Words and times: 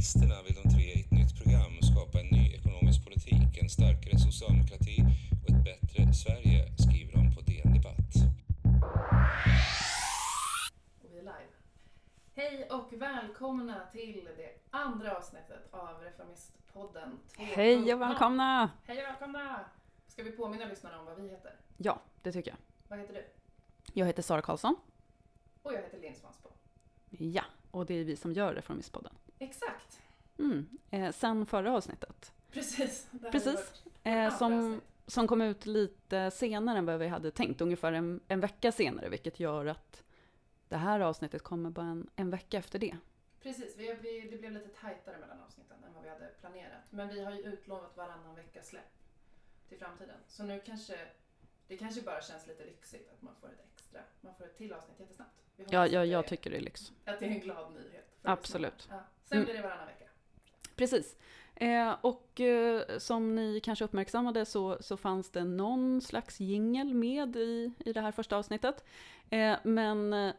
Reformisterna 0.00 0.42
vill 0.42 0.54
de 0.54 0.70
tre 0.74 0.82
i 0.82 1.00
ett 1.00 1.10
nytt 1.10 1.36
program 1.42 1.72
skapa 1.82 2.20
en 2.20 2.26
ny 2.26 2.54
ekonomisk 2.54 3.04
politik, 3.04 3.62
en 3.62 3.68
starkare 3.68 4.18
socialdemokrati 4.18 4.96
och 5.42 5.50
ett 5.50 5.64
bättre 5.64 6.14
Sverige, 6.14 6.72
skriver 6.78 7.12
de 7.12 7.34
på 7.34 7.40
DN 7.40 7.72
Debatt. 7.74 8.12
Och 11.02 11.10
vi 11.12 11.18
är 11.18 11.22
live. 11.22 11.52
Hej 12.34 12.68
och 12.70 12.92
välkomna 12.92 13.80
till 13.92 14.28
det 14.36 14.50
andra 14.70 15.16
avsnittet 15.16 15.68
av 15.70 16.02
Reformistpodden 16.02 17.18
2.0. 17.36 17.44
Hej 17.44 17.94
och 17.94 18.00
välkomna! 18.00 18.70
Hej 18.84 18.98
och 18.98 19.04
välkomna! 19.04 19.64
Ska 20.08 20.22
vi 20.22 20.30
påminna 20.30 20.64
lyssnarna 20.64 20.98
om 21.00 21.06
vad 21.06 21.16
vi 21.20 21.28
heter? 21.28 21.52
Ja, 21.76 22.00
det 22.22 22.32
tycker 22.32 22.50
jag. 22.50 22.58
Vad 22.88 22.98
heter 22.98 23.14
du? 23.14 23.24
Jag 23.92 24.06
heter 24.06 24.22
Sara 24.22 24.42
Karlsson. 24.42 24.76
Och 25.62 25.72
jag 25.72 25.78
heter 25.78 26.00
Linn 26.00 26.14
Svansbo. 26.14 26.48
Ja, 27.10 27.44
och 27.70 27.86
det 27.86 27.94
är 27.94 28.04
vi 28.04 28.16
som 28.16 28.32
gör 28.32 28.54
Reformistpodden. 28.54 29.12
Exakt! 29.40 30.00
Mm. 30.38 30.78
Eh, 30.90 31.12
sen 31.12 31.46
förra 31.46 31.72
avsnittet. 31.72 32.32
Precis. 32.50 33.08
Precis. 33.32 33.84
Eh, 34.02 34.38
som, 34.38 34.58
avsnitt. 34.58 34.84
som 35.06 35.28
kom 35.28 35.42
ut 35.42 35.66
lite 35.66 36.30
senare 36.30 36.78
än 36.78 36.86
vad 36.86 36.98
vi 36.98 37.08
hade 37.08 37.30
tänkt. 37.30 37.60
Ungefär 37.60 37.92
en, 37.92 38.20
en 38.28 38.40
vecka 38.40 38.72
senare, 38.72 39.08
vilket 39.08 39.40
gör 39.40 39.66
att 39.66 40.04
det 40.68 40.76
här 40.76 41.00
avsnittet 41.00 41.42
kommer 41.42 41.70
bara 41.70 41.86
en, 41.86 42.10
en 42.16 42.30
vecka 42.30 42.58
efter 42.58 42.78
det. 42.78 42.96
Precis, 43.42 43.76
vi, 43.78 43.96
vi, 44.02 44.28
det 44.30 44.36
blev 44.36 44.52
lite 44.52 44.68
tajtare 44.68 45.18
mellan 45.18 45.40
avsnitten 45.40 45.84
än 45.84 45.94
vad 45.94 46.02
vi 46.02 46.08
hade 46.08 46.26
planerat. 46.40 46.84
Men 46.90 47.08
vi 47.08 47.24
har 47.24 47.32
ju 47.32 47.42
utlovat 47.42 47.96
varannan 47.96 48.34
vecka 48.34 48.62
släpp 48.62 48.92
till 49.68 49.78
framtiden. 49.78 50.16
Så 50.28 50.42
nu 50.42 50.60
kanske 50.66 50.98
det 51.68 51.76
kanske 51.76 52.02
bara 52.02 52.22
känns 52.22 52.46
lite 52.46 52.64
lyxigt 52.64 53.12
att 53.12 53.22
man 53.22 53.34
får 53.40 53.48
ett 53.48 53.64
extra, 53.74 54.00
man 54.20 54.34
får 54.34 54.44
ett 54.44 54.56
till 54.56 54.72
avsnitt 54.72 55.00
jättesnabbt. 55.00 55.40
Ja, 55.68 55.86
ja, 55.86 56.04
jag 56.04 56.26
tycker 56.26 56.50
det 56.50 56.56
är 56.56 56.60
lyx. 56.60 56.92
Att 57.04 57.20
det 57.20 57.26
är 57.26 57.30
en 57.30 57.40
glad 57.40 57.72
nyhet. 57.72 58.06
Absolut. 58.22 58.88
Ja. 58.90 58.96
Sen 59.24 59.38
Mm. 59.38 59.44
blir 59.44 59.54
det 59.54 59.62
varannan 59.62 59.86
vecka. 59.86 60.04
Precis. 60.76 61.16
Eh, 61.54 61.96
och 62.00 62.40
eh, 62.40 62.82
som 62.98 63.34
ni 63.34 63.60
kanske 63.60 63.84
uppmärksammade 63.84 64.44
så, 64.46 64.78
så 64.80 64.96
fanns 64.96 65.30
det 65.30 65.44
någon 65.44 66.00
slags 66.00 66.40
jingel 66.40 66.94
med 66.94 67.36
i, 67.36 67.72
i 67.78 67.92
det 67.92 68.00
här 68.00 68.12
första 68.12 68.36
avsnittet. 68.36 68.84
Eh, 69.30 69.56
men 69.64 70.12
eh, 70.12 70.32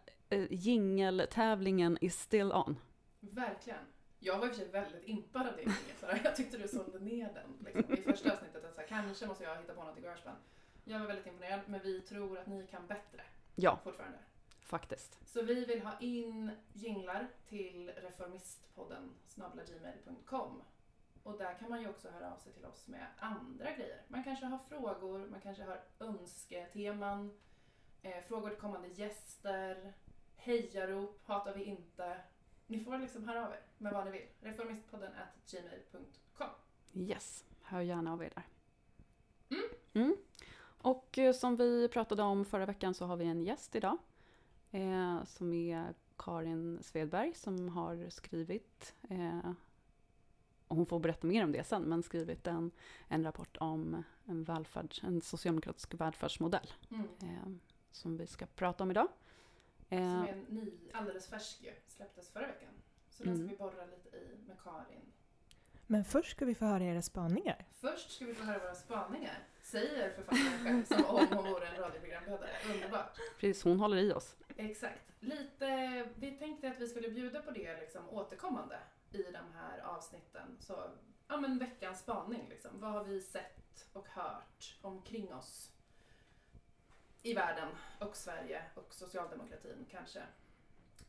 jingeltävlingen 0.50 1.98
is 2.02 2.22
still 2.22 2.52
on. 2.52 2.78
Verkligen. 3.20 3.80
Jag 4.20 4.38
var 4.40 4.48
i 4.48 4.50
och 4.50 4.54
för 4.56 4.62
sig 4.62 4.72
väldigt 4.72 5.08
impad 5.08 5.48
av 5.48 5.56
din 5.56 5.60
jingle, 5.66 5.94
Sara. 6.00 6.18
Jag 6.24 6.36
tyckte 6.36 6.58
du 6.58 6.68
sålde 6.68 7.00
ner 7.00 7.30
den 7.34 7.66
liksom, 7.74 7.94
i 7.94 7.98
första 8.02 8.32
avsnittet. 8.34 8.66
Att 8.66 8.76
så 8.76 8.82
här, 8.82 8.88
kanske 8.88 9.28
måste 9.28 9.44
jag 9.44 9.56
hitta 9.58 9.74
på 9.74 9.84
något 9.84 9.98
i 9.98 10.02
Garageband. 10.02 10.38
Jag 10.84 11.00
var 11.00 11.08
väldigt 11.08 11.26
imponerad, 11.28 11.60
men 11.66 11.80
vi 11.84 12.02
tror 12.02 12.38
att 12.38 12.48
ni 12.48 12.68
kan 12.68 12.88
bättre 12.88 13.22
Ja, 13.56 13.80
fortfarande. 13.84 14.18
Faktiskt. 14.72 15.20
Så 15.26 15.42
vi 15.42 15.66
vill 15.66 15.82
ha 15.82 16.00
in 16.00 16.52
jinglar 16.74 17.28
till 17.50 17.92
reformistpodden 17.98 19.14
snabblaggmail.com. 19.28 20.62
Och 21.24 21.38
där 21.38 21.58
kan 21.60 21.70
man 21.70 21.82
ju 21.82 21.90
också 21.90 22.10
höra 22.10 22.34
av 22.34 22.38
sig 22.38 22.54
till 22.54 22.66
oss 22.66 22.88
med 22.88 23.08
andra 23.18 23.72
grejer. 23.72 24.02
Man 24.08 24.24
kanske 24.24 24.46
har 24.46 24.58
frågor, 24.58 25.28
man 25.28 25.42
kanske 25.42 25.64
har 25.64 25.82
önsketeman, 26.00 27.38
eh, 28.02 28.24
frågor 28.28 28.50
till 28.50 28.60
kommande 28.60 28.88
gäster, 28.88 29.94
hejarop, 30.36 31.22
hatar 31.26 31.54
vi 31.54 31.64
inte. 31.64 32.22
Ni 32.68 32.80
får 32.80 32.98
liksom 32.98 33.28
höra 33.28 33.46
av 33.48 33.52
er 33.52 33.62
med 33.78 33.94
vad 33.94 34.06
ni 34.06 34.12
vill. 34.12 34.28
Reformistpodden 34.42 35.12
at 35.14 35.52
gmail.com. 35.52 36.50
Yes, 36.94 37.46
hör 37.62 37.82
gärna 37.82 38.14
av 38.14 38.24
er 38.24 38.32
där. 38.36 38.48
Mm. 39.50 39.70
Mm. 39.94 40.18
Och 40.82 41.18
eh, 41.18 41.34
som 41.34 41.56
vi 41.56 41.88
pratade 41.88 42.24
om 42.24 42.46
förra 42.46 42.66
veckan 42.66 42.94
så 42.94 43.06
har 43.06 43.18
vi 43.18 43.26
en 43.26 43.42
gäst 43.42 43.76
idag. 43.76 43.98
Eh, 44.72 45.24
som 45.26 45.54
är 45.54 45.94
Karin 46.18 46.80
Svedberg 46.84 47.34
som 47.34 47.70
har 47.70 48.10
skrivit, 48.10 48.96
eh, 49.10 49.52
och 50.68 50.76
hon 50.78 50.86
får 50.86 51.00
berätta 51.00 51.28
mer 51.28 51.44
om 51.44 51.52
det 51.52 51.64
sen, 51.64 51.84
men 51.84 52.04
skrivit 52.04 52.48
en, 52.48 52.72
en 53.08 53.24
rapport 53.24 53.58
om 53.58 54.04
en, 54.26 54.44
välfärds, 54.44 55.04
en 55.04 55.22
socialdemokratisk 55.22 55.94
välfärdsmodell 55.94 56.74
Mm. 56.92 57.08
eh, 57.22 57.52
som 57.92 58.18
vi 58.18 58.28
ska 58.28 58.46
prata 58.46 58.84
om 58.84 58.92
idag. 58.92 59.08
Som 59.90 59.98
Eh, 59.98 60.22
är 60.22 60.28
en 60.34 60.40
ny, 60.42 60.72
alldeles 60.94 61.28
färsk 61.28 61.62
ju, 61.64 61.72
släpptes 61.88 62.30
förra 62.30 62.48
veckan. 62.48 62.74
Så 63.10 63.24
den 63.24 63.34
ska 63.36 63.44
Mm. 63.44 63.50
vi 63.52 63.58
borra 63.58 63.86
lite 63.86 64.18
i 64.18 64.38
med 64.48 64.58
Karin 64.64 65.02
Men 65.88 66.06
först 66.06 66.32
ska 66.32 66.46
vi 66.46 66.56
få 66.56 66.66
höra 66.66 66.84
era 66.84 67.02
spaningar. 67.02 67.66
Först 67.72 68.12
ska 68.12 68.26
vi 68.26 68.34
få 68.34 68.44
höra 68.44 68.60
våra 68.60 68.76
spaningar, 68.76 69.48
säger 69.72 70.10
författaren 70.10 70.64
själv 70.64 70.84
som 70.86 71.16
om 71.16 71.28
hon 71.28 71.52
vore 71.52 71.68
en 71.68 71.76
radioprogramledare. 71.76 72.50
Underbart. 72.74 73.18
precis, 73.40 73.64
hon 73.64 73.80
håller 73.80 73.98
i 73.98 74.14
oss. 74.14 74.36
Exakt. 74.56 75.12
Lite, 75.20 75.68
vi 76.16 76.32
tänkte 76.32 76.70
att 76.70 76.80
vi 76.80 76.88
skulle 76.88 77.10
bjuda 77.10 77.42
på 77.42 77.52
det 77.52 77.80
liksom 77.80 78.10
återkommande 78.10 78.80
i 79.12 79.24
de 79.24 79.54
här 79.54 79.80
avsnitten. 79.80 80.58
Så, 80.60 80.84
ja 81.28 81.38
men 81.38 81.60
veckans 81.60 82.00
spaning 82.00 82.50
liksom. 82.50 82.72
Vad 82.74 82.92
har 82.92 83.04
vi 83.04 83.22
sett 83.22 83.88
och 83.94 84.08
hört 84.08 84.78
omkring 84.82 85.34
oss 85.34 85.72
i 87.24 87.34
världen 87.34 87.70
och 88.00 88.16
Sverige 88.16 88.62
och 88.76 88.94
socialdemokratin 88.94 89.86
kanske. 89.92 90.20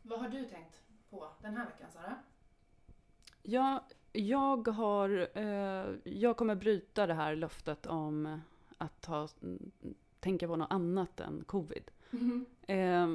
Vad 0.03 0.21
har 0.21 0.29
du 0.29 0.45
tänkt 0.45 0.83
på 1.11 1.29
den 1.41 1.57
här 1.57 1.67
veckan 1.67 1.91
Sara? 1.93 2.19
Ja, 3.43 3.85
jag 4.13 4.69
har... 4.69 5.29
Eh, 5.35 5.95
jag 6.05 6.37
kommer 6.37 6.55
bryta 6.55 7.07
det 7.07 7.15
här 7.15 7.37
löftet 7.37 7.87
om 7.87 8.41
att 8.83 9.01
ta, 9.01 9.29
mm, 9.43 9.71
tänka 10.21 10.49
på 10.49 10.57
något 10.57 10.73
annat 10.73 11.21
än 11.21 11.45
covid. 11.47 11.91
Eh, 12.67 13.09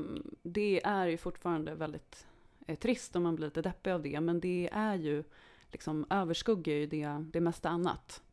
det 0.44 0.86
är 0.86 1.08
ju 1.08 1.18
fortfarande 1.18 1.76
väldigt 1.76 2.28
eh, 2.68 2.78
trist 2.78 3.16
om 3.16 3.24
man 3.24 3.36
blir 3.36 3.48
lite 3.48 3.62
deppig 3.62 3.92
av 3.92 4.02
det, 4.02 4.22
men 4.22 4.40
det 4.40 4.70
är 4.72 4.96
ju 4.96 5.24
liksom 5.72 6.06
överskuggar 6.10 6.74
ju 6.74 6.86
det, 6.86 7.26
det 7.32 7.42
mesta 7.42 7.70
annat. 7.70 8.24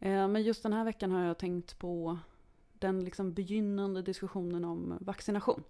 Eh, 0.00 0.28
men 0.28 0.42
just 0.42 0.62
den 0.62 0.72
här 0.72 0.84
veckan 0.84 1.10
har 1.10 1.24
jag 1.24 1.38
tänkt 1.38 1.78
på 1.78 2.18
den 2.72 3.04
liksom 3.04 3.32
begynnande 3.32 4.02
diskussionen 4.02 4.64
om 4.64 4.98
vaccination. 5.00 5.62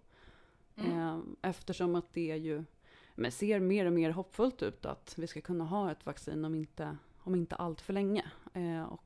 Mm. 0.76 0.98
Eh, 0.98 1.18
eftersom 1.42 1.94
att 1.94 2.12
det 2.12 2.36
ju 2.36 2.64
men 3.14 3.32
ser 3.32 3.60
mer 3.60 3.86
och 3.86 3.92
mer 3.92 4.10
hoppfullt 4.10 4.62
ut 4.62 4.86
att 4.86 5.14
vi 5.16 5.26
ska 5.26 5.40
kunna 5.40 5.64
ha 5.64 5.90
ett 5.90 6.06
vaccin 6.06 6.44
om 6.44 6.54
inte, 6.54 6.96
om 7.18 7.34
inte 7.34 7.54
allt 7.56 7.80
för 7.80 7.92
länge. 7.92 8.24
Eh, 8.52 8.82
och 8.82 9.03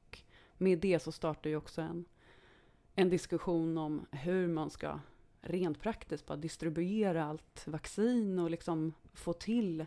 med 0.58 0.78
det 0.78 0.98
så 0.98 1.12
startar 1.12 1.50
ju 1.50 1.56
också 1.56 1.80
en, 1.82 2.04
en 2.94 3.08
diskussion 3.10 3.78
om 3.78 4.06
hur 4.10 4.48
man 4.48 4.70
ska 4.70 5.00
rent 5.40 5.80
praktiskt 5.80 6.26
bara 6.26 6.36
distribuera 6.36 7.24
allt 7.24 7.66
vaccin 7.66 8.38
och 8.38 8.50
liksom 8.50 8.92
få 9.12 9.32
till 9.32 9.86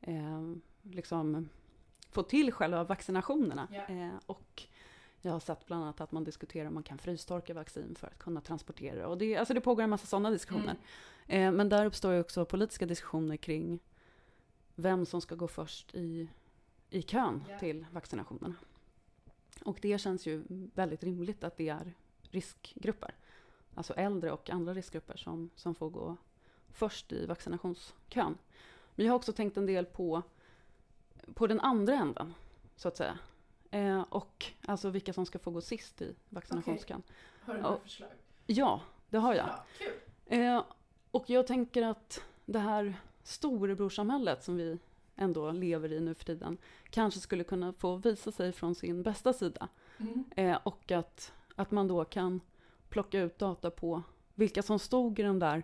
eh, 0.00 0.54
liksom 0.82 1.48
få 2.10 2.22
till 2.22 2.52
själva 2.52 2.84
vaccinationerna. 2.84 3.68
Ja. 3.72 3.94
Eh, 3.94 4.14
och 4.26 4.62
jag 5.22 5.32
har 5.32 5.40
sett 5.40 5.66
bland 5.66 5.82
annat 5.82 6.00
att 6.00 6.12
man 6.12 6.24
diskuterar 6.24 6.68
om 6.68 6.74
man 6.74 6.82
kan 6.82 6.98
frystorka 6.98 7.54
vaccin 7.54 7.94
för 7.98 8.06
att 8.06 8.18
kunna 8.18 8.40
transportera. 8.40 9.08
Och 9.08 9.18
det, 9.18 9.36
alltså 9.36 9.54
det 9.54 9.60
pågår 9.60 9.82
en 9.82 9.90
massa 9.90 10.06
sådana 10.06 10.30
diskussioner. 10.30 10.76
Mm. 11.26 11.46
Eh, 11.48 11.56
men 11.56 11.68
där 11.68 11.86
uppstår 11.86 12.12
ju 12.12 12.20
också 12.20 12.44
politiska 12.44 12.86
diskussioner 12.86 13.36
kring 13.36 13.78
vem 14.74 15.06
som 15.06 15.20
ska 15.20 15.34
gå 15.34 15.48
först 15.48 15.94
i, 15.94 16.28
i 16.90 17.02
kön 17.02 17.44
Ja. 17.48 17.58
till 17.58 17.86
vaccinationerna. 17.90 18.54
Och 19.64 19.78
det 19.82 19.98
känns 19.98 20.26
ju 20.26 20.44
väldigt 20.74 21.04
rimligt 21.04 21.44
att 21.44 21.56
det 21.56 21.68
är 21.68 21.94
riskgrupper. 22.22 23.14
Alltså 23.74 23.94
äldre 23.94 24.32
och 24.32 24.50
andra 24.50 24.74
riskgrupper 24.74 25.16
som, 25.16 25.50
som 25.56 25.74
får 25.74 25.90
gå 25.90 26.16
först 26.72 27.12
i 27.12 27.26
vaccinationskön. 27.26 28.38
Men 28.94 29.06
jag 29.06 29.12
har 29.12 29.16
också 29.16 29.32
tänkt 29.32 29.56
en 29.56 29.66
del 29.66 29.86
på, 29.86 30.22
på 31.34 31.46
den 31.46 31.60
andra 31.60 31.94
änden, 31.94 32.34
så 32.76 32.88
att 32.88 32.96
säga. 32.96 33.18
Eh, 33.70 34.00
och 34.08 34.46
alltså 34.66 34.90
vilka 34.90 35.12
som 35.12 35.26
ska 35.26 35.38
få 35.38 35.50
gå 35.50 35.60
sist 35.60 36.02
i 36.02 36.14
vaccinationskön. 36.28 37.02
Har 37.40 37.54
du 37.54 37.60
några 37.60 37.78
förslag? 37.78 38.10
Ja, 38.46 38.80
det 39.10 39.18
har 39.18 39.34
jag. 39.34 39.46
Ja, 39.46 39.64
kul. 39.78 40.40
Eh, 40.40 40.64
och 41.10 41.30
jag 41.30 41.46
tänker 41.46 41.82
att 41.82 42.22
det 42.46 42.58
här 42.58 42.94
storebrorsamhället 43.22 44.44
som 44.44 44.56
vi 44.56 44.78
ändå 45.20 45.52
lever 45.52 45.92
i 45.92 46.00
nu 46.00 46.14
för 46.14 46.24
tiden 46.24 46.58
kanske 46.90 47.20
skulle 47.20 47.44
kunna 47.44 47.72
få 47.72 47.96
visa 47.96 48.32
sig 48.32 48.52
från 48.52 48.74
sin 48.74 49.02
bästa 49.02 49.32
sida. 49.32 49.68
Mm. 49.98 50.24
Eh, 50.36 50.58
och 50.62 50.92
att, 50.92 51.32
att 51.56 51.70
man 51.70 51.88
då 51.88 52.04
kan 52.04 52.40
plocka 52.88 53.20
ut 53.20 53.38
data 53.38 53.70
på 53.70 54.02
vilka 54.34 54.62
som 54.62 54.78
stod 54.78 55.18
i 55.18 55.22
de 55.22 55.38
där 55.38 55.62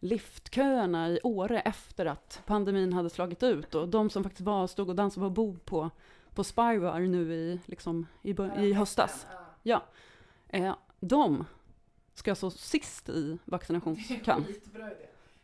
liftköerna 0.00 1.08
i 1.08 1.20
Åre 1.22 1.60
efter 1.60 2.06
att 2.06 2.42
pandemin 2.46 2.92
hade 2.92 3.10
slagit 3.10 3.42
ut 3.42 3.74
och 3.74 3.88
de 3.88 4.10
som 4.10 4.22
faktiskt 4.22 4.46
var, 4.46 4.66
stod 4.66 4.88
och 4.88 4.96
dansade 4.96 5.26
på 5.26 5.30
bord 5.30 5.64
på, 5.64 5.90
på 6.34 6.44
Spybar 6.44 7.00
nu 7.00 7.34
i, 7.34 7.60
liksom, 7.66 8.06
i, 8.22 8.30
i 8.58 8.72
höstas. 8.72 9.26
Ja. 9.62 9.82
Eh, 10.48 10.74
de 11.00 11.44
ska 12.14 12.34
så 12.34 12.50
sist 12.50 13.08
i 13.08 13.12
Det 13.12 13.18
är 13.18 13.32
en 13.32 13.38
vaccinationskön. 13.44 14.44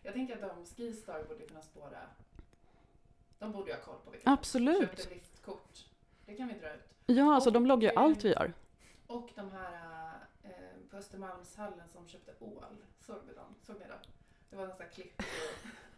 Jag 0.03 0.15
tänker 0.15 0.35
att 0.35 0.57
de 0.57 0.65
Skistar 0.65 1.25
borde 1.29 1.47
kunna 1.47 1.63
spåra. 1.63 1.99
De 3.45 3.53
borde 3.53 3.71
ju 3.71 3.77
ha 3.77 3.83
koll 3.83 3.99
på 4.05 4.11
vilka 4.11 4.31
Absolut. 4.31 4.81
köpte 4.99 5.15
liftkort. 5.15 5.79
Det 6.27 6.35
kan 6.35 6.49
vi 6.49 6.55
dra 6.55 6.75
ut. 6.75 6.81
Ja, 7.07 7.35
alltså 7.35 7.51
de 7.51 7.63
Och, 7.63 7.69
loggar 7.69 7.91
ju 7.91 7.95
eh, 7.97 8.03
allt 8.03 8.25
vi 8.25 8.29
gör. 8.29 8.53
Och 9.07 9.31
de 9.35 9.51
här 9.51 10.13
eh, 10.43 10.51
på 10.91 10.97
Östermalmshallen 10.97 11.89
som 11.89 12.09
köpte 12.09 12.33
ål. 12.41 12.65
Såg 13.01 13.17
vi 13.29 13.35
dem? 13.35 13.55
Såg 13.63 13.77
ni 13.81 13.87
dem? 13.89 13.99
Det 14.51 14.57
var 14.57 14.67
nästan 14.67 14.87
klipp. 14.95 15.23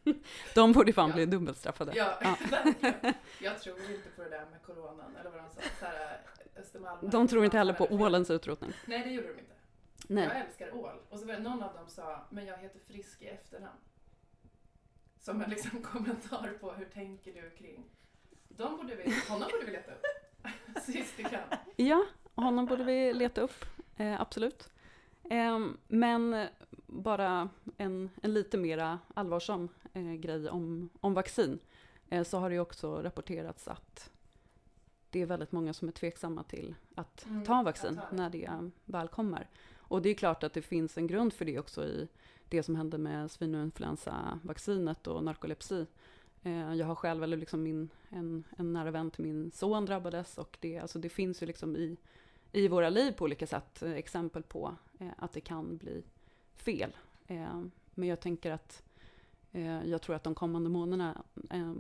De 0.54 0.72
borde 0.72 0.92
fan 0.92 1.08
Ja. 1.08 1.14
bli 1.14 1.26
dubbelstraffade. 1.26 1.92
Ja, 1.96 2.18
Ja. 2.22 2.36
verkligen. 2.50 3.14
Jag 3.42 3.60
tror 3.60 3.90
inte 3.90 4.08
på 4.16 4.22
det 4.22 4.28
där 4.30 4.46
med 4.50 4.62
coronan, 4.62 5.16
eller 5.20 5.30
vad 5.30 5.40
de 5.40 5.50
sa. 5.50 5.60
Så 5.80 5.84
här, 5.84 6.20
Östermalm. 6.56 7.10
De 7.10 7.28
tror 7.28 7.44
inte 7.44 7.58
heller 7.58 7.72
på 7.72 7.84
ålens 7.90 8.30
utrotning. 8.30 8.72
Nej, 8.86 9.02
det 9.04 9.10
gjorde 9.10 9.28
de 9.32 9.38
inte. 9.38 9.52
Nej. 10.08 10.24
Jag 10.24 10.40
älskar 10.46 10.74
ål. 10.74 10.94
Och 11.10 11.18
så 11.18 11.26
var 11.26 11.32
det 11.34 11.40
någon 11.40 11.62
av 11.62 11.74
dem 11.74 11.88
sa, 11.88 12.20
men 12.30 12.46
jag 12.46 12.56
heter 12.58 12.78
Frisk 12.80 13.22
i 13.22 13.26
efternamn. 13.28 13.78
Som 15.26 15.42
en 15.42 15.50
liksom 15.50 15.82
kommentar 15.82 16.58
på 16.60 16.72
hur 16.72 16.84
tänker 16.84 17.32
du 17.32 17.50
kring... 17.50 17.84
De 18.48 18.76
borde 18.76 18.96
vi, 18.96 19.14
honom 19.28 19.48
borde 19.52 19.66
vi 19.66 19.72
leta 19.72 19.92
upp. 19.92 20.04
Sist 20.82 21.14
vi 21.16 21.24
kan. 21.24 21.40
Ja, 21.76 22.06
honom 22.34 22.66
borde 22.66 22.84
vi 22.84 23.12
leta 23.12 23.40
upp. 23.40 23.64
Eh, 23.96 24.20
absolut. 24.20 24.70
Eh, 25.30 25.66
men 25.88 26.46
bara 26.86 27.48
en, 27.76 28.10
en 28.22 28.34
lite 28.34 28.58
mera 28.58 28.98
allvarsam 29.14 29.68
eh, 29.92 30.12
grej 30.12 30.48
om, 30.50 30.88
om 31.00 31.14
vaccin. 31.14 31.58
Eh, 32.08 32.24
så 32.24 32.38
har 32.38 32.48
det 32.48 32.54
ju 32.54 32.60
också 32.60 33.02
rapporterats 33.02 33.68
att 33.68 34.10
det 35.10 35.22
är 35.22 35.26
väldigt 35.26 35.52
många 35.52 35.72
som 35.72 35.88
är 35.88 35.92
tveksamma 35.92 36.42
till 36.42 36.74
att 36.94 37.26
Mm, 37.26 37.44
ta 37.44 37.62
vaccin 37.62 38.00
när 38.12 38.30
det 38.30 38.70
väl 38.84 39.08
kommer. 39.08 39.48
Och 39.76 40.02
det 40.02 40.08
är 40.08 40.14
klart 40.14 40.42
att 40.42 40.52
det 40.52 40.62
finns 40.62 40.98
en 40.98 41.06
grund 41.06 41.32
för 41.32 41.44
det 41.44 41.58
också 41.58 41.84
i 41.84 42.08
det 42.48 42.62
som 42.62 42.76
hände 42.76 42.98
med 42.98 43.30
svininfluensavaccinet 43.30 45.06
och 45.06 45.24
narkolepsi. 45.24 45.86
Eh, 46.42 46.74
jag 46.74 46.86
har 46.86 46.94
själv, 46.94 47.22
eller 47.22 47.36
liksom 47.36 47.62
min, 47.62 47.90
en, 48.08 48.44
en 48.56 48.72
nära 48.72 48.90
vän 48.90 49.10
till 49.10 49.24
min 49.24 49.50
son 49.50 49.84
drabbades 49.86 50.38
och 50.38 50.56
det, 50.60 50.78
alltså 50.78 50.98
det 50.98 51.08
finns 51.08 51.42
ju 51.42 51.46
liksom 51.46 51.76
i, 51.76 51.96
i 52.52 52.68
våra 52.68 52.88
liv 52.90 53.12
på 53.12 53.24
olika 53.24 53.46
sätt 53.46 53.82
eh, 53.82 53.92
exempel 53.92 54.42
på 54.42 54.76
eh, 54.98 55.08
att 55.18 55.32
det 55.32 55.40
kan 55.40 55.76
bli 55.76 56.02
fel. 56.54 56.96
Men 57.94 58.08
jag 58.08 58.20
tänker 58.20 58.50
att 58.50 58.82
jag 59.84 60.02
tror 60.02 60.16
att 60.16 60.24
de 60.24 60.34
kommande 60.34 60.70
månaderna, 60.70 61.22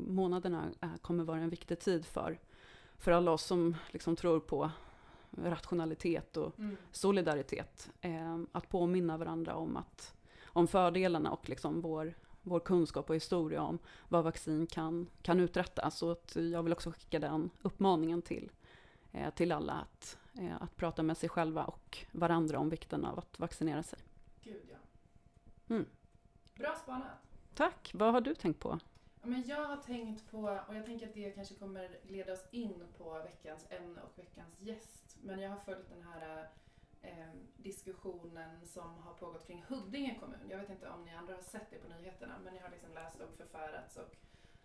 månaderna 0.08 0.64
kommer 1.02 1.24
vara 1.24 1.38
en 1.38 1.50
viktig 1.50 1.78
tid 1.78 2.06
för, 2.06 2.38
för 2.98 3.12
alla 3.12 3.30
oss 3.30 3.42
som 3.44 3.76
liksom 3.90 4.16
tror 4.16 4.40
på 4.40 4.70
rationalitet 5.30 6.36
och 6.36 6.58
Mm. 6.58 6.76
solidaritet. 6.92 7.90
Att 8.52 8.68
påminna 8.68 9.16
varandra 9.16 9.54
om, 9.54 9.76
att, 9.76 10.14
om 10.56 10.68
fördelarna 10.68 11.30
och 11.30 11.48
liksom 11.48 11.80
vår, 11.80 12.14
vår 12.42 12.60
kunskap 12.60 13.10
och 13.10 13.16
historia 13.16 13.62
om 13.62 13.78
vad 14.08 14.24
vaccin 14.24 14.66
kan, 14.66 15.10
kan 15.22 15.40
uträtta. 15.40 15.90
Så 15.90 16.10
att 16.10 16.36
jag 16.36 16.62
vill 16.62 16.72
också 16.72 16.90
skicka 16.90 17.18
den 17.18 17.50
uppmaningen 17.62 18.22
till, 18.22 18.50
eh, 19.12 19.34
till 19.34 19.52
alla 19.52 19.72
att, 19.72 20.18
eh, 20.38 20.62
att 20.62 20.76
prata 20.76 21.02
med 21.02 21.16
sig 21.16 21.28
själva 21.28 21.64
och 21.64 21.98
varandra 22.12 22.58
om 22.58 22.68
vikten 22.68 23.04
av 23.04 23.18
att 23.18 23.38
vaccinera 23.38 23.82
sig. 23.82 23.98
Gud 24.42 24.62
ja. 24.70 24.78
Mm. 25.74 25.86
Bra 26.54 26.74
spanat. 26.82 27.08
Tack! 27.54 27.90
Vad 27.94 28.12
har 28.12 28.20
du 28.20 28.34
tänkt 28.34 28.60
på? 28.60 28.78
Ja, 29.20 29.26
men 29.26 29.42
jag 29.46 29.64
har 29.64 29.76
tänkt 29.76 30.30
på, 30.30 30.60
och 30.68 30.74
jag 30.74 30.86
tänker 30.86 31.06
att 31.06 31.14
det 31.14 31.30
kanske 31.30 31.54
kommer 31.54 31.98
leda 32.02 32.32
oss 32.32 32.44
in 32.50 32.84
på 32.98 33.22
veckans 33.24 33.66
ämne 33.70 34.00
och 34.00 34.18
veckans 34.18 34.60
gäst. 34.60 35.18
Men 35.22 35.40
jag 35.40 35.50
har 35.50 35.56
följt 35.56 35.88
den 35.88 36.02
här 36.02 36.48
eh, 37.06 37.28
diskussionen 37.56 38.66
som 38.66 38.98
har 38.98 39.14
pågått 39.14 39.46
kring 39.46 39.64
Huddinge 39.68 40.18
kommun. 40.20 40.48
Jag 40.50 40.58
vet 40.58 40.70
inte 40.70 40.88
om 40.88 41.04
ni 41.04 41.14
andra 41.14 41.34
har 41.34 41.42
sett 41.42 41.70
det 41.70 41.78
på 41.78 41.88
nyheterna, 41.88 42.38
men 42.44 42.54
ni 42.54 42.60
har 42.60 42.70
liksom 42.70 42.92
läst 42.94 43.20
och 43.20 43.36
förfärats 43.36 43.96
och 43.96 44.16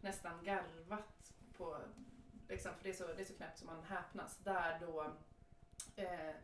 nästan 0.02 0.44
garvat 0.44 1.34
på, 1.58 1.78
liksom, 2.50 2.72
för 2.76 2.84
det 2.84 2.90
är, 2.90 2.94
så, 2.94 3.08
det 3.08 3.22
är 3.22 3.26
så 3.26 3.34
knäppt 3.34 3.58
som 3.60 3.68
man 3.68 3.84
häpnas. 3.84 4.38
Där 4.38 4.80
då 4.80 5.04
eh, 5.96 6.36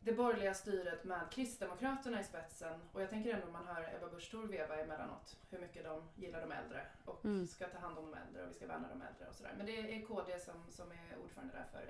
det 0.00 0.12
borgerliga 0.12 0.54
styret 0.54 1.04
med 1.04 1.30
Kristdemokraterna 1.30 2.20
i 2.20 2.24
spetsen 2.24 2.80
och 2.92 3.02
jag 3.02 3.10
tänker 3.10 3.34
ändå 3.34 3.46
man 3.52 3.66
hör 3.66 3.94
Ebba 3.96 4.08
Busch 4.08 4.30
Thor 4.30 4.46
veva 4.46 4.76
emellanåt 4.76 5.36
hur 5.50 5.58
mycket 5.58 5.84
de 5.84 6.08
gillar 6.16 6.40
de 6.40 6.52
äldre 6.52 6.86
och 7.04 7.24
Mm. 7.24 7.46
ska 7.46 7.68
ta 7.68 7.78
hand 7.78 7.98
om 7.98 8.10
de 8.10 8.14
äldre 8.18 8.42
och 8.42 8.50
vi 8.50 8.54
ska 8.54 8.66
värna 8.66 8.88
de 8.88 9.02
äldre 9.02 9.28
och 9.28 9.34
sådär. 9.34 9.54
Men 9.56 9.66
det 9.66 9.96
är 9.96 10.06
KD 10.06 10.38
som, 10.40 10.54
som 10.70 10.92
är 10.92 11.18
ordförande 11.24 11.54
där 11.54 11.64
för 11.72 11.86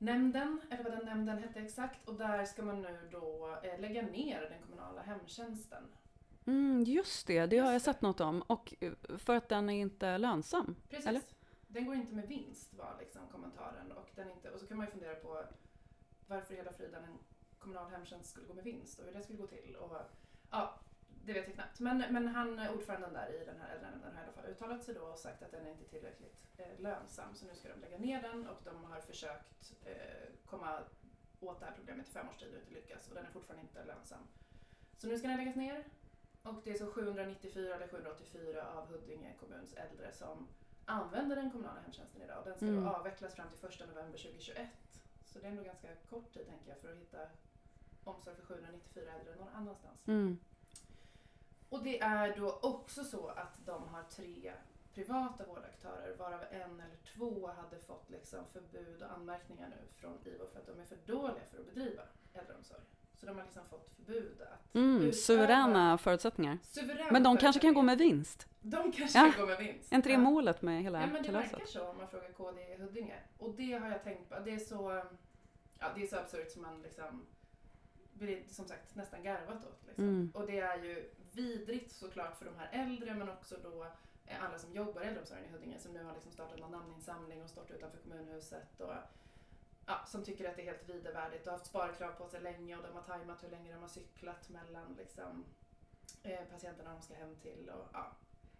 äldrenämnden, 0.00 0.60
eller 0.70 0.84
vad 0.84 0.92
den 0.92 1.04
nämnden 1.04 1.38
hette 1.38 1.60
exakt 1.60 2.08
och 2.08 2.14
där 2.14 2.44
ska 2.44 2.62
man 2.62 2.82
nu 2.82 3.08
då 3.12 3.58
eh, 3.62 3.80
lägga 3.80 4.02
ner 4.02 4.40
den 4.40 4.62
kommunala 4.62 5.02
hemtjänsten. 5.02 5.84
Mm, 6.46 6.82
just 6.84 7.26
det, 7.26 7.46
det 7.46 7.58
har 7.58 7.66
jag 7.66 7.74
Just 7.74 7.86
det. 7.86 7.92
sett 7.92 8.02
något 8.02 8.20
om. 8.20 8.42
Och 8.42 8.74
eh, 8.80 8.92
för 9.18 9.36
att 9.36 9.48
den 9.48 9.70
är 9.70 9.80
inte 9.80 10.18
lönsam. 10.18 10.76
Precis. 10.90 11.06
Eller? 11.06 11.22
Den 11.68 11.86
går 11.86 11.94
inte 11.94 12.14
med 12.14 12.28
vinst 12.28 12.74
var 12.74 12.96
liksom 13.00 13.22
kommentaren 13.32 13.92
och, 13.92 14.08
den 14.14 14.30
inte, 14.30 14.50
och 14.50 14.60
så 14.60 14.66
kan 14.66 14.76
man 14.76 14.86
ju 14.86 14.92
fundera 14.92 15.14
på 15.14 15.44
varför 16.26 16.54
hela 16.54 16.72
friden 16.72 17.04
en 17.04 17.18
kommunal 17.58 17.90
hemtjänst 17.90 18.30
skulle 18.30 18.46
gå 18.46 18.54
med 18.54 18.64
vinst 18.64 18.98
och 18.98 19.04
hur 19.06 19.12
det 19.12 19.22
skulle 19.22 19.38
gå 19.38 19.46
till. 19.46 19.76
Och, 19.76 19.96
ja, 20.50 20.80
det 21.26 21.32
vet 21.32 21.46
jag 21.46 21.54
knappt. 21.54 21.80
Men, 21.80 21.98
men 22.10 22.28
han, 22.28 22.68
ordföranden 22.68 23.12
där 23.12 23.42
i 23.42 23.44
den 23.44 23.60
här 23.60 23.74
äldrenämnden 23.74 24.14
har 24.14 24.20
i 24.22 24.24
alla 24.24 24.32
fall 24.32 24.46
uttalat 24.50 24.84
sig 24.84 24.94
då 24.94 25.00
och 25.00 25.18
sagt 25.18 25.42
att 25.42 25.50
den 25.50 25.66
är 25.66 25.70
inte 25.70 25.84
tillräckligt 25.84 26.36
eh, 26.56 26.80
lönsam 26.80 27.34
så 27.34 27.46
nu 27.46 27.54
ska 27.54 27.68
de 27.68 27.80
lägga 27.80 27.98
ner 27.98 28.22
den 28.22 28.48
och 28.48 28.60
de 28.64 28.84
har 28.84 29.00
försökt 29.00 29.72
eh, 29.84 30.28
komma 30.46 30.78
åt 31.40 31.60
det 31.60 31.66
här 31.66 31.72
problemet 31.76 32.08
i 32.08 32.10
fem 32.12 32.28
års 32.28 32.36
tid 32.36 32.52
och 32.54 32.60
inte 32.60 32.74
lyckats 32.74 33.08
och 33.08 33.14
den 33.14 33.26
är 33.26 33.30
fortfarande 33.30 33.62
inte 33.62 33.84
lönsam. 33.84 34.18
Så 34.96 35.06
nu 35.06 35.18
ska 35.18 35.28
den 35.28 35.36
läggas 35.36 35.56
ner 35.56 35.84
och 36.42 36.54
det 36.64 36.70
är 36.70 36.78
så 36.78 36.86
794 36.90 37.74
eller 37.74 37.88
784 37.88 38.66
av 38.72 38.86
Huddinge 38.86 39.34
kommuns 39.40 39.74
äldre 39.74 40.12
som 40.12 40.48
använder 40.84 41.36
den 41.36 41.50
kommunala 41.50 41.80
hemtjänsten 41.80 42.22
idag. 42.22 42.38
Och 42.38 42.44
den 42.44 42.56
ska 42.56 42.66
Mm. 42.66 42.84
då 42.84 42.90
avvecklas 42.90 43.34
fram 43.34 43.48
till 43.48 43.68
1 43.68 43.80
november 43.80 44.18
2021. 44.18 44.68
Så 45.24 45.38
det 45.38 45.46
är 45.46 45.50
ändå 45.50 45.62
ganska 45.62 45.88
kort 46.10 46.32
tid 46.34 46.46
tänker 46.46 46.68
jag 46.70 46.78
för 46.78 46.92
att 46.92 46.98
hitta 46.98 47.18
omsorg 48.04 48.36
för 48.36 48.42
794 48.42 49.12
äldre 49.20 49.34
någon 49.36 49.48
annanstans. 49.48 50.08
Mm. 50.08 50.38
Och 51.74 51.82
det 51.84 52.00
är 52.00 52.36
då 52.36 52.58
också 52.62 53.04
så 53.04 53.28
att 53.28 53.66
de 53.66 53.88
har 53.88 54.02
tre 54.02 54.52
privata 54.94 55.44
vårdaktörer 55.46 56.16
varav 56.18 56.40
en 56.50 56.80
eller 56.80 56.96
två 57.16 57.46
hade 57.46 57.78
fått 57.78 58.10
liksom 58.10 58.44
förbud 58.52 59.02
och 59.02 59.10
anmärkningar 59.12 59.68
nu 59.68 59.76
från 60.00 60.18
IVO 60.24 60.46
för 60.52 60.60
att 60.60 60.66
de 60.66 60.80
är 60.80 60.84
för 60.84 60.96
dåliga 61.12 61.42
för 61.50 61.58
att 61.60 61.66
bedriva 61.74 62.02
äldreomsorg. 62.34 62.80
Så 63.14 63.26
de 63.26 63.36
har 63.36 63.44
liksom 63.44 63.62
fått 63.70 63.88
förbud 63.96 64.40
att 64.42 64.74
Mm, 64.74 65.12
suveräna 65.12 65.98
förutsättningar. 65.98 66.58
suveräna 66.62 67.12
Men 67.12 67.22
de 67.22 67.36
kanske 67.36 67.60
kan 67.60 67.74
gå 67.74 67.82
med 67.82 67.98
vinst? 67.98 68.46
De 68.60 68.92
kanske 68.92 69.18
Ja. 69.18 69.32
kan 69.32 69.40
gå 69.40 69.46
med 69.46 69.58
vinst. 69.58 69.92
Är 69.92 69.96
inte 69.96 70.08
det 70.08 70.18
målet 70.18 70.62
med 70.62 70.82
hela 70.82 71.00
Ja 71.00 71.06
men 71.06 71.22
det 71.22 71.28
kalaset? 71.28 71.52
verkar 71.52 71.66
så 71.66 71.88
om 71.88 71.96
man 71.96 72.08
frågar 72.08 72.32
KD 72.32 72.62
i 72.72 72.76
Huddinge. 72.76 73.18
Och 73.38 73.54
det 73.54 73.72
har 73.72 73.88
jag 73.88 74.04
tänkt 74.04 74.28
på. 74.28 74.34
Det 74.44 74.50
är 74.54 74.58
så, 74.58 75.02
ja, 75.78 75.86
det 75.96 76.02
är 76.02 76.06
så 76.06 76.16
absurt 76.16 76.50
som 76.50 76.62
man 76.62 76.82
liksom 76.82 77.26
blir 78.12 78.42
som 78.48 78.68
sagt 78.68 78.94
nästan 78.94 79.22
garvat 79.22 79.66
åt. 79.66 79.82
Liksom. 79.86 80.04
Mm. 80.04 80.30
Och 80.34 80.46
det 80.46 80.60
är 80.60 80.82
ju 80.84 81.10
vidrigt 81.34 81.92
såklart 81.92 82.36
för 82.36 82.44
de 82.44 82.56
här 82.56 82.68
äldre 82.72 83.14
men 83.14 83.28
också 83.28 83.56
då 83.62 83.84
eh, 84.26 84.44
alla 84.44 84.58
som 84.58 84.72
jobbar 84.72 85.02
i 85.02 85.04
äldreomsorgen 85.04 85.44
i 85.44 85.48
Huddinge 85.48 85.78
som 85.78 85.92
nu 85.92 86.04
har 86.04 86.12
liksom 86.14 86.32
startat 86.32 86.58
någon 86.58 86.70
namninsamling 86.70 87.42
och 87.42 87.50
stått 87.50 87.70
utanför 87.70 87.98
kommunhuset 87.98 88.80
och 88.80 88.94
ja, 89.86 90.04
som 90.06 90.24
tycker 90.24 90.48
att 90.50 90.56
det 90.56 90.62
är 90.62 90.66
helt 90.66 90.88
vidervärdigt 90.88 91.46
och 91.46 91.52
haft 91.52 91.66
sparkrav 91.66 92.12
på 92.12 92.28
sig 92.28 92.40
länge 92.40 92.76
och 92.76 92.82
de 92.82 92.92
har 92.94 93.02
tajmat 93.02 93.44
hur 93.44 93.50
länge 93.50 93.72
de 93.72 93.80
har 93.82 93.88
cyklat 93.88 94.48
mellan 94.48 94.94
liksom, 94.98 95.44
eh, 96.22 96.44
patienterna 96.50 96.92
de 96.92 97.02
ska 97.02 97.14
hem 97.14 97.36
till 97.36 97.70
och 97.70 97.88
ja, 97.92 98.12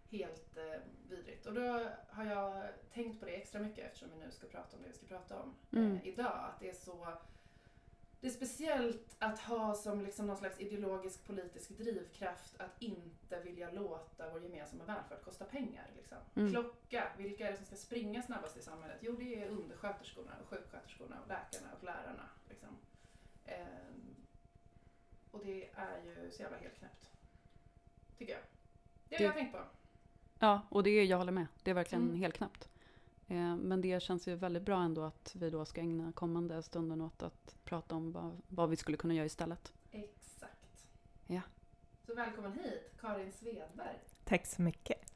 helt 0.09 0.57
eh, 0.57 0.79
vidrigt. 1.09 1.45
Och 1.45 1.53
då 1.53 1.89
har 2.09 2.25
jag 2.25 2.65
tänkt 2.93 3.19
på 3.19 3.25
det 3.25 3.31
extra 3.35 3.61
mycket 3.61 3.85
eftersom 3.85 4.09
vi 4.09 4.25
nu 4.25 4.31
ska 4.31 4.47
prata 4.47 4.77
om 4.77 4.83
det 4.83 4.87
vi 4.89 4.93
ska 4.93 5.05
prata 5.07 5.39
om 5.41 5.55
Mm. 5.71 5.95
eh, 5.95 6.07
idag. 6.07 6.49
Att 6.53 6.59
det 6.59 6.69
är 6.69 6.73
så 6.73 7.07
det 8.25 8.29
är 8.29 8.33
speciellt 8.33 9.15
att 9.19 9.39
ha 9.39 9.73
som 9.75 10.01
liksom 10.01 10.27
någon 10.27 10.37
slags 10.37 10.59
ideologisk 10.59 11.25
politisk 11.27 11.69
drivkraft 11.69 12.55
att 12.61 12.81
inte 12.81 13.39
vilja 13.39 13.71
låta 13.71 14.29
vår 14.29 14.43
gemensamma 14.43 14.83
välfärd 14.85 15.21
kosta 15.23 15.45
pengar. 15.45 15.87
Liksom. 15.97 16.17
Mm. 16.35 16.51
Klocka, 16.51 17.11
vilka 17.17 17.47
är 17.47 17.51
det 17.51 17.57
som 17.57 17.65
ska 17.65 17.75
springa 17.75 18.21
snabbast 18.21 18.57
i 18.57 18.61
samhället? 18.61 18.97
Jo, 19.01 19.15
det 19.19 19.43
är 19.43 19.47
undersköterskorna, 19.49 20.31
och 20.41 20.47
sjuksköterskorna, 20.49 21.21
och 21.21 21.27
läkarna 21.27 21.67
och 21.77 21.83
lärarna. 21.83 22.29
Liksom. 22.49 22.69
Ehm, 23.45 24.15
och 25.31 25.45
det 25.45 25.69
är 25.75 26.01
ju 26.05 26.31
så 26.31 26.41
jävla 26.41 26.57
helt 26.57 26.75
knäppt. 26.77 27.09
Tycker 28.17 28.33
jag. 28.33 28.41
Det 29.09 29.15
har 29.15 29.19
Det- 29.19 29.25
jag 29.25 29.33
tänkt 29.33 29.51
på. 29.51 29.61
Ja, 30.39 30.61
och 30.69 30.83
det 30.83 30.89
är, 30.89 31.05
jag 31.05 31.17
håller 31.17 31.31
med. 31.31 31.47
Det 31.63 31.71
är 31.71 31.75
verkligen 31.75 32.03
Mm. 32.03 32.15
helt 32.15 32.35
knappt. 32.37 32.69
Eh, 33.27 33.55
men 33.55 33.81
det 33.81 34.03
känns 34.03 34.27
ju 34.27 34.35
väldigt 34.35 34.63
bra 34.63 34.81
ändå 34.81 35.03
att 35.03 35.35
vi 35.35 35.49
då 35.49 35.65
ska 35.65 35.81
ägna 35.81 36.11
kommande 36.11 36.63
stunden 36.63 37.01
åt 37.01 37.23
att 37.23 37.55
prata 37.63 37.95
om 37.95 38.11
vad, 38.11 38.41
vad 38.47 38.69
vi 38.69 38.75
skulle 38.75 38.97
kunna 38.97 39.13
göra 39.13 39.25
istället. 39.25 39.73
Exakt. 39.91 40.87
Ja. 41.27 41.41
Så 42.07 42.15
välkommen 42.15 42.51
hit, 42.53 42.91
Karin 43.01 43.31
Svedberg. 43.31 43.99
Tack 44.23 44.45
så 44.45 44.61
mycket. 44.61 45.11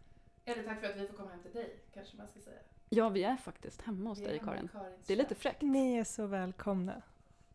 Eller 0.45 0.63
tack 0.63 0.79
för 0.81 0.89
att 0.89 0.97
vi 0.97 1.07
får 1.07 1.17
komma 1.17 1.29
hem 1.29 1.41
till 1.43 1.53
dig, 1.53 1.79
kanske 1.93 2.17
man 2.17 2.27
ska 2.27 2.39
säga. 2.39 2.59
Ja, 2.89 3.09
vi 3.09 3.23
är 3.23 3.37
faktiskt 3.37 3.81
hemma 3.81 4.09
hos 4.09 4.19
dig 4.19 4.39
Karin. 4.39 4.69
Det 5.05 5.13
är 5.13 5.17
lite 5.17 5.35
fräckt. 5.35 5.61
Ni 5.61 5.95
är 5.97 6.03
så 6.03 6.25
välkomna. 6.27 7.01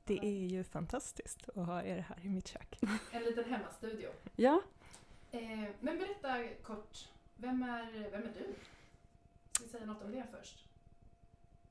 Det 0.04 0.18
är 0.22 0.46
ju 0.46 0.64
fantastiskt 0.64 1.48
att 1.48 1.66
ha 1.66 1.82
er 1.82 1.98
här 1.98 2.18
i 2.22 2.28
mitt 2.28 2.48
kök. 2.48 2.78
En 3.12 3.22
liten 3.22 3.44
hemmastudio. 3.44 4.08
Ja, 4.36 4.60
Eh, 5.34 5.68
men 5.80 5.98
berätta 5.98 6.48
kort, 6.62 7.08
vem 7.36 7.62
är, 7.62 8.10
vem 8.10 8.22
är 8.22 8.32
du? 8.34 8.54
Vi 9.62 9.68
säga 9.68 9.86
något 9.86 10.02
om 10.02 10.12
det 10.12 10.24
först? 10.30 10.68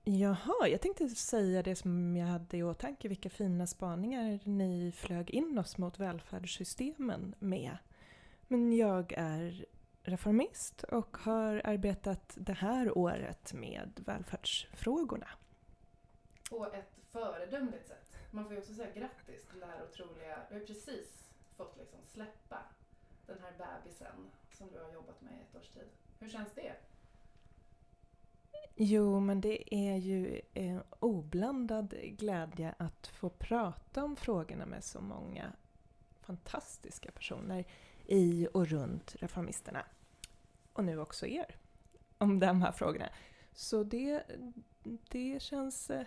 Jaha, 0.04 0.68
jag 0.68 0.82
tänkte 0.82 1.10
säga 1.10 1.63
det 1.63 1.75
som 1.75 2.18
jag 2.18 2.28
hade 2.28 2.58
i 2.58 2.63
åtanke, 2.63 3.08
vilka 3.08 3.30
fina 3.30 3.68
spaningar 3.68 4.40
ni 4.44 4.92
flög 4.92 5.30
in 5.30 5.58
oss 5.58 5.78
mot 5.78 6.00
välfärdssystemen 6.00 7.36
med. 7.40 7.78
Men 8.48 8.74
jag 8.74 9.13
är 9.18 9.66
reformist 10.04 10.84
och 10.84 11.18
har 11.18 11.62
arbetat 11.63 12.34
det 12.36 12.54
här 12.54 12.98
året 12.98 13.54
med 13.54 13.92
välfärdsfrågorna. 14.06 15.30
På 16.50 16.66
ett 16.66 17.00
föredömligt 17.12 17.88
sätt. 17.88 18.13
Man 18.32 18.44
får 18.44 18.54
ju 18.54 18.60
också 18.60 18.74
säga 18.74 18.94
grattis 18.94 19.46
till 19.52 19.60
det 19.60 19.66
här 19.66 19.84
otroliga. 19.84 20.40
Du 20.50 20.54
har 20.54 20.62
ju 20.62 20.68
precis 20.68 21.30
fått 21.58 21.78
liksom 21.78 22.00
släppa 22.06 22.60
den 23.25 23.38
här 23.42 23.52
bebisen 23.58 24.32
som 24.52 24.72
du 24.72 24.80
har 24.80 24.94
jobbat 24.94 25.22
med 25.22 25.34
i 25.34 25.42
ett 25.42 25.56
års 25.56 25.70
tid. 25.70 25.90
Hur 26.20 26.30
känns 26.30 26.54
det? 26.56 26.74
Jo, 28.75 29.20
men 29.20 29.42
det 29.42 29.75
är 29.75 29.96
ju 29.98 30.42
eh, 30.53 30.80
oblandad 31.00 31.94
glädje 32.01 32.75
att 32.77 33.08
få 33.08 33.30
prata 33.30 34.03
om 34.03 34.15
frågorna 34.15 34.65
med 34.65 34.84
så 34.84 35.01
många 35.01 35.51
fantastiska 36.22 37.12
personer 37.12 37.65
i 38.06 38.48
och 38.53 38.68
runt 38.68 39.15
Reformisterna. 39.15 39.86
Och 40.74 40.84
nu 40.84 41.00
också 41.00 41.27
er, 41.27 41.56
om 42.18 42.39
de 42.39 42.62
här 42.62 42.72
frågorna. 42.72 43.10
Så 43.53 43.84
det, 43.84 44.24
det 44.84 45.42
känns 45.42 45.89
eh, 45.89 46.06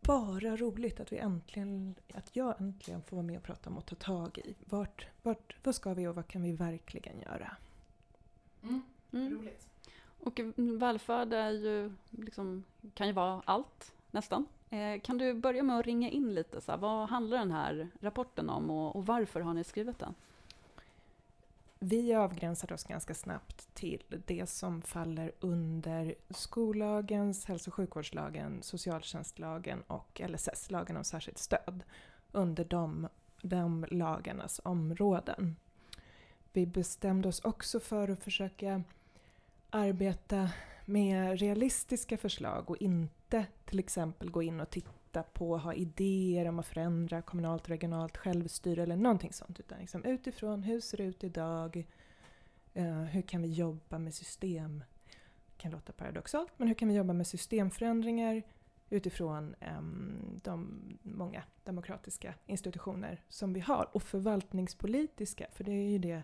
bara 0.00 0.56
roligt 0.56 1.00
att 1.00 1.12
vi 1.12 1.18
äntligen, 1.18 1.94
att 2.14 2.36
jag 2.36 2.60
äntligen 2.60 3.02
får 3.02 3.16
vara 3.16 3.26
med 3.26 3.36
och 3.36 3.42
prata 3.42 3.70
om 3.70 3.78
och 3.78 3.86
ta 3.86 3.94
tag 3.94 4.38
i. 4.38 4.54
Vart, 4.64 5.08
vart, 5.22 5.56
vad 5.62 5.74
ska 5.74 5.94
vi 5.94 6.06
och 6.06 6.14
vad 6.14 6.28
kan 6.28 6.42
vi 6.42 6.52
verkligen 6.52 7.20
göra? 7.20 7.56
Mm. 8.62 8.82
Mm. 9.12 9.34
Roligt. 9.34 9.67
Och 10.20 10.40
välfärd 10.56 11.32
är 11.32 11.50
ju, 11.50 11.92
liksom, 12.10 12.64
kan 12.94 13.06
ju 13.06 13.12
vara 13.12 13.42
allt, 13.44 13.92
nästan. 14.10 14.46
Eh, 14.70 15.00
kan 15.00 15.18
du 15.18 15.34
börja 15.34 15.62
med 15.62 15.78
att 15.78 15.86
ringa 15.86 16.10
in 16.10 16.34
lite? 16.34 16.60
Så 16.60 16.72
här, 16.72 16.78
vad 16.78 17.08
handlar 17.08 17.38
den 17.38 17.50
här 17.50 17.88
rapporten 18.00 18.50
om 18.50 18.70
och, 18.70 18.96
och 18.96 19.06
varför 19.06 19.40
har 19.40 19.54
ni 19.54 19.64
skrivit 19.64 19.98
den? 19.98 20.14
Vi 21.80 22.14
avgränsade 22.14 22.74
oss 22.74 22.84
ganska 22.84 23.14
snabbt 23.14 23.74
till 23.74 24.02
det 24.08 24.46
som 24.48 24.82
faller 24.82 25.32
under 25.40 26.14
skollagens, 26.30 27.44
hälso 27.44 27.70
och 27.70 27.74
sjukvårdslagen, 27.74 28.62
socialtjänstlagen 28.62 29.82
och 29.86 30.20
LSS, 30.28 30.70
lagen 30.70 30.96
om 30.96 31.04
särskilt 31.04 31.38
stöd. 31.38 31.82
Under 32.32 32.64
de, 32.64 33.08
de 33.42 33.86
lagarnas 33.90 34.60
områden. 34.64 35.56
Vi 36.52 36.66
bestämde 36.66 37.28
oss 37.28 37.40
också 37.40 37.80
för 37.80 38.08
att 38.08 38.24
försöka 38.24 38.82
arbeta 39.70 40.50
med 40.84 41.40
realistiska 41.40 42.18
förslag 42.18 42.70
och 42.70 42.76
inte 42.76 43.46
till 43.64 43.78
exempel 43.78 44.30
gå 44.30 44.42
in 44.42 44.60
och 44.60 44.70
titta 44.70 45.22
på 45.22 45.50
och 45.50 45.60
ha 45.60 45.74
idéer 45.74 46.48
om 46.48 46.58
att 46.58 46.66
förändra 46.66 47.22
kommunalt 47.22 47.62
och 47.62 47.68
regionalt 47.68 48.16
självstyre 48.16 48.82
eller 48.82 48.96
någonting 48.96 49.32
sånt. 49.32 49.60
Utan 49.60 49.78
liksom 49.78 50.04
utifrån 50.04 50.62
hur 50.62 50.80
ser 50.80 50.96
det 50.96 51.04
ut 51.04 51.24
idag? 51.24 51.86
Eh, 52.74 53.02
hur 53.02 53.22
kan 53.22 53.42
vi 53.42 53.48
jobba 53.48 53.98
med 53.98 54.14
system? 54.14 54.84
Det 55.46 55.62
kan 55.62 55.70
låta 55.70 55.92
paradoxalt, 55.92 56.52
men 56.56 56.68
hur 56.68 56.74
kan 56.74 56.88
vi 56.88 56.94
jobba 56.94 57.12
med 57.12 57.26
systemförändringar 57.26 58.42
utifrån 58.90 59.54
ehm, 59.60 60.40
de 60.42 60.82
många 61.02 61.42
demokratiska 61.64 62.34
institutioner 62.46 63.22
som 63.28 63.52
vi 63.52 63.60
har. 63.60 63.88
Och 63.92 64.02
förvaltningspolitiska, 64.02 65.46
för 65.52 65.64
det 65.64 65.72
är 65.72 65.88
ju 65.88 65.98
det 65.98 66.22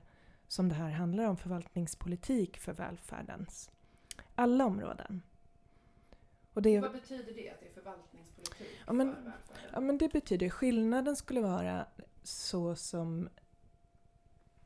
som 0.49 0.69
det 0.69 0.75
här 0.75 0.91
handlar 0.91 1.25
om, 1.25 1.37
förvaltningspolitik 1.37 2.57
för 2.59 2.73
välfärdens 2.73 3.71
alla 4.35 4.67
områden. 4.67 5.23
Och 6.53 6.63
det, 6.63 6.81
Vad 6.81 6.93
betyder 6.93 7.35
det 7.35 7.51
att 7.51 7.61
det 7.61 7.67
är 7.69 7.73
förvaltningspolitik 7.75 8.67
Ja, 8.87 8.93
men- 8.93 9.15
för 9.15 9.23
välfärden? 9.23 9.71
ja, 9.73 9.81
men 9.81 9.99
det 9.99 10.13
betyder, 10.13 10.51
skillnaden 10.51 11.17
skulle 11.17 11.41
vara 11.41 11.87
så 12.23 12.77
som 12.77 13.29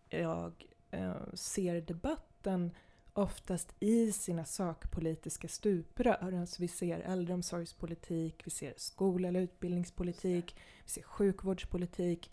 jag 0.09 0.67
eh, 0.91 1.15
ser 1.35 1.81
debatten 1.81 2.71
oftast 3.13 3.75
i 3.81 4.13
sina 4.13 4.45
sakpolitiska 4.45 5.49
stuprör. 5.49 6.39
Alltså 6.41 6.63
vi 6.63 6.69
ser 6.69 7.01
äldreomsorgspolitik, 7.01 8.47
vi 8.47 8.51
ser 8.51 8.75
skol 8.77 9.25
eller 9.25 9.41
utbildningspolitik, 9.41 10.57
vi 10.85 10.91
ser 10.91 11.03
sjukvårdspolitik 11.03 12.31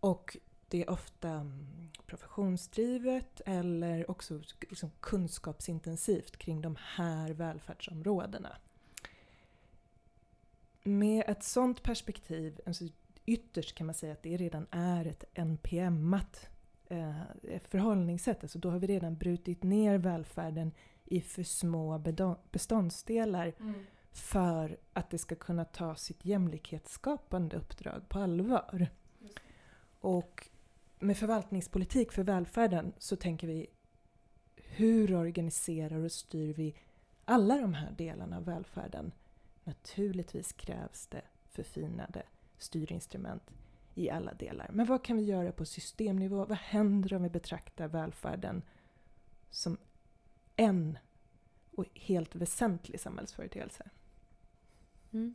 och 0.00 0.36
det 0.68 0.82
är 0.82 0.90
ofta 0.90 1.28
mm, 1.28 1.88
professionsdrivet 2.06 3.40
eller 3.46 4.10
också 4.10 4.40
liksom 4.60 4.90
kunskapsintensivt 5.00 6.36
kring 6.36 6.60
de 6.60 6.76
här 6.80 7.30
välfärdsområdena. 7.30 8.56
Med 10.82 11.24
ett 11.26 11.44
sånt 11.44 11.82
perspektiv, 11.82 12.60
alltså 12.66 12.84
ytterst 13.26 13.74
kan 13.74 13.86
man 13.86 13.94
säga 13.94 14.12
att 14.12 14.22
det 14.22 14.36
redan 14.36 14.66
är 14.70 15.06
ett 15.06 15.24
NPM-at 15.34 16.48
eh, 16.88 17.20
förhållningssätt. 17.64 18.42
Alltså 18.42 18.58
då 18.58 18.70
har 18.70 18.78
vi 18.78 18.86
redan 18.86 19.16
brutit 19.16 19.62
ner 19.62 19.98
välfärden 19.98 20.72
i 21.04 21.20
för 21.20 21.42
små 21.42 22.02
beståndsdelar 22.50 23.52
Mm. 23.60 23.74
för 24.12 24.76
att 24.92 25.10
det 25.10 25.18
ska 25.18 25.34
kunna 25.34 25.64
ta 25.64 25.94
sitt 25.94 26.24
jämlikhetsskapande 26.24 27.56
uppdrag 27.56 28.08
på 28.08 28.18
allvar. 28.18 28.88
Och 30.00 30.48
med 30.98 31.16
förvaltningspolitik 31.16 32.12
för 32.12 32.22
välfärden 32.22 32.92
så 32.98 33.16
tänker 33.16 33.46
vi 33.46 33.66
hur 34.54 35.14
organiserar 35.14 36.04
och 36.04 36.12
styr 36.12 36.54
vi 36.54 36.76
alla 37.24 37.58
de 37.58 37.74
här 37.74 37.90
delarna 37.90 38.36
av 38.36 38.44
välfärden? 38.44 39.12
Naturligtvis 39.64 40.52
krävs 40.52 41.06
det 41.06 41.22
förfinade 41.50 42.22
styrinstrument 42.58 43.50
i 43.94 44.10
alla 44.10 44.34
delar. 44.34 44.70
Men 44.72 44.86
vad 44.86 45.04
kan 45.04 45.16
vi 45.16 45.22
göra 45.22 45.52
på 45.52 45.64
systemnivå? 45.64 46.44
Vad 46.44 46.58
händer 46.58 47.14
om 47.14 47.22
vi 47.22 47.30
betraktar 47.30 47.88
välfärden 47.88 48.62
som 49.50 49.76
en 50.56 50.98
och 51.70 51.84
helt 51.94 52.34
väsentlig 52.34 53.00
samhällsföreteelse? 53.00 53.90
Mm. 55.12 55.34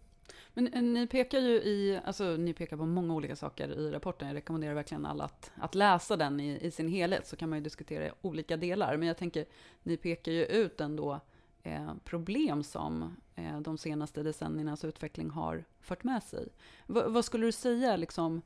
Men 0.53 0.73
eh, 0.73 0.81
ni 0.81 1.07
pekar 1.07 1.39
ju 1.39 1.53
i, 1.53 1.99
alltså 2.05 2.23
ni 2.23 2.53
pekar 2.53 2.77
på 2.77 2.85
många 2.85 3.13
olika 3.13 3.35
saker 3.35 3.69
i 3.69 3.91
rapporten. 3.91 4.27
Jag 4.27 4.35
rekommenderar 4.35 4.73
verkligen 4.73 5.05
alla 5.05 5.23
att, 5.23 5.51
att 5.55 5.75
läsa 5.75 6.17
den 6.17 6.39
i, 6.39 6.59
i 6.61 6.71
sin 6.71 6.87
helhet, 6.87 7.27
så 7.27 7.35
kan 7.35 7.49
man 7.49 7.57
ju 7.57 7.63
diskutera 7.63 8.13
olika 8.21 8.57
delar. 8.57 8.97
Men 8.97 9.07
jag 9.07 9.17
tänker, 9.17 9.45
ni 9.83 9.97
pekar 9.97 10.31
ju 10.31 10.45
ut 10.45 10.81
ändå 10.81 11.19
eh, 11.63 11.93
problem 12.03 12.63
som 12.63 13.15
eh, 13.35 13.59
de 13.59 13.77
senaste 13.77 14.23
decenniernas 14.23 14.85
utveckling 14.85 15.29
har 15.29 15.65
fört 15.81 16.03
med 16.03 16.23
sig. 16.23 16.47
V 16.87 17.01
vad 17.07 17.25
skulle 17.25 17.45
du 17.45 17.51
säga 17.51 17.95
liksom, 17.95 18.41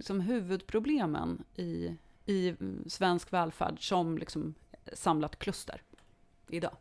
som 0.00 0.20
huvudproblemen 0.20 1.44
i, 1.54 1.96
i 2.26 2.54
svensk 2.86 3.32
välfärd 3.32 3.88
som 3.88 4.18
liksom 4.18 4.54
samlat 4.92 5.38
kluster 5.38 5.82
idag? 6.48 6.76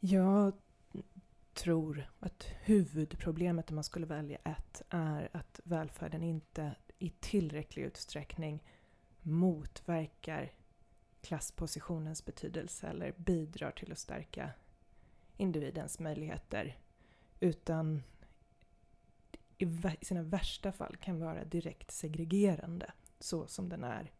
Jag 0.00 0.52
tror 1.60 2.10
att 2.20 2.46
huvudproblemet 2.62 3.70
om 3.70 3.74
man 3.74 3.84
skulle 3.84 4.06
välja 4.06 4.38
ett 4.44 4.82
är 4.90 5.28
att 5.32 5.60
välfärden 5.64 6.22
inte 6.22 6.74
i 6.98 7.10
tillräcklig 7.20 7.82
utsträckning 7.82 8.64
motverkar 9.22 10.52
klasspositionens 11.20 12.24
betydelse 12.24 12.86
eller 12.86 13.12
bidrar 13.16 13.70
till 13.70 13.92
att 13.92 13.98
stärka 13.98 14.50
individens 15.36 15.98
möjligheter 15.98 16.78
utan 17.40 18.02
i 19.58 19.64
i 20.00 20.04
sina 20.04 20.22
värsta 20.22 20.72
fall 20.72 20.96
kan 20.96 21.20
vara 21.20 21.44
direkt 21.44 21.90
segregerande 21.90 22.92
så 23.18 23.46
som 23.46 23.68
den 23.68 23.84
är 23.84 24.12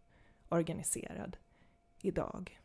organiserad 0.48 1.36
idag. 2.02 2.60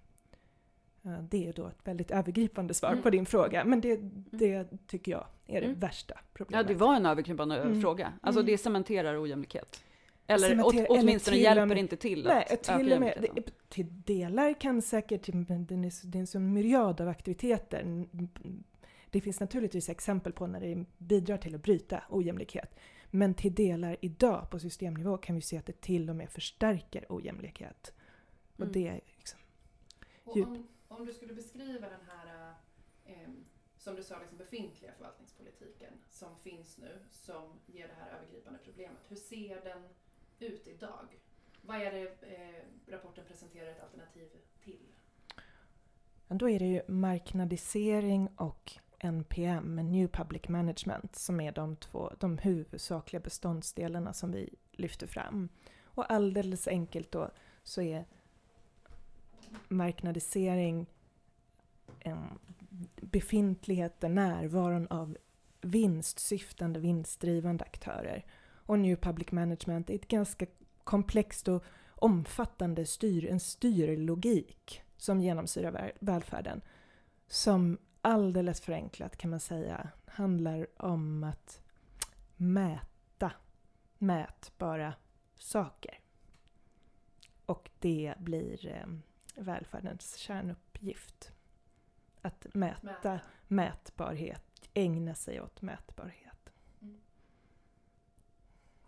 Eh, 1.06 1.20
Det 1.30 1.48
är 1.48 1.54
då 1.54 1.68
ett 1.68 1.80
väldigt 1.88 2.12
övergripande 2.12 2.74
svar 2.74 2.92
Mm. 2.92 3.04
på 3.04 3.10
din 3.10 3.26
fråga, 3.26 3.66
men 3.66 3.82
det, 3.82 4.00
det 4.32 4.68
tycker 4.88 5.12
jag 5.12 5.26
är 5.48 5.62
det 5.62 5.68
Mm. 5.68 5.80
värsta 5.80 6.14
Ja, 6.18 6.22
problemet. 6.34 6.68
det 6.68 6.74
var 6.76 6.96
en 6.96 7.06
övergripande 7.06 7.62
Mm. 7.62 7.82
fråga. 7.82 8.14
Alltså 8.22 8.40
Mm. 8.42 8.52
det 8.52 8.58
cementerar 8.58 9.24
ojämlikhet. 9.24 9.84
Eller 10.28 10.50
Cementerar- 10.50 10.66
åt, 10.68 10.74
eller 10.76 11.02
åtminstone 11.04 11.36
till 11.36 11.44
hjälper 11.44 11.66
med- 11.66 11.78
inte 11.78 11.98
till 11.98 12.24
Nej, 12.24 12.44
att 12.44 12.52
öka 12.52 12.78
till 12.78 12.94
och 12.94 13.00
med, 13.00 13.28
det, 13.36 13.52
till 13.70 14.02
delar 14.06 14.54
kan 14.62 14.82
säkert, 14.82 15.28
men 15.34 15.66
den 15.66 15.86
är, 15.86 15.90
så- 15.90 16.08
det 16.08 16.18
är 16.18 16.20
en 16.20 16.28
sån 16.28 16.54
myriad 16.54 17.02
av 17.02 17.08
aktiviteter. 17.08 17.82
Mm, 17.82 18.08
Det 19.10 19.22
finns 19.22 19.40
naturligtvis 19.40 19.90
exempel 19.90 20.34
på 20.34 20.48
när 20.48 20.60
det 20.62 20.86
bidrar 20.98 21.38
till 21.38 21.56
att 21.56 21.64
bryta 21.64 22.04
ojämlikhet. 22.10 22.76
Men 23.12 23.34
till 23.34 23.54
delar 23.54 23.98
idag 24.02 24.50
på 24.50 24.60
systemnivå 24.60 25.18
kan 25.18 25.36
vi 25.36 25.42
se 25.42 25.58
att 25.58 25.66
det 25.66 25.82
till 25.82 26.10
och 26.10 26.16
med 26.16 26.30
förstärker 26.30 27.06
ojämlikhet. 27.10 27.94
Och 28.56 28.60
Mm. 28.62 28.72
det 28.74 28.88
är 28.88 29.02
liksom, 29.18 29.40
Och 30.24 30.38
om, 30.38 30.68
om 31.00 31.06
du 31.06 31.14
skulle 31.14 31.34
beskriva 31.34 31.90
den 31.90 32.02
här, 32.08 32.54
eh, 33.06 33.30
som 33.78 33.96
du 33.96 34.04
sa, 34.04 34.20
liksom 34.20 34.38
befintliga 34.38 34.92
förvaltningspolitiken 34.92 35.94
som 36.10 36.38
finns 36.40 36.78
nu, 36.78 37.00
som 37.12 37.60
ger 37.66 37.88
det 37.88 37.94
här 37.94 38.18
övergripande 38.18 38.60
problemet. 38.64 39.02
Hur 39.08 39.16
ser 39.16 39.62
den 39.64 39.84
ut 40.40 40.68
idag? 40.68 41.20
Vad 41.62 41.78
är 41.78 41.92
det 41.92 42.08
eh, 42.22 42.92
rapporten 42.92 43.26
presenterar 43.28 43.72
ett 43.72 43.84
alternativ 43.84 44.30
till? 44.64 44.96
Då 46.28 46.50
är 46.50 46.60
det 46.60 46.66
ju 46.66 46.82
marknadisering 46.88 48.28
och 48.38 48.72
NPM, 49.00 49.76
New 49.76 50.08
Public 50.08 50.48
Management, 50.48 51.16
som 51.16 51.42
är 51.42 51.52
de 51.52 51.76
två 51.76 52.14
de 52.20 52.38
huvudsakliga 52.38 53.20
beståndsdelarna 53.20 54.14
som 54.14 54.32
vi 54.32 54.56
lyfter 54.72 55.08
fram. 55.08 55.50
Och 55.84 56.12
alldeles 56.12 56.68
enkelt 56.68 57.12
då 57.12 57.32
så 57.64 57.82
är 57.82 58.06
marknadisering, 59.68 60.86
befintligheten, 62.96 64.16
närvaron 64.16 64.88
av 64.88 65.18
vinstsyftande, 65.62 66.80
vinstdrivande 66.80 67.64
aktörer. 67.64 68.26
Och 68.66 68.80
New 68.80 68.96
Public 68.96 69.32
Management 69.32 69.90
är 69.90 69.96
ett 69.96 70.08
ganska 70.08 70.46
komplext 70.84 71.48
och 71.48 71.64
omfattande 71.96 72.86
styr, 72.86 73.26
en 73.26 73.40
styrlogik 73.40 74.82
som 74.98 75.22
genomsyrar 75.22 75.92
välfärden. 76.00 76.62
Som 77.28 77.78
alldeles 78.02 78.62
förenklat 78.62 79.18
kan 79.18 79.30
man 79.30 79.40
säga 79.40 79.90
handlar 80.06 80.68
om 80.78 81.24
att 81.24 81.62
mäta 82.36 83.32
mätbara 83.98 84.94
saker. 85.36 86.00
Och 87.46 87.70
det 87.80 88.14
blir 88.20 88.68
eh, 88.68 88.88
välfärdens 89.36 90.16
kärnuppgift. 90.16 91.32
Att 92.22 92.54
mäta, 92.54 92.86
mäta, 92.86 93.20
mätbarhet, 93.48 94.70
ägna 94.74 95.16
sig 95.16 95.42
åt 95.42 95.62
mätbarhet. 95.62 96.54
Mm. 96.82 97.02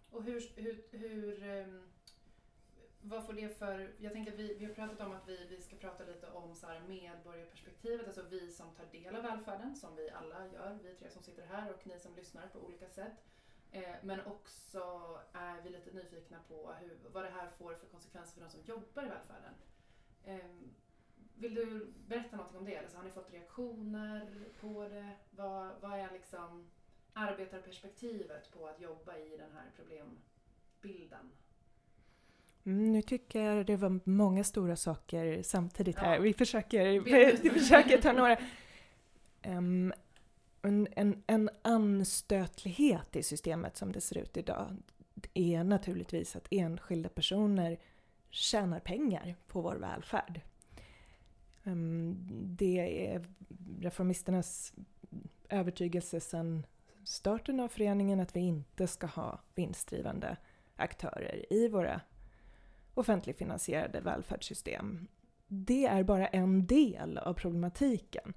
Och 0.10 0.24
hur, 0.24 0.51
hur, 0.56 0.86
hur 0.92 1.63
um, 1.68 1.88
vad 3.01 3.25
får 3.25 3.34
det 3.34 3.50
för, 3.50 3.92
jag 3.98 4.13
tänker 4.13 4.32
att 4.32 4.39
vi, 4.39 4.54
vi 4.54 4.66
har 4.66 4.74
pratat 4.74 5.01
om 5.01 5.12
att 5.12 5.27
vi, 5.27 5.48
vi 5.50 5.62
ska 5.62 5.75
prata 5.75 6.04
lite 6.04 6.27
om 6.32 6.56
så 6.56 6.68
här 6.68 6.80
medborgarperspektivet, 6.80 8.08
alltså 8.08 8.22
vi 8.30 8.51
som 8.51 8.72
tar 8.72 8.86
del 8.86 9.16
av 9.16 9.24
välfärden, 9.24 9.75
som 9.75 9.96
vi 9.96 10.10
alla 10.10 10.48
gör, 10.48 10.80
vi 10.84 10.96
tre 10.96 11.10
som 11.10 11.24
sitter 11.24 11.46
här 11.46 11.74
och 11.74 11.88
ni 11.88 12.00
som 12.00 12.16
lyssnar 12.16 12.48
på 12.48 12.60
olika 12.60 12.89
sätt. 12.89 13.13
Eh, 13.72 13.96
men 14.04 14.25
också 14.25 14.82
är 15.34 15.62
vi 15.62 15.70
lite 15.70 15.92
nyfikna 15.92 16.38
på 16.48 16.74
hur, 16.80 16.98
vad 17.12 17.24
det 17.24 17.30
här 17.30 17.50
får 17.58 17.75
för 17.75 17.88
konsekvenser 17.88 18.34
för 18.34 18.42
de 18.42 18.50
som 18.50 18.62
jobbar 18.66 19.04
i 19.04 19.10
välfärden. 19.10 19.54
Eh, 20.27 20.36
vill 21.36 21.55
du 21.55 21.93
berätta 22.07 22.38
något 22.38 22.55
om 22.55 22.65
det? 22.65 22.77
Alltså, 22.77 22.98
har 22.98 23.03
ni 23.03 23.12
fått 23.12 23.34
reaktioner 23.34 24.29
på 24.62 24.88
det? 24.89 25.12
Vad, 25.31 25.72
vad 25.81 26.00
är 26.00 26.10
liksom 26.13 26.67
arbetarperspektivet 27.13 28.51
på 28.51 28.67
att 28.67 28.81
jobba 28.81 29.17
i 29.17 29.38
den 29.38 29.51
här 29.53 29.72
problembilden? 29.75 31.31
Mm, 32.63 32.91
nu 32.91 33.01
tycker 33.01 33.41
jag 33.41 33.65
det 33.65 33.75
var 33.75 34.00
många 34.03 34.43
stora 34.43 34.75
saker 34.75 35.43
samtidigt 35.43 35.98
här. 35.98 36.15
Ja. 36.15 36.22
Vi, 36.22 36.34
försöker, 36.34 37.00
vi 37.43 37.50
försöker 37.60 38.01
ta 38.01 38.13
några. 38.13 38.38
Um, 39.48 39.93
en, 40.62 40.88
en, 40.96 41.24
en 41.27 41.50
anstötlighet 41.62 43.15
i 43.15 43.24
systemet 43.24 43.77
som 43.77 43.91
det 43.91 44.01
ser 44.01 44.17
ut 44.17 44.38
idag 44.38 44.77
är 45.34 45.63
naturligtvis 45.63 46.36
att 46.36 46.48
enskilda 46.51 47.10
personer 47.10 47.77
tjänar 48.29 48.79
pengar 48.79 49.36
på 49.48 49.62
vår 49.62 49.75
välfärd. 49.75 50.41
Ehm, 51.63 52.27
det 52.57 53.07
är 53.07 53.25
reformisternas 53.81 54.74
övertygelse 55.50 56.19
sedan 56.19 56.65
starten 57.03 57.60
av 57.60 57.67
föreningen 57.67 58.19
att 58.19 58.36
vi 58.36 58.39
inte 58.39 58.88
ska 58.88 59.07
ha 59.07 59.39
vinstdrivande 59.55 60.38
aktörer 60.75 61.53
i 61.53 61.67
våra 61.67 62.01
offentligfinansierade 62.93 64.01
välfärdssystem. 64.01 65.07
Det 65.48 65.86
är 65.86 66.03
bara 66.03 66.27
en 66.27 66.67
del 66.67 67.17
av 67.17 67.34
problematiken. 67.34 68.34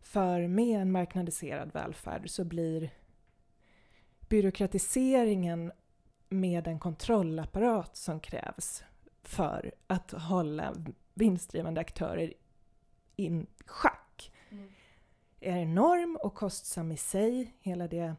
För 0.00 0.48
med 0.48 0.80
en 0.80 0.92
marknadiserad 0.92 1.72
välfärd 1.72 2.30
så 2.30 2.44
blir 2.44 2.90
byråkratiseringen 4.28 5.72
med 6.28 6.64
den 6.64 6.78
kontrollapparat 6.78 7.96
som 7.96 8.20
krävs 8.20 8.84
för 9.28 9.72
att 9.86 10.10
hålla 10.10 10.74
vinstdrivande 11.14 11.80
aktörer 11.80 12.34
i 13.16 13.46
schack 13.66 14.32
mm. 14.50 14.68
är 15.40 15.58
enorm 15.58 16.18
och 16.22 16.34
kostsam 16.34 16.92
i 16.92 16.96
sig. 16.96 17.54
Hela 17.60 17.88
det 17.88 18.14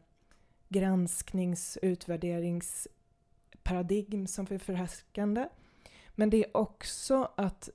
gransknings 0.68 1.78
utvärderingsparadigm 1.82 4.26
som 4.26 4.46
är 4.50 4.58
förhärskande. 4.58 5.48
Men 6.14 6.30
det 6.30 6.44
är 6.44 6.56
också 6.56 7.32
att 7.36 7.68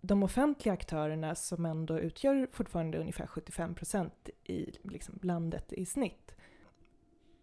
de 0.00 0.22
offentliga 0.22 0.72
aktörerna 0.72 1.34
som 1.34 1.66
ändå 1.66 1.98
utgör 1.98 2.48
fortfarande 2.52 2.98
ungefär 2.98 3.26
75 3.26 3.74
procent 3.74 4.30
i 4.44 4.72
liksom 4.82 5.18
landet 5.22 5.72
i 5.72 5.86
snitt 5.86 6.34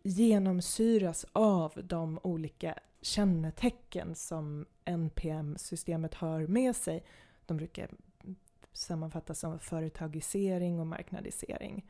genomsyras 0.03 1.25
av 1.33 1.73
de 1.83 2.19
olika 2.23 2.75
kännetecken 3.01 4.15
som 4.15 4.65
NPM-systemet 4.85 6.13
har 6.13 6.47
med 6.47 6.75
sig. 6.75 7.03
De 7.45 7.57
brukar 7.57 7.89
sammanfattas 8.73 9.39
som 9.39 9.59
företagisering 9.59 10.79
och 10.79 10.87
marknadisering. 10.87 11.85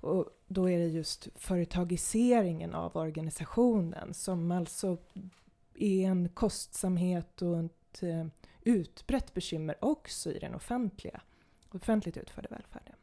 Och 0.00 0.26
då 0.46 0.70
är 0.70 0.78
det 0.78 0.86
just 0.86 1.28
företagiseringen 1.34 2.74
av 2.74 2.96
organisationen 2.96 4.14
som 4.14 4.50
alltså 4.50 4.96
är 5.74 6.06
en 6.06 6.28
kostsamhet 6.28 7.42
och 7.42 7.58
ett 7.58 8.02
eh, 8.02 8.26
utbrett 8.62 9.34
bekymmer 9.34 9.84
också 9.84 10.32
i 10.32 10.38
den 10.38 10.54
offentliga, 10.54 11.20
offentligt 11.70 12.16
utförda 12.16 12.48
välfärden. 12.50 12.94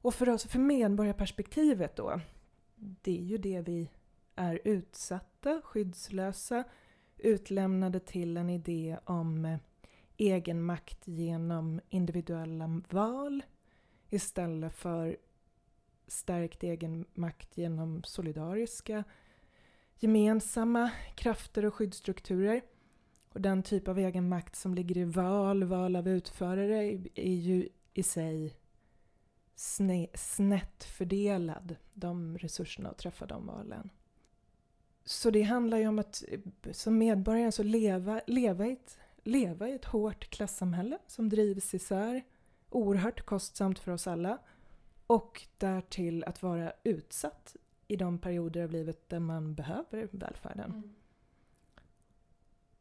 Och 0.00 0.14
för 0.14 0.28
oss, 0.28 0.44
för 0.44 0.58
medborgarperspektivet 0.58 1.96
då, 1.96 2.20
det 2.76 3.18
är 3.18 3.22
ju 3.22 3.38
det 3.38 3.60
vi 3.60 3.90
är 4.34 4.60
utsatta, 4.64 5.60
skyddslösa, 5.64 6.64
utlämnade 7.16 8.00
till 8.00 8.36
en 8.36 8.50
idé 8.50 8.98
om 9.04 9.44
eh, 9.44 9.58
egenmakt 10.16 11.08
genom 11.08 11.80
individuella 11.88 12.82
val 12.90 13.42
istället 14.10 14.74
för 14.74 15.16
stärkt 16.06 16.62
egenmakt 16.62 17.58
genom 17.58 18.02
solidariska 18.04 19.04
gemensamma 19.98 20.90
krafter 21.14 21.64
och 21.64 21.74
skyddsstrukturer. 21.74 22.62
Och 23.28 23.40
den 23.40 23.62
typ 23.62 23.88
av 23.88 23.98
egenmakt 23.98 24.56
som 24.56 24.74
ligger 24.74 24.96
i 24.96 25.04
val, 25.04 25.64
val 25.64 25.96
av 25.96 26.08
utförare, 26.08 27.00
är 27.14 27.34
ju 27.34 27.68
i 27.94 28.02
sig 28.02 28.56
sne, 29.56 30.06
snett 30.14 30.84
fördelad, 30.84 31.76
de 31.94 32.38
resurserna 32.38 32.90
att 32.90 32.98
träffa 32.98 33.26
de 33.26 33.46
valen. 33.46 33.90
Så 35.04 35.30
det 35.30 35.42
handlar 35.42 35.78
ju 35.78 35.88
om 35.88 35.98
att 35.98 36.24
eh, 36.28 36.40
som 36.72 36.98
medborgare 36.98 37.52
så 37.52 37.62
leva, 37.62 38.20
leva, 38.26 38.66
i 38.66 38.72
ett, 38.72 38.98
leva 39.22 39.68
i 39.68 39.72
ett 39.72 39.84
hårt 39.84 40.30
klassamhälle 40.30 40.98
som 41.06 41.28
drivs 41.28 41.74
isär, 41.74 42.22
oerhört 42.70 43.22
kostsamt 43.26 43.78
för 43.78 43.92
oss 43.92 44.06
alla. 44.06 44.38
Och 45.06 45.46
därtill 45.58 46.24
att 46.24 46.42
vara 46.42 46.72
utsatt 46.82 47.56
i 47.88 47.96
de 47.96 48.18
perioder 48.18 48.62
av 48.62 48.70
livet 48.70 49.08
där 49.08 49.20
man 49.20 49.54
behöver 49.54 50.08
välfärden. 50.10 50.70
Mm. 50.70 50.94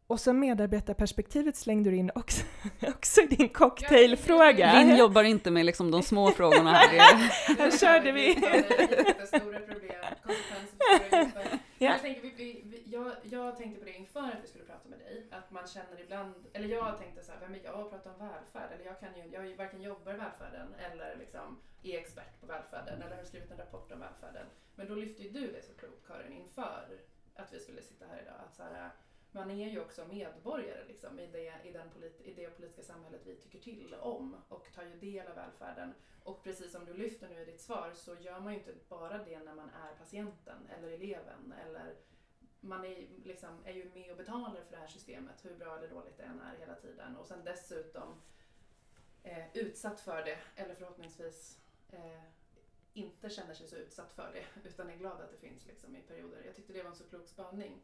Och 0.08 0.20
så 0.20 0.34
medarbetarperspektivet 0.34 1.56
slängde 1.56 1.90
du 1.90 1.96
in 1.96 2.12
också, 2.16 2.46
också 2.88 3.22
i 3.22 3.26
din 3.28 3.50
cocktailfråga. 3.50 4.74
Linn 4.74 4.98
jobbar 4.98 5.24
inte 5.24 5.52
med 5.52 5.66
liksom 5.66 5.92
de 5.92 6.04
små 6.04 6.32
frågorna 6.32 6.72
här. 6.72 7.14
här 7.58 7.72
körde 7.72 8.12
vi. 8.12 8.34
Stora 9.28 9.60
problem, 9.60 10.06
konsekvenser 10.24 10.80
ja. 11.78 11.92
jag, 11.92 12.02
tänker, 12.02 12.22
vi, 12.22 12.32
vi, 12.38 12.84
jag, 12.86 13.12
jag 13.24 13.58
tänkte 13.58 13.80
på 13.80 13.86
det 13.86 13.94
inför 13.94 14.20
att 14.20 14.44
vi 14.44 14.48
skulle 14.48 14.64
prata 14.64 14.90
med 14.90 15.00
dig, 15.00 15.28
att 15.32 15.52
man 15.52 15.68
känner 15.68 16.02
ibland, 16.04 16.34
eller 16.54 16.68
jag 16.68 16.98
tänkte 16.98 17.24
så 17.24 17.32
här, 17.32 17.40
vem 17.40 17.54
är 17.56 17.62
jag 17.64 17.80
att 17.80 17.90
prata 17.90 18.10
om 18.10 18.20
välfärd? 18.20 18.70
Eller 18.74 18.86
jag, 18.86 19.00
kan 19.00 19.10
ju, 19.16 19.24
jag 19.36 19.58
varken 19.58 19.82
jobbar 19.82 20.14
i 20.14 20.18
välfärden 20.18 20.68
eller 20.86 21.16
liksom 21.16 21.60
är 21.84 21.98
expert 22.00 22.42
på 22.42 22.46
välfärden 22.48 23.02
eller 23.02 23.16
har 23.16 23.24
skrivit 23.24 23.52
en 23.52 23.58
rapport 23.58 23.92
om 23.92 24.00
välfärden. 24.00 24.46
Men 24.76 24.88
då 24.88 24.96
lyfte 24.96 25.24
ju 25.24 25.30
du 25.30 25.52
det 25.52 25.62
så 25.62 25.74
klokt 25.74 26.08
Karin 26.08 26.34
inför 26.34 26.88
att 27.36 27.54
vi 27.54 27.60
skulle 27.60 27.82
sitta 27.82 28.06
här 28.12 28.22
idag. 28.22 28.36
Att 28.48 28.56
så 28.56 28.64
här, 28.64 28.90
man 29.36 29.52
är 29.52 29.70
ju 29.70 29.80
också 29.80 30.08
medborgare 30.08 30.86
liksom, 30.88 31.20
i, 31.20 31.28
det, 31.28 31.54
i, 31.64 31.72
den 31.72 31.90
polit, 31.90 32.22
i 32.22 32.34
det 32.34 32.50
politiska 32.50 32.84
samhället 32.84 33.22
vi 33.26 33.36
tycker 33.36 33.60
till 33.60 33.96
om 34.02 34.36
och 34.50 34.68
tar 34.76 34.84
ju 34.84 35.00
del 35.00 35.28
av 35.28 35.36
välfärden. 35.36 35.94
Och 36.24 36.44
precis 36.44 36.72
som 36.72 36.86
du 36.86 36.94
lyfter 36.94 37.30
nu 37.30 37.42
i 37.42 37.46
ditt 37.46 37.62
svar 37.62 37.92
så 37.94 38.16
gör 38.16 38.40
man 38.40 38.54
ju 38.54 38.60
inte 38.60 38.74
bara 38.90 39.18
det 39.18 39.40
när 39.40 39.56
man 39.56 39.70
är 39.70 39.96
patienten 39.98 40.70
eller 40.78 40.92
eleven 40.92 41.54
eller 41.66 41.96
man 42.60 42.86
är, 42.86 43.08
liksom, 43.24 43.66
är 43.66 43.74
ju 43.74 43.92
med 43.94 44.12
och 44.12 44.18
betalar 44.18 44.64
för 44.64 44.72
det 44.72 44.78
här 44.78 44.88
systemet, 44.88 45.46
hur 45.46 45.56
bra 45.56 45.78
eller 45.78 45.90
dåligt 45.90 46.18
det 46.18 46.24
än 46.24 46.40
är 46.40 46.58
hela 46.58 46.76
tiden. 46.76 47.16
Och 47.18 47.28
sen 47.28 47.44
dessutom 47.44 48.22
eh, 49.24 49.58
utsatt 49.58 50.02
för 50.02 50.24
det, 50.24 50.38
eller 50.56 50.76
förhoppningsvis 50.76 51.60
eh, 51.90 52.24
inte 52.94 53.30
känner 53.30 53.54
sig 53.54 53.68
så 53.68 53.76
utsatt 53.76 54.14
för 54.14 54.32
det, 54.34 54.70
utan 54.70 54.90
är 54.90 54.96
glad 54.96 55.22
att 55.22 55.32
det 55.32 55.38
finns 55.38 55.66
liksom, 55.66 55.96
i 55.96 56.02
perioder. 56.02 56.44
Jag 56.46 56.56
tyckte 56.56 56.74
det 56.74 56.84
var 56.84 56.90
en 56.90 56.96
så 56.96 57.10
klok 57.10 57.28
spaning. 57.28 57.82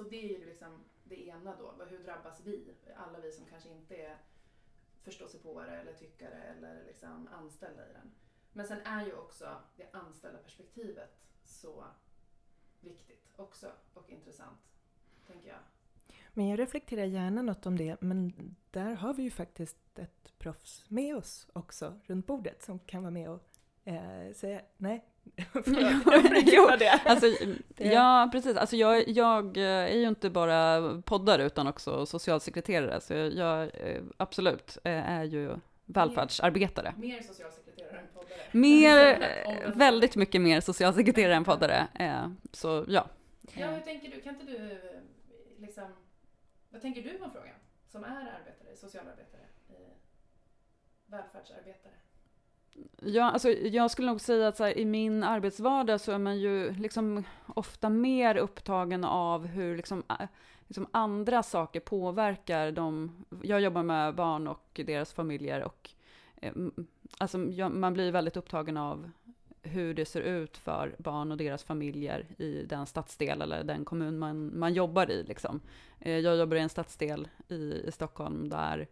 Så 0.00 0.08
det 0.08 0.34
är 0.34 0.38
ju 0.38 0.44
liksom 0.44 0.84
det 1.04 1.28
ena 1.28 1.56
då. 1.56 1.84
Hur 1.84 1.98
drabbas 1.98 2.40
vi? 2.44 2.74
Alla 2.96 3.20
vi 3.20 3.32
som 3.32 3.46
kanske 3.46 3.68
inte 3.68 3.96
är 3.96 4.16
förståsigpåare 5.02 5.80
eller 5.80 5.92
tyckare 5.92 6.42
eller 6.42 6.84
liksom 6.84 7.28
anställda 7.32 7.90
i 7.90 7.92
den. 7.92 8.12
Men 8.52 8.66
sen 8.66 8.80
är 8.84 9.06
ju 9.06 9.12
också 9.12 9.62
det 9.76 9.86
anställda 9.92 10.38
perspektivet 10.38 11.10
så 11.44 11.84
viktigt 12.80 13.28
också 13.36 13.72
och 13.94 14.10
intressant, 14.10 14.58
tänker 15.26 15.48
jag. 15.48 15.58
Men 16.34 16.48
jag 16.48 16.58
reflekterar 16.58 17.04
gärna 17.04 17.42
något 17.42 17.66
om 17.66 17.76
det, 17.76 18.00
men 18.00 18.32
där 18.70 18.94
har 18.94 19.14
vi 19.14 19.22
ju 19.22 19.30
faktiskt 19.30 19.98
ett 19.98 20.38
proffs 20.38 20.90
med 20.90 21.16
oss 21.16 21.50
också 21.52 22.00
runt 22.04 22.26
bordet 22.26 22.62
som 22.62 22.78
kan 22.78 23.02
vara 23.02 23.10
med 23.10 23.30
och 23.30 23.42
eh, 23.84 24.32
säga 24.32 24.62
nej. 24.76 25.09
jo, 26.46 26.68
alltså, 27.04 27.26
ja, 27.76 28.28
precis. 28.32 28.56
Alltså, 28.56 28.76
jag, 28.76 29.08
jag 29.08 29.56
är 29.56 29.96
ju 29.96 30.08
inte 30.08 30.30
bara 30.30 30.80
poddare 31.02 31.44
utan 31.44 31.66
också 31.66 32.06
socialsekreterare, 32.06 33.00
så 33.00 33.14
jag, 33.14 33.62
eh, 33.62 34.02
absolut 34.16 34.78
eh, 34.84 35.10
är 35.10 35.24
ju 35.24 35.56
välfärdsarbetare. 35.84 36.94
Mer, 36.96 37.08
mer 37.08 37.22
socialsekreterare 37.22 37.98
än 37.98 38.06
poddare? 38.14 38.38
Mer, 38.52 39.74
väldigt 39.74 40.16
mycket 40.16 40.40
mer 40.40 40.60
socialsekreterare 40.60 41.34
än 41.34 41.44
poddare. 41.44 41.88
Så 42.52 42.84
ja. 42.88 43.06
Ja, 43.54 43.66
hur 43.66 43.80
tänker 43.80 44.10
du? 44.10 44.20
Kan 44.20 44.40
inte 44.40 44.52
du 44.52 44.80
liksom, 45.58 45.84
vad 46.70 46.82
tänker 46.82 47.02
du 47.02 47.24
om 47.24 47.30
frågan? 47.32 47.54
Som 47.88 48.04
är 48.04 48.08
arbetare, 48.08 48.76
socialarbetare, 48.76 49.46
välfärdsarbetare? 51.06 51.92
Ja, 53.02 53.30
alltså 53.30 53.50
jag 53.50 53.90
skulle 53.90 54.08
nog 54.08 54.20
säga 54.20 54.48
att 54.48 54.58
här, 54.58 54.78
i 54.78 54.84
min 54.84 55.22
arbetsvardag 55.22 56.00
så 56.00 56.12
är 56.12 56.18
man 56.18 56.38
ju 56.40 56.72
liksom 56.72 57.24
ofta 57.46 57.88
mer 57.88 58.36
upptagen 58.36 59.04
av 59.04 59.46
hur 59.46 59.76
liksom, 59.76 60.02
liksom 60.66 60.86
andra 60.90 61.42
saker 61.42 61.80
påverkar 61.80 62.72
dem. 62.72 63.24
Jag 63.42 63.60
jobbar 63.60 63.82
med 63.82 64.14
barn 64.14 64.48
och 64.48 64.80
deras 64.86 65.12
familjer 65.12 65.64
och 65.64 65.90
eh, 66.36 66.52
alltså, 67.18 67.38
jag, 67.38 67.72
man 67.72 67.92
blir 67.92 68.12
väldigt 68.12 68.36
upptagen 68.36 68.76
av 68.76 69.10
hur 69.62 69.94
det 69.94 70.04
ser 70.04 70.20
ut 70.20 70.56
för 70.56 70.96
barn 70.98 71.32
och 71.32 71.36
deras 71.36 71.64
familjer 71.64 72.26
i 72.38 72.64
den 72.64 72.86
stadsdel 72.86 73.42
eller 73.42 73.64
den 73.64 73.84
kommun 73.84 74.18
man, 74.18 74.58
man 74.58 74.74
jobbar 74.74 75.10
i. 75.10 75.22
Liksom. 75.22 75.60
Eh, 75.98 76.18
jag 76.18 76.36
jobbar 76.36 76.56
i 76.56 76.60
en 76.60 76.68
stadsdel 76.68 77.28
i, 77.48 77.82
i 77.86 77.90
Stockholm 77.92 78.48
där 78.48 78.88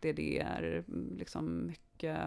det, 0.00 0.12
det 0.12 0.38
är 0.38 0.84
liksom 1.18 1.66
mycket, 1.66 2.18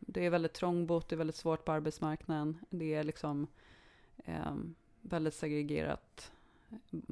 det 0.00 0.26
är 0.26 0.30
väldigt 0.30 0.52
trångbott, 0.52 1.08
det 1.08 1.14
är 1.14 1.18
väldigt 1.18 1.36
svårt 1.36 1.64
på 1.64 1.72
arbetsmarknaden, 1.72 2.58
det 2.70 2.94
är 2.94 3.04
liksom 3.04 3.46
eh, 4.24 4.54
väldigt 5.00 5.34
segregerat, 5.34 6.32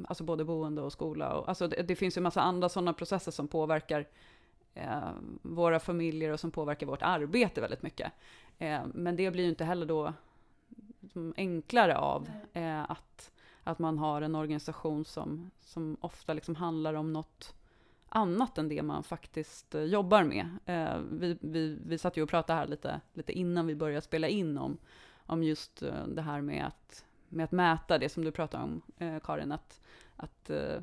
alltså 0.09 0.25
både 0.25 0.45
boende 0.45 0.83
och 0.83 0.93
skola. 0.93 1.35
Och, 1.35 1.49
alltså 1.49 1.69
det, 1.69 1.83
det 1.83 1.97
finns 1.97 2.17
ju 2.17 2.21
en 2.21 2.23
massa 2.23 2.41
andra 2.41 2.69
sådana 2.69 2.93
processer 2.93 3.33
som 3.33 3.49
påverkar 3.49 4.07
eh, 4.75 5.11
våra 5.43 5.81
familjer 5.81 6.33
och 6.33 6.41
som 6.41 6.51
påverkar 6.51 6.87
vårt 6.87 7.03
arbete 7.03 7.61
väldigt 7.61 7.83
mycket. 7.83 8.13
Eh, 8.59 8.81
men 8.95 9.17
det 9.17 9.31
blir 9.31 9.45
ju 9.45 9.51
inte 9.51 9.65
heller 9.65 9.87
då 9.87 10.13
enklare 11.37 11.97
av 11.97 12.31
eh, 12.53 12.91
att, 12.91 13.33
att 13.65 13.79
man 13.79 13.99
har 13.99 14.23
en 14.23 14.35
organisation 14.35 15.05
som, 15.05 15.51
som 15.61 15.97
ofta 16.01 16.35
liksom 16.35 16.57
handlar 16.57 16.95
om 16.95 17.13
något 17.13 17.55
annat 18.09 18.59
än 18.59 18.69
det 18.69 18.83
man 18.83 19.03
faktiskt 19.03 19.75
eh, 19.75 19.83
jobbar 19.83 20.25
med. 20.25 20.49
Eh, 20.67 20.99
vi, 21.11 21.39
vi, 21.41 21.79
vi 21.87 21.99
satt 21.99 22.17
ju 22.17 22.23
och 22.23 22.29
pratade 22.29 22.59
här 22.59 22.67
lite, 22.67 23.01
lite 23.15 23.33
innan 23.33 23.67
vi 23.67 23.75
började 23.75 24.01
spela 24.01 24.29
in 24.29 24.59
om, 24.59 24.79
om 25.27 25.43
just 25.43 25.83
eh, 25.83 26.07
det 26.07 26.23
här 26.23 26.41
med 26.41 26.67
att, 26.67 27.05
med 27.29 27.45
att 27.45 27.53
mäta 27.53 27.99
det 27.99 28.09
som 28.09 28.25
du 28.25 28.31
pratade 28.31 28.65
om, 28.65 28.83
eh, 28.99 29.19
Karin, 29.23 29.53
att, 29.53 29.81
att 30.17 30.51
eh, 30.51 30.83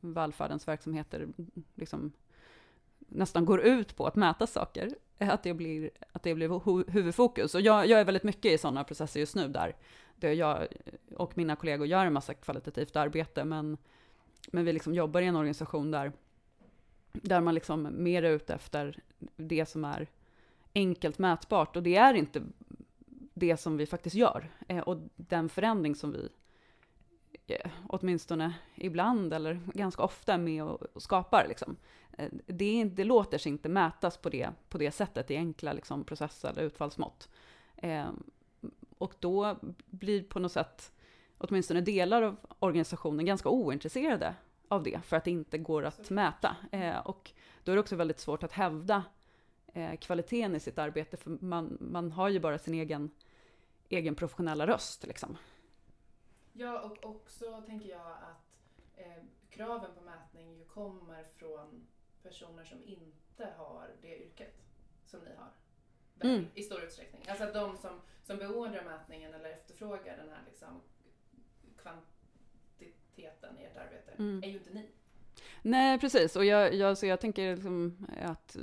välfärdens 0.00 0.68
verksamheter 0.68 1.28
liksom 1.74 2.12
nästan 2.98 3.44
går 3.44 3.60
ut 3.60 3.96
på 3.96 4.06
att 4.06 4.16
mäta 4.16 4.46
saker, 4.46 4.94
eh, 5.18 5.30
att 5.30 5.42
det 5.42 5.54
blir, 5.54 5.90
att 6.12 6.22
det 6.22 6.34
blir 6.34 6.90
huvudfokus. 6.90 7.54
Och 7.54 7.60
jag, 7.60 7.86
jag 7.86 8.00
är 8.00 8.04
väldigt 8.04 8.22
mycket 8.22 8.52
i 8.52 8.58
sådana 8.58 8.84
processer 8.84 9.20
just 9.20 9.36
nu, 9.36 9.48
där, 9.48 9.76
där 10.16 10.32
jag 10.32 10.66
och 11.16 11.36
mina 11.36 11.56
kollegor 11.56 11.86
gör 11.86 12.06
en 12.06 12.12
massa 12.12 12.34
kvalitativt 12.34 12.96
arbete, 12.96 13.44
men, 13.44 13.78
men 14.52 14.64
vi 14.64 14.72
liksom 14.72 14.94
jobbar 14.94 15.20
i 15.20 15.26
en 15.26 15.36
organisation 15.36 15.90
där, 15.90 16.12
där 17.12 17.40
man 17.40 17.54
liksom 17.54 17.88
mer 17.90 18.22
är 18.22 18.30
ute 18.30 18.54
efter 18.54 18.98
det 19.36 19.66
som 19.66 19.84
är 19.84 20.06
enkelt 20.74 21.18
mätbart, 21.18 21.76
och 21.76 21.82
det 21.82 21.96
är 21.96 22.14
inte 22.14 22.42
det 23.34 23.56
som 23.56 23.76
vi 23.76 23.86
faktiskt 23.86 24.16
gör. 24.16 24.50
Eh, 24.68 24.78
och 24.78 24.96
den 25.16 25.48
förändring 25.48 25.94
som 25.94 26.12
vi 26.12 26.28
eh, 27.46 27.70
åtminstone 27.88 28.54
ibland 28.74 29.34
eller 29.34 29.60
ganska 29.74 30.02
ofta 30.02 30.34
är 30.34 30.38
med 30.38 30.64
och 30.64 31.02
skapar. 31.02 31.46
Liksom. 31.48 31.76
Eh, 32.18 32.28
det, 32.46 32.84
det 32.84 33.04
låter 33.04 33.38
sig 33.38 33.52
inte 33.52 33.68
mätas 33.68 34.16
på 34.16 34.28
det, 34.28 34.50
på 34.68 34.78
det 34.78 34.90
sättet 34.90 35.30
i 35.30 35.36
enkla 35.36 35.72
liksom, 35.72 36.04
processer 36.04 36.48
eller 36.48 36.62
utfallsmått. 36.62 37.28
Och 38.98 39.14
då 39.20 39.58
blir 39.86 40.22
på 40.22 40.38
något 40.38 40.52
sätt 40.52 40.92
åtminstone 41.38 41.80
delar 41.80 42.22
av 42.22 42.36
organisationen 42.58 43.26
ganska 43.26 43.48
ointresserade 43.48 44.34
av 44.72 44.82
det, 44.82 45.00
för 45.04 45.16
att 45.16 45.24
det 45.24 45.30
inte 45.30 45.58
går 45.58 45.84
att 45.84 46.10
mäta. 46.10 46.56
Eh, 46.72 46.98
och 46.98 47.32
då 47.64 47.72
är 47.72 47.76
det 47.76 47.80
också 47.80 47.96
väldigt 47.96 48.20
svårt 48.20 48.42
att 48.42 48.52
hävda 48.52 49.04
eh, 49.72 49.96
kvaliteten 49.96 50.56
i 50.56 50.60
sitt 50.60 50.78
arbete, 50.78 51.16
för 51.16 51.30
man, 51.30 51.78
man 51.80 52.12
har 52.12 52.28
ju 52.28 52.40
bara 52.40 52.58
sin 52.58 52.74
egen, 52.74 53.10
egen 53.88 54.14
professionella 54.14 54.66
röst. 54.66 55.06
Liksom. 55.06 55.36
Ja, 56.52 56.80
och 56.80 57.04
också 57.04 57.62
tänker 57.66 57.88
jag 57.88 58.06
att 58.06 58.58
eh, 58.96 59.22
kraven 59.50 59.90
på 59.94 60.00
mätning 60.00 60.56
ju 60.58 60.64
kommer 60.64 61.24
från 61.24 61.86
personer 62.22 62.64
som 62.64 62.82
inte 62.82 63.48
har 63.56 63.90
det 64.02 64.22
yrket 64.22 64.62
som 65.04 65.20
ni 65.20 65.30
har. 65.36 65.52
Mm. 66.30 66.46
I 66.54 66.62
stor 66.62 66.82
utsträckning. 66.82 67.22
Alltså 67.28 67.44
att 67.44 67.54
de 67.54 67.76
som, 67.76 68.00
som 68.22 68.38
beordrar 68.38 68.84
mätningen 68.84 69.34
eller 69.34 69.50
efterfrågar 69.50 70.16
den 70.16 70.28
här 70.28 70.42
liksom 70.46 70.80
kvantiteten 73.22 73.58
i 73.58 73.64
ert 73.64 73.76
arbete 73.76 74.12
mm. 74.18 74.42
är 74.42 74.48
ju 74.48 74.54
inte 74.54 74.70
ni. 74.70 74.86
Nej, 75.62 75.98
precis. 75.98 76.36
Och 76.36 76.44
jag, 76.44 76.74
jag, 76.74 76.98
så 76.98 77.06
jag 77.06 77.20
tänker 77.20 77.54
liksom 77.54 78.06
att 78.22 78.56
eh, 78.56 78.62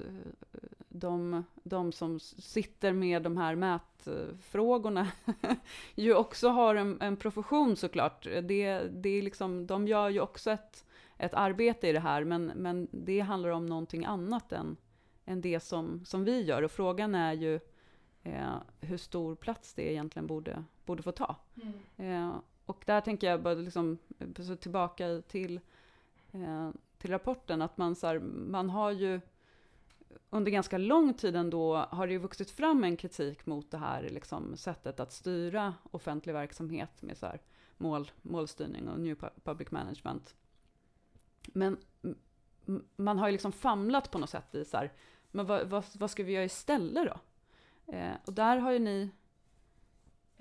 de, 0.89 1.43
de 1.63 1.91
som 1.91 2.19
sitter 2.19 2.93
med 2.93 3.23
de 3.23 3.37
här 3.37 3.55
mätfrågorna 3.55 5.07
ju 5.95 6.15
också 6.15 6.49
har 6.49 6.75
en, 6.75 7.01
en 7.01 7.17
profession 7.17 7.75
såklart. 7.75 8.23
Det, 8.23 8.79
det 8.79 9.09
är 9.09 9.21
liksom, 9.21 9.67
de 9.67 9.87
gör 9.87 10.09
ju 10.09 10.19
också 10.19 10.51
ett, 10.51 10.85
ett 11.17 11.33
arbete 11.33 11.87
i 11.87 11.91
det 11.91 11.99
här, 11.99 12.23
men, 12.23 12.45
men 12.45 12.87
det 12.91 13.19
handlar 13.19 13.49
om 13.49 13.65
någonting 13.65 14.05
annat 14.05 14.51
än, 14.51 14.77
än 15.25 15.41
det 15.41 15.59
som, 15.59 16.05
som 16.05 16.23
vi 16.23 16.41
gör. 16.41 16.61
Och 16.61 16.71
frågan 16.71 17.15
är 17.15 17.33
ju 17.33 17.59
eh, 18.23 18.55
hur 18.81 18.97
stor 18.97 19.35
plats 19.35 19.73
det 19.73 19.91
egentligen 19.91 20.27
borde, 20.27 20.63
borde 20.85 21.03
få 21.03 21.11
ta. 21.11 21.35
Mm. 21.61 21.73
Eh, 21.97 22.35
och 22.69 22.83
där 22.85 23.01
tänker 23.01 23.27
jag 23.27 23.41
bara 23.41 23.53
liksom, 23.53 23.97
så 24.37 24.55
tillbaka 24.55 25.21
till, 25.27 25.59
eh, 26.31 26.69
till 26.97 27.11
rapporten, 27.11 27.61
att 27.61 27.77
man, 27.77 27.95
så 27.95 28.07
här, 28.07 28.19
man 28.19 28.69
har 28.69 28.91
ju 28.91 29.21
under 30.29 30.51
ganska 30.51 30.77
lång 30.77 31.13
tid 31.13 31.35
ändå 31.35 31.75
har 31.75 32.07
det 32.07 32.13
ju 32.13 32.19
vuxit 32.19 32.51
fram 32.51 32.83
en 32.83 32.97
kritik 32.97 33.45
mot 33.45 33.71
det 33.71 33.77
här 33.77 34.09
liksom, 34.09 34.57
sättet 34.57 34.99
att 34.99 35.11
styra 35.11 35.73
offentlig 35.91 36.33
verksamhet 36.33 37.01
med 37.01 37.17
så 37.17 37.25
här, 37.25 37.39
mål, 37.77 38.11
målstyrning 38.21 38.89
och 38.89 38.99
new 38.99 39.15
public 39.43 39.71
management. 39.71 40.35
Men 41.41 41.77
man 42.95 43.19
har 43.19 43.27
ju 43.27 43.31
liksom 43.31 43.51
famlat 43.51 44.11
på 44.11 44.17
något 44.17 44.29
sätt 44.29 44.55
i 44.55 44.65
så 44.65 44.77
här, 44.77 44.93
men 45.31 45.45
vad, 45.45 45.67
vad, 45.67 45.85
vad 45.93 46.11
ska 46.11 46.23
vi 46.23 46.31
göra 46.31 46.45
istället 46.45 47.07
då? 47.07 47.19
Eh, 47.93 48.15
och 48.25 48.33
där 48.33 48.57
har 48.57 48.71
ju 48.71 48.79
ni... 48.79 49.09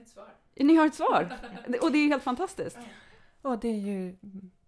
Ett 0.09 0.15
svar. 0.15 0.35
Ni 0.57 0.77
har 0.77 0.87
ett 0.87 0.95
svar! 0.95 1.39
och 1.83 1.93
det 1.93 1.99
är 1.99 2.09
helt 2.09 2.23
fantastiskt. 2.23 2.79
Ja, 3.43 3.57
det 3.57 3.69
är 3.69 3.81
ju 3.81 4.17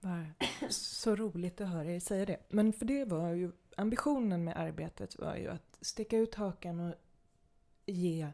bara 0.01 0.27
så 0.69 1.17
roligt 1.17 1.61
att 1.61 1.69
höra 1.69 1.93
er 1.93 2.01
säga 2.01 2.27
det. 2.27 2.37
Men 2.49 2.73
för 2.73 2.85
det 2.85 3.05
var 3.05 3.29
ju, 3.29 3.53
ambitionen 3.77 4.45
med 4.45 4.57
arbetet 4.57 5.19
var 5.19 5.37
ju 5.37 5.49
att 5.49 5.79
sticka 5.81 6.17
ut 6.19 6.35
hakan 6.35 6.81
och 6.81 6.95
ge 7.87 8.29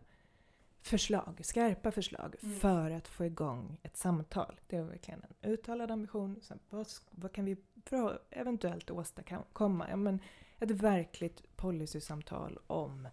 förslag, 0.82 1.40
skarpa 1.44 1.90
förslag, 1.92 2.36
mm. 2.42 2.58
för 2.58 2.90
att 2.90 3.08
få 3.08 3.24
igång 3.24 3.78
ett 3.82 3.96
samtal. 3.96 4.60
Det 4.66 4.80
var 4.80 4.88
verkligen 4.88 5.24
en 5.40 5.50
uttalad 5.50 5.90
ambition. 5.90 6.40
Sen, 6.42 6.58
vad, 6.70 6.86
vad 7.10 7.32
kan 7.32 7.44
vi 7.44 7.56
för 7.84 8.20
eventuellt 8.30 8.90
åstadkomma? 8.90 9.86
Ja, 9.90 9.96
men 9.96 10.20
ett 10.58 10.70
verkligt 10.70 11.56
policysamtal 11.56 12.58
om 12.66 13.08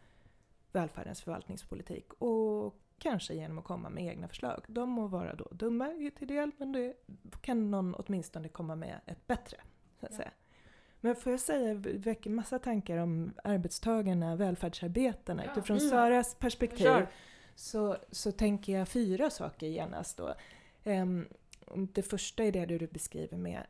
välfärdens 0.71 1.21
förvaltningspolitik 1.21 2.13
och 2.13 2.82
kanske 2.99 3.33
genom 3.33 3.57
att 3.57 3.65
komma 3.65 3.89
med 3.89 4.05
egna 4.05 4.27
förslag. 4.27 4.65
De 4.67 4.89
må 4.89 5.07
vara 5.07 5.35
då 5.35 5.47
dumma 5.51 6.11
till 6.17 6.27
del, 6.27 6.51
men 6.57 6.71
det 6.71 6.93
kan 7.41 7.71
någon 7.71 7.95
åtminstone 7.95 8.49
komma 8.49 8.75
med 8.75 8.99
ett 9.05 9.27
bättre. 9.27 9.57
Så 9.99 10.05
att 10.05 10.11
ja. 10.11 10.17
säga. 10.17 10.31
Men 11.01 11.15
får 11.15 11.31
jag 11.31 11.39
säga, 11.39 11.73
det 11.73 11.93
väcker 11.93 12.29
massa 12.29 12.59
tankar 12.59 12.97
om 12.97 13.33
arbetstagarna, 13.43 14.35
välfärdsarbetarna. 14.35 15.45
Ja. 15.45 15.51
Utifrån 15.51 15.77
mm. 15.77 15.89
Saras 15.89 16.35
perspektiv 16.35 17.05
så, 17.55 17.97
så 18.11 18.31
tänker 18.31 18.77
jag 18.77 18.87
fyra 18.87 19.29
saker 19.29 19.67
genast 19.67 20.17
då. 20.17 20.35
Um, 20.83 21.27
det 21.93 22.01
första 22.01 22.43
är 22.43 22.51
det 22.51 22.65
du 22.65 22.87
beskriver 22.87 23.37
med 23.37 23.63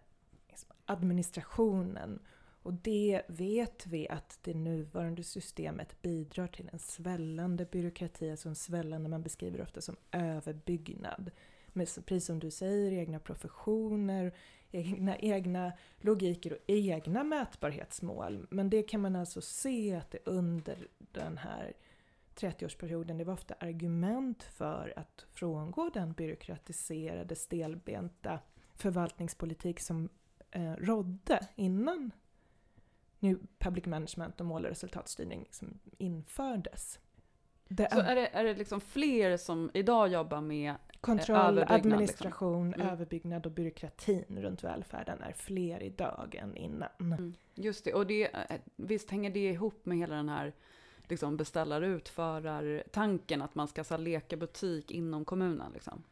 administrationen. 0.85 2.19
Och 2.63 2.73
det 2.73 3.21
vet 3.27 3.87
vi 3.87 4.09
att 4.09 4.39
det 4.41 4.53
nuvarande 4.53 5.23
systemet 5.23 6.01
bidrar 6.01 6.47
till 6.47 6.69
en 6.73 6.79
svällande 6.79 7.65
byråkrati, 7.65 8.31
alltså 8.31 8.49
en 8.49 8.55
svällande, 8.55 9.09
man 9.09 9.23
beskriver 9.23 9.61
ofta 9.61 9.81
som 9.81 9.95
överbyggnad. 10.11 11.31
med, 11.73 11.87
precis 12.05 12.25
som 12.25 12.39
du 12.39 12.51
säger, 12.51 12.91
egna 12.91 13.19
professioner, 13.19 14.33
egna, 14.71 15.17
egna 15.17 15.73
logiker 16.01 16.53
och 16.53 16.59
egna 16.67 17.23
mätbarhetsmål. 17.23 18.47
Men 18.49 18.69
det 18.69 18.83
kan 18.83 19.01
man 19.01 19.15
alltså 19.15 19.41
se 19.41 19.95
att 19.95 20.11
det 20.11 20.19
under 20.25 20.87
den 20.97 21.37
här 21.37 21.73
30-årsperioden, 22.35 23.17
det 23.17 23.23
var 23.23 23.33
ofta 23.33 23.55
argument 23.59 24.43
för 24.43 24.93
att 24.95 25.25
frångå 25.29 25.89
den 25.93 26.13
byråkratiserade, 26.13 27.35
stelbenta 27.35 28.39
förvaltningspolitik 28.75 29.79
som 29.79 30.09
eh, 30.51 30.73
rådde 30.73 31.47
innan 31.55 32.11
nu 33.23 33.39
public 33.59 33.85
management 33.85 34.39
och 34.39 34.45
mål 34.45 34.63
och 34.63 34.69
resultatstyrning 34.69 35.47
som 35.51 35.79
infördes. 35.97 36.99
Det 37.67 37.91
så 37.91 37.99
är 37.99 38.15
det, 38.15 38.27
är 38.27 38.43
det 38.43 38.53
liksom 38.53 38.81
fler 38.81 39.37
som 39.37 39.71
idag 39.73 40.07
jobbar 40.07 40.41
med 40.41 40.69
eh, 40.69 40.75
Kontroll, 41.01 41.55
liksom? 41.55 41.75
administration, 41.75 42.67
liksom? 42.67 42.81
mm. 42.81 42.93
överbyggnad 42.93 43.45
och 43.45 43.51
byråkratin 43.51 44.39
runt 44.41 44.63
välfärden 44.63 45.21
är 45.21 45.33
fler 45.33 45.83
idag 45.83 46.35
än 46.35 46.55
innan. 46.55 46.89
Mm. 46.99 47.33
Just 47.55 47.85
det, 47.85 47.93
och 47.93 48.07
det, 48.07 48.35
eh, 48.35 48.59
visst 48.75 49.11
hänger 49.11 49.29
det 49.29 49.49
ihop 49.49 49.85
med 49.85 49.97
hela 49.97 50.15
den 50.15 50.29
här 50.29 50.53
liksom 51.07 51.37
beställare 51.37 51.87
utförar-tanken 51.87 53.41
att 53.41 53.55
man 53.55 53.67
ska 53.67 53.83
så 53.83 53.97
leka 53.97 54.37
butik 54.37 54.91
inom 54.91 55.25
kommunen? 55.25 55.71
Liksom. 55.73 56.03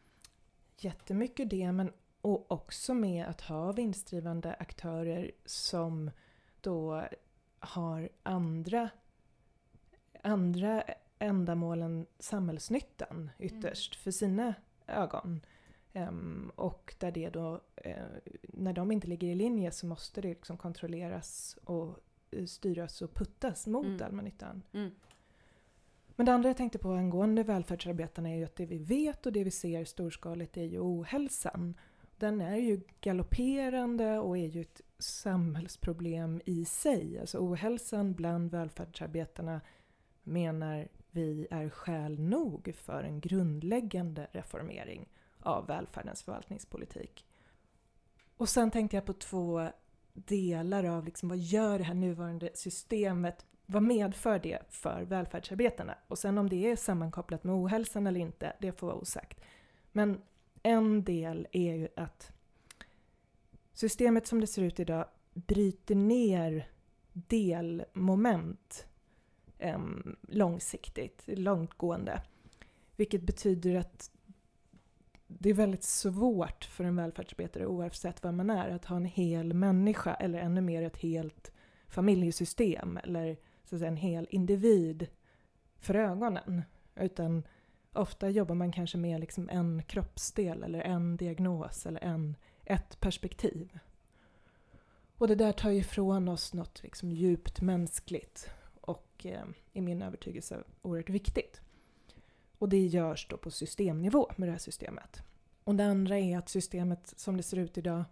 Jättemycket 0.78 1.50
det, 1.50 1.72
men 1.72 1.92
och 2.20 2.52
också 2.52 2.94
med 2.94 3.26
att 3.26 3.40
ha 3.40 3.72
vinstdrivande 3.72 4.54
aktörer 4.58 5.30
som 5.44 6.10
då 6.62 7.04
har 7.58 8.08
andra, 8.22 8.90
andra 10.22 10.84
ändamål 11.18 11.82
än 11.82 12.06
samhällsnyttan 12.18 13.30
ytterst 13.38 13.94
mm. 13.94 14.02
för 14.02 14.10
sina 14.10 14.54
ögon. 14.86 15.40
Um, 15.92 16.52
och 16.56 16.94
där 16.98 17.10
det 17.10 17.30
då, 17.30 17.60
uh, 17.86 17.92
när 18.42 18.72
de 18.72 18.92
inte 18.92 19.06
ligger 19.06 19.28
i 19.28 19.34
linje 19.34 19.70
så 19.70 19.86
måste 19.86 20.20
det 20.20 20.28
liksom 20.28 20.56
kontrolleras 20.56 21.58
och 21.64 21.98
uh, 22.34 22.46
styras 22.46 23.02
och 23.02 23.14
puttas 23.14 23.66
mot 23.66 23.86
mm. 23.86 24.02
allmännyttan. 24.02 24.62
Mm. 24.72 24.90
Men 26.16 26.26
det 26.26 26.32
andra 26.32 26.48
jag 26.48 26.56
tänkte 26.56 26.78
på 26.78 26.92
angående 26.92 27.42
välfärdsarbetarna 27.42 28.28
är 28.28 28.36
ju 28.36 28.44
att 28.44 28.56
det 28.56 28.66
vi 28.66 28.78
vet 28.78 29.26
och 29.26 29.32
det 29.32 29.44
vi 29.44 29.50
ser 29.50 29.84
storskaligt 29.84 30.56
är 30.56 30.64
ju 30.64 30.78
ohälsan. 30.80 31.74
Den 32.22 32.40
är 32.40 32.56
ju 32.56 32.80
galopperande 33.00 34.18
och 34.18 34.38
är 34.38 34.46
ju 34.46 34.60
ett 34.60 34.80
samhällsproblem 34.98 36.40
i 36.44 36.64
sig. 36.64 37.18
Alltså 37.20 37.38
ohälsan 37.38 38.14
bland 38.14 38.50
välfärdsarbetarna 38.50 39.60
menar 40.22 40.88
vi 41.10 41.46
är 41.50 41.68
skäl 41.68 42.20
nog 42.20 42.74
för 42.74 43.02
en 43.02 43.20
grundläggande 43.20 44.28
reformering 44.32 45.08
av 45.40 45.66
välfärdens 45.66 46.22
förvaltningspolitik. 46.22 47.26
Och 48.36 48.48
sen 48.48 48.70
tänkte 48.70 48.96
jag 48.96 49.06
på 49.06 49.12
två 49.12 49.68
delar 50.12 50.84
av 50.84 51.04
liksom, 51.04 51.28
vad 51.28 51.38
gör 51.38 51.78
det 51.78 51.84
här 51.84 51.94
nuvarande 51.94 52.50
systemet 52.54 53.46
vad 53.66 53.82
medför 53.82 54.38
det 54.38 54.58
för 54.68 55.02
välfärdsarbetarna? 55.02 55.94
Och 56.08 56.18
sen 56.18 56.38
om 56.38 56.48
det 56.48 56.70
är 56.70 56.76
sammankopplat 56.76 57.44
med 57.44 57.54
ohälsan 57.54 58.06
eller 58.06 58.20
inte, 58.20 58.56
det 58.60 58.72
får 58.72 58.86
vara 58.86 58.96
osagt. 58.96 59.40
Men 59.92 60.22
en 60.62 61.04
del 61.04 61.48
är 61.52 61.74
ju 61.74 61.88
att 61.96 62.32
systemet 63.72 64.26
som 64.26 64.40
det 64.40 64.46
ser 64.46 64.62
ut 64.62 64.80
idag 64.80 65.06
bryter 65.34 65.94
ner 65.94 66.68
delmoment 67.12 68.86
eh, 69.58 69.80
långsiktigt, 70.28 71.22
långtgående. 71.26 72.22
Vilket 72.96 73.22
betyder 73.22 73.74
att 73.74 74.10
det 75.26 75.50
är 75.50 75.54
väldigt 75.54 75.84
svårt 75.84 76.64
för 76.64 76.84
en 76.84 76.96
välfärdsarbetare 76.96 77.66
oavsett 77.66 78.24
vem 78.24 78.36
man 78.36 78.50
är 78.50 78.70
att 78.70 78.84
ha 78.84 78.96
en 78.96 79.04
hel 79.04 79.54
människa 79.54 80.14
eller 80.14 80.38
ännu 80.38 80.60
mer 80.60 80.82
ett 80.82 80.96
helt 80.96 81.52
familjesystem 81.88 82.96
eller 82.96 83.36
så 83.64 83.76
att 83.76 83.78
säga, 83.78 83.88
en 83.88 83.96
hel 83.96 84.26
individ 84.30 85.06
för 85.78 85.94
ögonen. 85.94 86.62
Utan 86.94 87.42
ofta 87.92 88.30
jobbar 88.30 88.54
man 88.54 88.72
kanske 88.72 88.98
med 88.98 89.20
liksom 89.20 89.48
en 89.48 89.82
kroppsdel 89.82 90.62
eller 90.62 90.80
en 90.80 91.16
diagnos 91.16 91.86
eller 91.86 92.04
en, 92.04 92.36
ett 92.64 93.00
perspektiv. 93.00 93.78
Och 95.18 95.28
det 95.28 95.34
där 95.34 95.52
tar 95.52 95.70
ifrån 95.70 96.28
oss 96.28 96.54
något 96.54 96.82
liksom 96.82 97.12
djupt 97.12 97.60
mänskligt 97.60 98.50
och 98.80 99.26
eh, 99.26 99.44
i 99.72 99.80
min 99.80 100.02
övertygelse 100.02 100.64
oerhört 100.82 101.10
viktigt. 101.10 101.60
Och 102.58 102.68
det 102.68 102.86
görs 102.86 103.26
då 103.30 103.36
på 103.36 103.50
systemnivå 103.50 104.30
med 104.36 104.48
det 104.48 104.52
här 104.52 104.58
systemet. 104.58 105.22
Och 105.64 105.74
det 105.74 105.86
andra 105.86 106.18
är 106.18 106.38
att 106.38 106.48
systemet 106.48 107.14
som 107.16 107.36
det 107.36 107.42
ser 107.42 107.56
ut 107.56 107.78
idag 107.78 108.04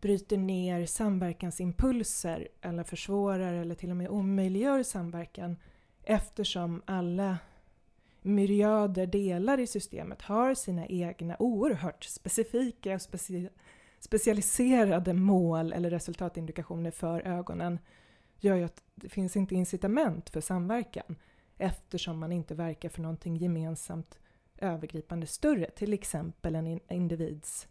bryter 0.00 0.36
ner 0.36 0.86
samverkansimpulser 0.86 2.48
eller 2.60 2.84
försvårar 2.84 3.52
eller 3.52 3.74
till 3.74 3.90
och 3.90 3.96
med 3.96 4.08
omöjliggör 4.08 4.82
samverkan 4.82 5.56
eftersom 6.02 6.82
alla 6.84 7.38
myriader 8.26 9.06
delar 9.06 9.60
i 9.60 9.66
systemet 9.66 10.22
har 10.22 10.54
sina 10.54 10.86
egna 10.86 11.36
oerhört 11.38 12.04
specifika 12.04 12.94
och 12.94 13.02
speci 13.02 13.48
specialiserade 13.98 15.12
mål 15.12 15.72
eller 15.72 15.90
resultatindikationer 15.90 16.90
för 16.90 17.20
ögonen 17.20 17.78
gör 18.38 18.56
ju 18.56 18.64
att 18.64 18.82
det 18.94 19.08
finns 19.08 19.36
inte 19.36 19.54
incitament 19.54 20.30
för 20.30 20.40
samverkan 20.40 21.16
eftersom 21.58 22.18
man 22.18 22.32
inte 22.32 22.54
verkar 22.54 22.88
för 22.88 23.02
någonting 23.02 23.36
gemensamt 23.36 24.18
övergripande 24.58 25.26
större, 25.26 25.70
till 25.70 25.92
exempel 25.92 26.54
en 26.54 26.80
individs 26.90 27.68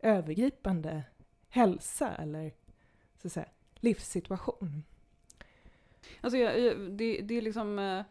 övergripande 0.00 1.02
hälsa 1.48 2.14
eller 2.14 2.52
så 3.18 3.28
att 3.28 3.32
säga, 3.32 3.48
livssituation. 3.74 4.84
Alltså, 6.20 6.38
det, 6.38 7.20
det 7.20 7.34
är 7.34 7.42
liksom 7.42 7.78
eh, 7.78 8.04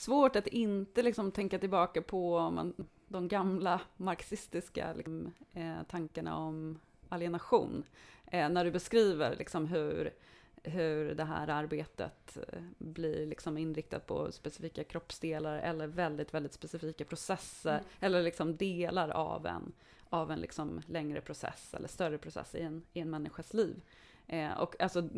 svårt 0.00 0.36
att 0.36 0.46
inte 0.46 1.02
liksom 1.02 1.32
tänka 1.32 1.58
tillbaka 1.58 2.02
på 2.02 2.50
man, 2.50 2.74
de 3.08 3.28
gamla 3.28 3.80
marxistiska 3.96 4.92
liksom, 4.92 5.32
eh, 5.52 5.82
tankarna 5.88 6.36
om 6.36 6.78
alienation. 7.08 7.84
Eh, 8.26 8.48
när 8.48 8.64
du 8.64 8.70
beskriver 8.70 9.36
liksom, 9.36 9.66
hur, 9.66 10.14
hur 10.62 11.14
det 11.14 11.24
här 11.24 11.48
arbetet 11.48 12.36
eh, 12.36 12.62
blir 12.78 13.26
liksom 13.26 13.58
inriktat 13.58 14.06
på 14.06 14.32
specifika 14.32 14.84
kroppsdelar 14.84 15.58
eller 15.58 15.86
väldigt, 15.86 16.34
väldigt 16.34 16.52
specifika 16.52 17.04
processer 17.04 17.70
mm. 17.74 17.84
eller 18.00 18.22
liksom 18.22 18.56
delar 18.56 19.08
av 19.08 19.46
en 19.46 19.72
av 20.08 20.30
en 20.30 20.40
liksom 20.40 20.82
längre 20.86 21.20
process 21.20 21.74
eller 21.74 21.88
större 21.88 22.18
process 22.18 22.54
i 22.54 22.60
en, 22.60 22.82
i 22.92 23.00
en 23.00 23.10
människas 23.10 23.54
liv. 23.54 23.82
Eh, 24.26 24.60
och 24.60 24.82
alltså, 24.82 25.08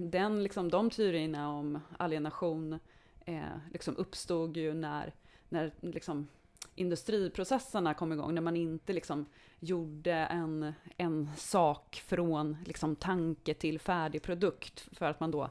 den, 0.00 0.42
liksom, 0.42 0.68
de 0.68 0.90
teorierna 0.90 1.50
om 1.50 1.80
alienation 1.98 2.78
eh, 3.24 3.56
liksom 3.72 3.96
uppstod 3.96 4.56
ju 4.56 4.74
när, 4.74 5.14
när 5.48 5.72
liksom, 5.80 6.28
industriprocesserna 6.74 7.94
kom 7.94 8.12
igång, 8.12 8.34
när 8.34 8.42
man 8.42 8.56
inte 8.56 8.92
liksom 8.92 9.26
gjorde 9.60 10.12
en, 10.12 10.72
en 10.96 11.30
sak 11.36 12.02
från 12.06 12.56
liksom 12.66 12.96
tanke 12.96 13.54
till 13.54 13.80
färdig 13.80 14.22
produkt, 14.22 14.88
för 14.92 15.06
att 15.06 15.20
man 15.20 15.30
då 15.30 15.50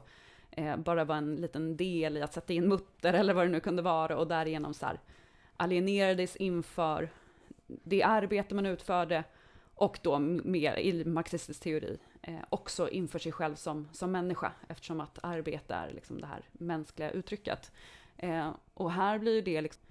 eh, 0.50 0.76
bara 0.76 1.04
var 1.04 1.16
en 1.16 1.36
liten 1.36 1.76
del 1.76 2.16
i 2.16 2.22
att 2.22 2.34
sätta 2.34 2.52
in 2.52 2.68
mutter 2.68 3.12
eller 3.12 3.34
vad 3.34 3.46
det 3.46 3.52
nu 3.52 3.60
kunde 3.60 3.82
vara, 3.82 4.16
och 4.16 4.26
därigenom 4.26 4.74
så 4.74 4.86
här, 4.86 5.00
alienerades 5.56 6.36
inför 6.36 7.10
det 7.66 8.02
arbete 8.02 8.54
man 8.54 8.66
utförde 8.66 9.24
och 9.74 9.98
då 10.02 10.18
mer 10.18 10.76
i 10.76 11.04
marxistisk 11.04 11.62
teori 11.62 11.98
eh, 12.26 12.40
också 12.48 12.88
inför 12.88 13.18
sig 13.18 13.32
själv 13.32 13.54
som, 13.54 13.88
som 13.92 14.12
människa 14.12 14.52
eftersom 14.68 15.00
att 15.00 15.18
arbete 15.22 15.74
är 15.74 15.92
liksom 15.92 16.20
det 16.20 16.26
här 16.26 16.42
mänskliga 16.52 17.10
uttrycket. 17.10 17.72
Eh, 18.16 18.50
och 18.74 18.92
här 18.92 19.18
blir 19.18 19.42
det, 19.42 19.60
liksom, 19.60 19.82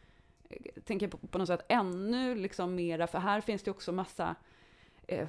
jag 0.49 0.85
tänker 0.85 1.05
jag 1.05 1.11
på, 1.11 1.27
på 1.27 1.37
något 1.37 1.47
sätt 1.47 1.65
ännu 1.67 2.35
liksom 2.35 2.75
mera, 2.75 3.07
för 3.07 3.19
här 3.19 3.41
finns 3.41 3.63
det 3.63 3.71
också 3.71 3.91
massa 3.91 4.35
eh, 5.07 5.27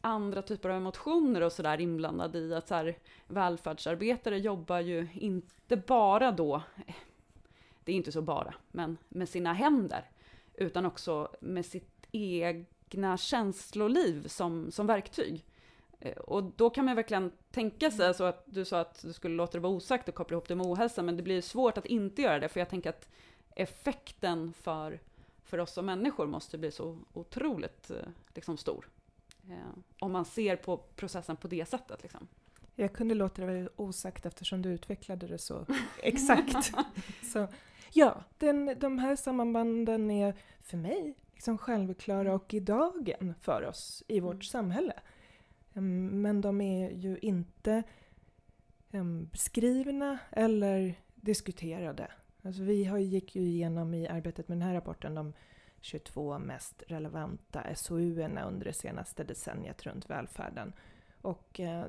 andra 0.00 0.42
typer 0.42 0.68
av 0.68 0.76
emotioner 0.76 1.40
och 1.40 1.52
sådär 1.52 1.80
inblandade 1.80 2.38
i 2.38 2.54
att 2.54 2.68
så 2.68 2.74
här, 2.74 2.98
välfärdsarbetare 3.26 4.38
jobbar 4.38 4.80
ju 4.80 5.08
inte 5.14 5.76
bara 5.76 6.32
då, 6.32 6.62
eh, 6.86 6.94
det 7.84 7.92
är 7.92 7.96
inte 7.96 8.12
så 8.12 8.22
bara, 8.22 8.54
men 8.70 8.96
med 9.08 9.28
sina 9.28 9.52
händer 9.52 10.10
utan 10.54 10.86
också 10.86 11.28
med 11.40 11.66
sitt 11.66 12.06
egna 12.12 13.16
känsloliv 13.16 14.26
som, 14.28 14.70
som 14.70 14.86
verktyg. 14.86 15.44
Eh, 16.04 16.16
och 16.16 16.44
då 16.44 16.70
kan 16.70 16.84
man 16.84 16.96
verkligen 16.96 17.32
tänka 17.50 17.90
sig, 17.90 18.14
så 18.14 18.24
att 18.24 18.44
du 18.46 18.64
sa 18.64 18.80
att 18.80 19.02
du 19.02 19.12
skulle 19.12 19.34
låta 19.34 19.52
det 19.52 19.58
vara 19.58 19.72
osagt 19.72 20.08
och 20.08 20.14
koppla 20.14 20.34
ihop 20.34 20.48
det 20.48 20.54
med 20.54 20.66
ohälsa, 20.66 21.02
men 21.02 21.16
det 21.16 21.22
blir 21.22 21.40
svårt 21.40 21.78
att 21.78 21.86
inte 21.86 22.22
göra 22.22 22.38
det, 22.38 22.48
för 22.48 22.60
jag 22.60 22.68
tänker 22.68 22.90
att 22.90 23.08
effekten 23.54 24.52
för, 24.52 25.00
för 25.44 25.58
oss 25.58 25.72
som 25.72 25.86
människor 25.86 26.26
måste 26.26 26.58
bli 26.58 26.70
så 26.70 26.98
otroligt 27.12 27.90
eh, 27.90 27.96
liksom, 28.34 28.56
stor. 28.56 28.88
Eh, 29.50 29.78
om 30.00 30.12
man 30.12 30.24
ser 30.24 30.56
på 30.56 30.76
processen 30.76 31.36
på 31.36 31.48
det 31.48 31.68
sättet. 31.68 32.02
Liksom. 32.02 32.28
Jag 32.74 32.92
kunde 32.92 33.14
låta 33.14 33.42
det 33.42 33.54
vara 33.54 33.68
osagt 33.76 34.26
eftersom 34.26 34.62
du 34.62 34.68
utvecklade 34.68 35.26
det 35.26 35.38
så 35.38 35.66
exakt. 36.02 36.72
så, 37.32 37.48
ja, 37.92 38.24
den, 38.38 38.78
de 38.78 38.98
här 38.98 39.16
sammanbanden 39.16 40.10
är 40.10 40.34
för 40.62 40.76
mig 40.76 41.14
liksom 41.34 41.58
självklara 41.58 42.34
och 42.34 42.54
i 42.54 42.60
dagen 42.60 43.34
för 43.40 43.62
oss 43.62 44.02
i 44.08 44.20
vårt 44.20 44.32
Mm. 44.32 44.42
samhälle. 44.42 44.92
Men 45.74 46.40
de 46.40 46.60
är 46.60 46.90
ju 46.90 47.18
inte 47.18 47.82
beskrivna 49.30 50.18
eller 50.30 50.94
diskuterade. 51.14 52.10
Alltså 52.42 52.62
vi 52.62 52.84
har, 52.84 52.98
gick 52.98 53.36
ju 53.36 53.42
igenom 53.42 53.94
i 53.94 54.08
arbetet 54.08 54.48
med 54.48 54.58
den 54.58 54.62
här 54.62 54.74
rapporten 54.74 55.14
de 55.14 55.32
22 55.80 56.38
mest 56.38 56.82
relevanta 56.86 57.74
SOU-erna 57.74 58.44
under 58.44 58.66
det 58.66 58.72
senaste 58.72 59.24
decenniet 59.24 59.86
runt 59.86 60.10
välfärden. 60.10 60.72
Och 61.22 61.60
eh, 61.60 61.86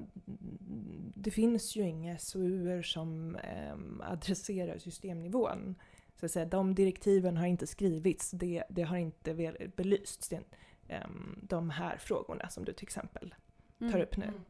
det 1.15 1.31
finns 1.31 1.75
ju 1.75 1.81
inga 1.81 2.17
SOU-er 2.17 2.81
som 2.81 3.35
eh, 3.35 3.75
adresserar 3.99 4.77
systemnivån. 4.77 5.75
Så 6.19 6.25
att 6.25 6.31
säga, 6.31 6.45
de 6.45 6.75
direktiven 6.75 7.37
har 7.37 7.45
inte 7.45 7.67
skrivits, 7.67 8.31
det, 8.31 8.63
det 8.69 8.83
har 8.83 8.97
inte 8.97 9.33
belysts. 9.75 10.33
Eh, 10.87 11.07
de 11.41 11.69
här 11.69 11.97
frågorna 11.97 12.49
som 12.49 12.65
du 12.65 12.73
till 12.73 12.85
exempel 12.85 13.35
tar 13.79 13.85
Mm. 13.87 14.01
upp 14.01 14.17
nu. 14.17 14.25
Mm. 14.25 14.41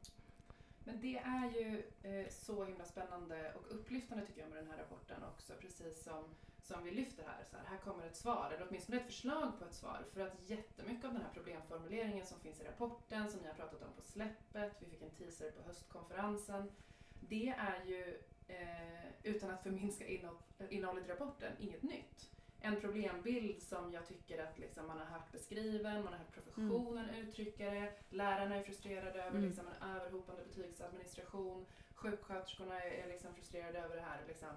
Men 0.86 1.02
det 1.02 1.18
är 1.18 1.50
ju 1.52 1.84
eh, 2.04 2.30
så 2.30 2.66
himla 2.66 2.86
spännande 2.86 3.54
och 3.54 3.76
upplyftande 3.76 4.26
tycker 4.26 4.42
jag 4.42 4.50
med 4.50 4.58
den 4.64 4.72
här 4.72 4.78
rapporten 4.78 5.24
också. 5.24 5.54
Precis 5.62 6.04
som, 6.04 6.24
som 6.62 6.84
vi 6.84 6.92
lyfter 6.92 7.24
här. 7.24 7.44
Så 7.52 7.58
här. 7.58 7.66
Här 7.66 7.78
kommer 7.78 8.06
ett 8.06 8.16
svar, 8.16 8.52
eller 8.56 8.68
åtminstone 8.70 8.98
ett 8.98 9.06
förslag 9.06 9.60
på 9.60 9.66
ett 9.66 9.74
svar. 9.74 10.06
För 10.14 10.22
att 10.22 10.50
jättemycket 10.50 11.06
av 11.06 11.14
den 11.14 11.22
här 11.22 11.34
problemformuleringen 11.34 12.26
som 12.26 12.40
finns 12.40 12.60
i 12.62 12.64
rapporten, 12.64 13.30
som 13.32 13.40
ni 13.42 13.48
har 13.48 13.54
pratat 13.56 13.82
om 13.82 13.94
på 13.96 14.02
släppet, 14.02 14.74
vi 14.80 14.86
fick 14.86 15.02
en 15.02 15.10
teaser 15.12 15.52
på 15.52 15.64
höstkonferensen. 15.64 16.72
Det 17.20 17.50
är 17.50 17.86
ju, 17.86 18.20
eh, 18.48 19.06
utan 19.24 19.50
att 19.52 19.64
förminska 19.64 20.08
innehåll, 20.08 20.38
innehållet 20.70 21.06
i 21.06 21.12
rapporten, 21.12 21.52
inget 21.60 21.84
nytt. 21.84 22.30
En 22.66 22.76
problembild 22.82 23.62
som 23.62 23.92
jag 23.92 24.08
tycker 24.08 24.44
att 24.44 24.60
liksom 24.60 24.88
man 24.88 24.98
har 24.98 25.06
hört 25.06 25.32
beskriven, 25.32 26.04
man 26.04 26.14
har 26.14 26.20
hört 26.20 26.34
professionen 26.34 27.10
uttrycka 27.10 27.66
det, 27.72 27.94
lärarna 28.10 28.56
är 28.56 28.64
frustrerade 28.64 29.20
över 29.24 29.30
Mm. 29.38 29.44
liksom 29.44 29.66
en 29.68 29.90
överhopande 29.90 30.44
betygsadministration, 30.44 31.66
sjuksköterskorna 31.96 32.82
är, 32.82 32.92
är 32.92 33.08
liksom 33.08 33.34
frustrerade 33.36 33.80
över 33.80 33.96
det 33.96 34.02
här, 34.02 34.22
liksom, 34.28 34.50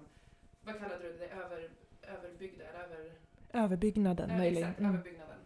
vad 0.63 0.79
kallade 0.79 1.03
du 1.11 1.17
det, 1.17 1.27
över, 1.27 1.69
överbyggda, 2.01 2.63
över, 2.65 3.11
Överbyggnaden 3.53 4.29
Ja, 4.29 4.37
möjligen. 4.37 4.63
Exakt, 4.69 4.79
Mm. 4.79 4.91
överbyggnaden. 4.93 5.39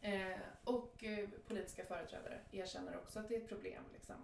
Eh, 0.00 0.38
och 0.64 1.04
eh, 1.04 1.28
politiska 1.48 1.84
företrädare 1.84 2.38
erkänner 2.52 2.96
också 2.96 3.18
att 3.20 3.28
det 3.28 3.36
är 3.36 3.40
ett 3.40 3.48
problem. 3.48 3.82
Liksom. 3.92 4.14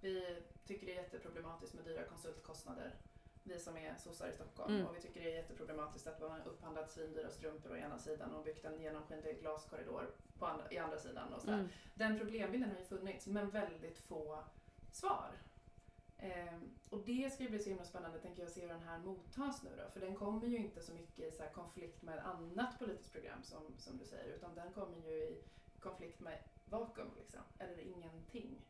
Vi 0.00 0.36
tycker 0.66 0.86
det 0.86 0.92
är 0.92 0.96
jätteproblematiskt 1.02 1.74
med 1.74 1.84
dyra 1.84 2.04
konsultkostnader. 2.04 2.94
Vi 3.42 3.58
som 3.58 3.76
är 3.76 3.96
sossar 3.96 4.28
i 4.28 4.32
Stockholm. 4.32 4.74
Mm. 4.74 4.86
Och 4.86 4.96
vi 4.96 5.00
tycker 5.00 5.20
det 5.20 5.32
är 5.32 5.36
jätteproblematiskt 5.36 6.06
att 6.06 6.20
man 6.20 6.30
har 6.30 6.48
upphandlat 6.48 6.90
svindyra 6.90 7.30
strumpor 7.30 7.72
å 7.72 7.76
ena 7.76 7.98
sidan 7.98 8.34
och 8.34 8.44
byggt 8.44 8.64
en 8.64 8.80
genomskinlig 8.80 9.40
glaskorridor 9.40 10.10
på 10.38 10.46
andra, 10.46 10.64
i 10.70 10.78
andra 10.78 10.98
sidan. 10.98 11.32
Och 11.32 11.42
så. 11.42 11.50
Mm. 11.50 11.68
Den 11.94 12.18
problembilden 12.18 12.70
har 12.70 12.78
ju 12.78 12.84
funnits, 12.84 13.26
men 13.26 13.50
väldigt 13.50 13.98
få 13.98 14.44
svar. 14.92 15.30
Ehm, 16.18 16.70
och 16.90 17.04
det 17.04 17.32
ska 17.32 17.42
ju 17.42 17.50
bli 17.50 17.58
så 17.58 17.68
himla 17.68 17.84
spännande 17.84 18.18
tänker 18.18 18.42
jag 18.42 18.46
att 18.46 18.54
se 18.54 18.60
hur 18.60 18.68
den 18.68 18.82
här 18.82 18.98
mottas 18.98 19.62
nu 19.62 19.70
då. 19.76 19.90
För 19.90 20.00
den 20.00 20.16
kommer 20.16 20.46
ju 20.46 20.56
inte 20.56 20.82
så 20.82 20.92
mycket 20.92 21.34
i 21.34 21.36
så 21.36 21.42
konflikt 21.54 22.02
med 22.02 22.26
annat 22.26 22.78
politiskt 22.78 23.12
program 23.12 23.42
som, 23.42 23.62
som 23.78 23.98
du 23.98 24.04
säger. 24.04 24.34
Utan 24.34 24.54
den 24.54 24.72
kommer 24.72 24.96
ju 24.96 25.12
i 25.12 25.42
konflikt 25.80 26.20
med 26.20 26.38
vakuum 26.64 27.10
liksom. 27.18 27.40
Eller 27.58 27.78
ingenting. 27.78 28.60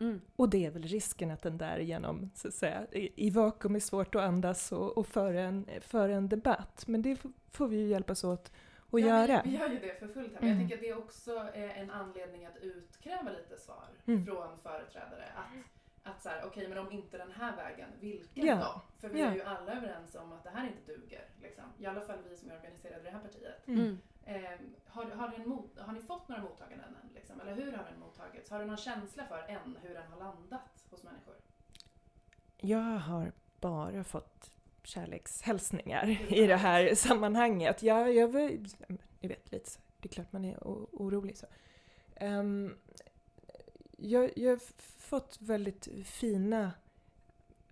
Mm. 0.00 0.20
Och 0.36 0.48
det 0.50 0.66
är 0.66 0.70
väl 0.70 0.82
risken 0.82 1.30
att 1.30 1.42
den 1.42 1.58
där 1.58 1.78
genom, 1.78 2.30
så 2.34 2.48
att 2.48 2.54
säga, 2.54 2.86
i, 2.92 3.26
i 3.26 3.30
vakuum 3.30 3.74
är 3.76 3.80
svårt 3.80 4.14
att 4.14 4.22
andas 4.22 4.72
och, 4.72 4.98
och 4.98 5.06
föra, 5.06 5.40
en, 5.40 5.66
föra 5.80 6.14
en 6.14 6.28
debatt. 6.28 6.84
Men 6.86 7.02
det 7.02 7.18
får 7.50 7.68
vi 7.68 7.76
ju 7.76 7.86
hjälpas 7.86 8.24
åt 8.24 8.46
att 8.46 8.52
Ja, 8.92 8.98
göra. 8.98 9.42
Vi, 9.44 9.50
vi 9.50 9.56
gör 9.56 9.68
ju 9.70 9.78
det 9.78 9.98
för 9.98 10.08
fullt 10.08 10.34
här. 10.34 10.40
Men 10.40 10.48
jag 10.48 10.56
Mm. 10.56 10.58
tänker 10.58 10.74
att 10.74 10.80
det 10.80 10.88
är 10.88 10.98
också 10.98 11.30
är 11.54 11.68
en 11.68 11.90
anledning 11.90 12.46
att 12.46 12.56
utkräva 12.56 13.30
lite 13.30 13.56
svar 13.62 13.84
Mm. 14.06 14.26
från 14.26 14.58
företrädare. 14.58 15.24
Att, 15.36 16.12
att 16.12 16.22
så 16.22 16.28
här, 16.28 16.42
okej 16.46 16.68
men 16.68 16.78
om 16.78 16.92
inte 16.92 17.18
den 17.18 17.32
här 17.32 17.56
vägen, 17.56 17.88
vilken 18.00 18.46
Ja. 18.46 18.56
då? 18.56 18.80
För 19.00 19.08
vi 19.14 19.20
Ja. 19.20 19.26
är 19.26 19.34
ju 19.34 19.42
alla 19.42 19.72
överens 19.76 20.14
om 20.14 20.32
att 20.32 20.44
det 20.44 20.50
här 20.50 20.66
inte 20.66 20.92
duger. 20.92 21.24
Liksom. 21.42 21.64
I 21.78 21.86
alla 21.86 22.00
fall 22.00 22.18
vi 22.30 22.36
som 22.36 22.50
är 22.50 22.56
organiserade 22.56 23.00
i 23.00 23.04
det 23.04 23.10
här 23.10 23.20
partiet. 23.20 23.62
Ehm, 24.30 24.74
har, 24.86 25.04
har, 25.04 25.28
den 25.28 25.48
mot, 25.48 25.78
har 25.78 25.92
ni 25.92 26.00
fått 26.00 26.28
några 26.28 26.42
mottaganden 26.42 26.88
än? 27.02 27.14
Liksom? 27.14 27.40
Eller 27.40 27.54
hur 27.54 27.72
har 27.72 27.84
den 27.84 28.00
mottagits? 28.00 28.50
Har 28.50 28.58
du 28.58 28.64
någon 28.64 28.76
känsla 28.76 29.24
för 29.26 29.44
än 29.48 29.76
hur 29.82 29.94
den 29.94 30.12
har 30.12 30.18
landat 30.18 30.84
hos 30.90 31.02
människor? 31.02 31.34
Jag 32.56 32.98
har 32.98 33.32
bara 33.60 34.04
fått 34.04 34.50
kärlekshälsningar 34.82 36.32
i 36.34 36.46
det 36.46 36.56
här 36.56 36.94
sammanhanget. 36.94 37.82
Jag, 37.82 38.14
jag 38.14 38.34
ni 39.20 39.28
vet, 39.28 39.52
lite 39.52 39.70
så, 39.70 39.80
det 40.00 40.08
är 40.08 40.12
klart 40.12 40.32
man 40.32 40.44
är 40.44 40.58
orolig 40.92 41.36
så. 41.36 41.46
Ehm, 42.16 42.74
jag, 43.96 44.30
jag 44.38 44.50
har 44.50 44.60
fått 45.00 45.38
väldigt 45.40 45.88
fina, 46.04 46.72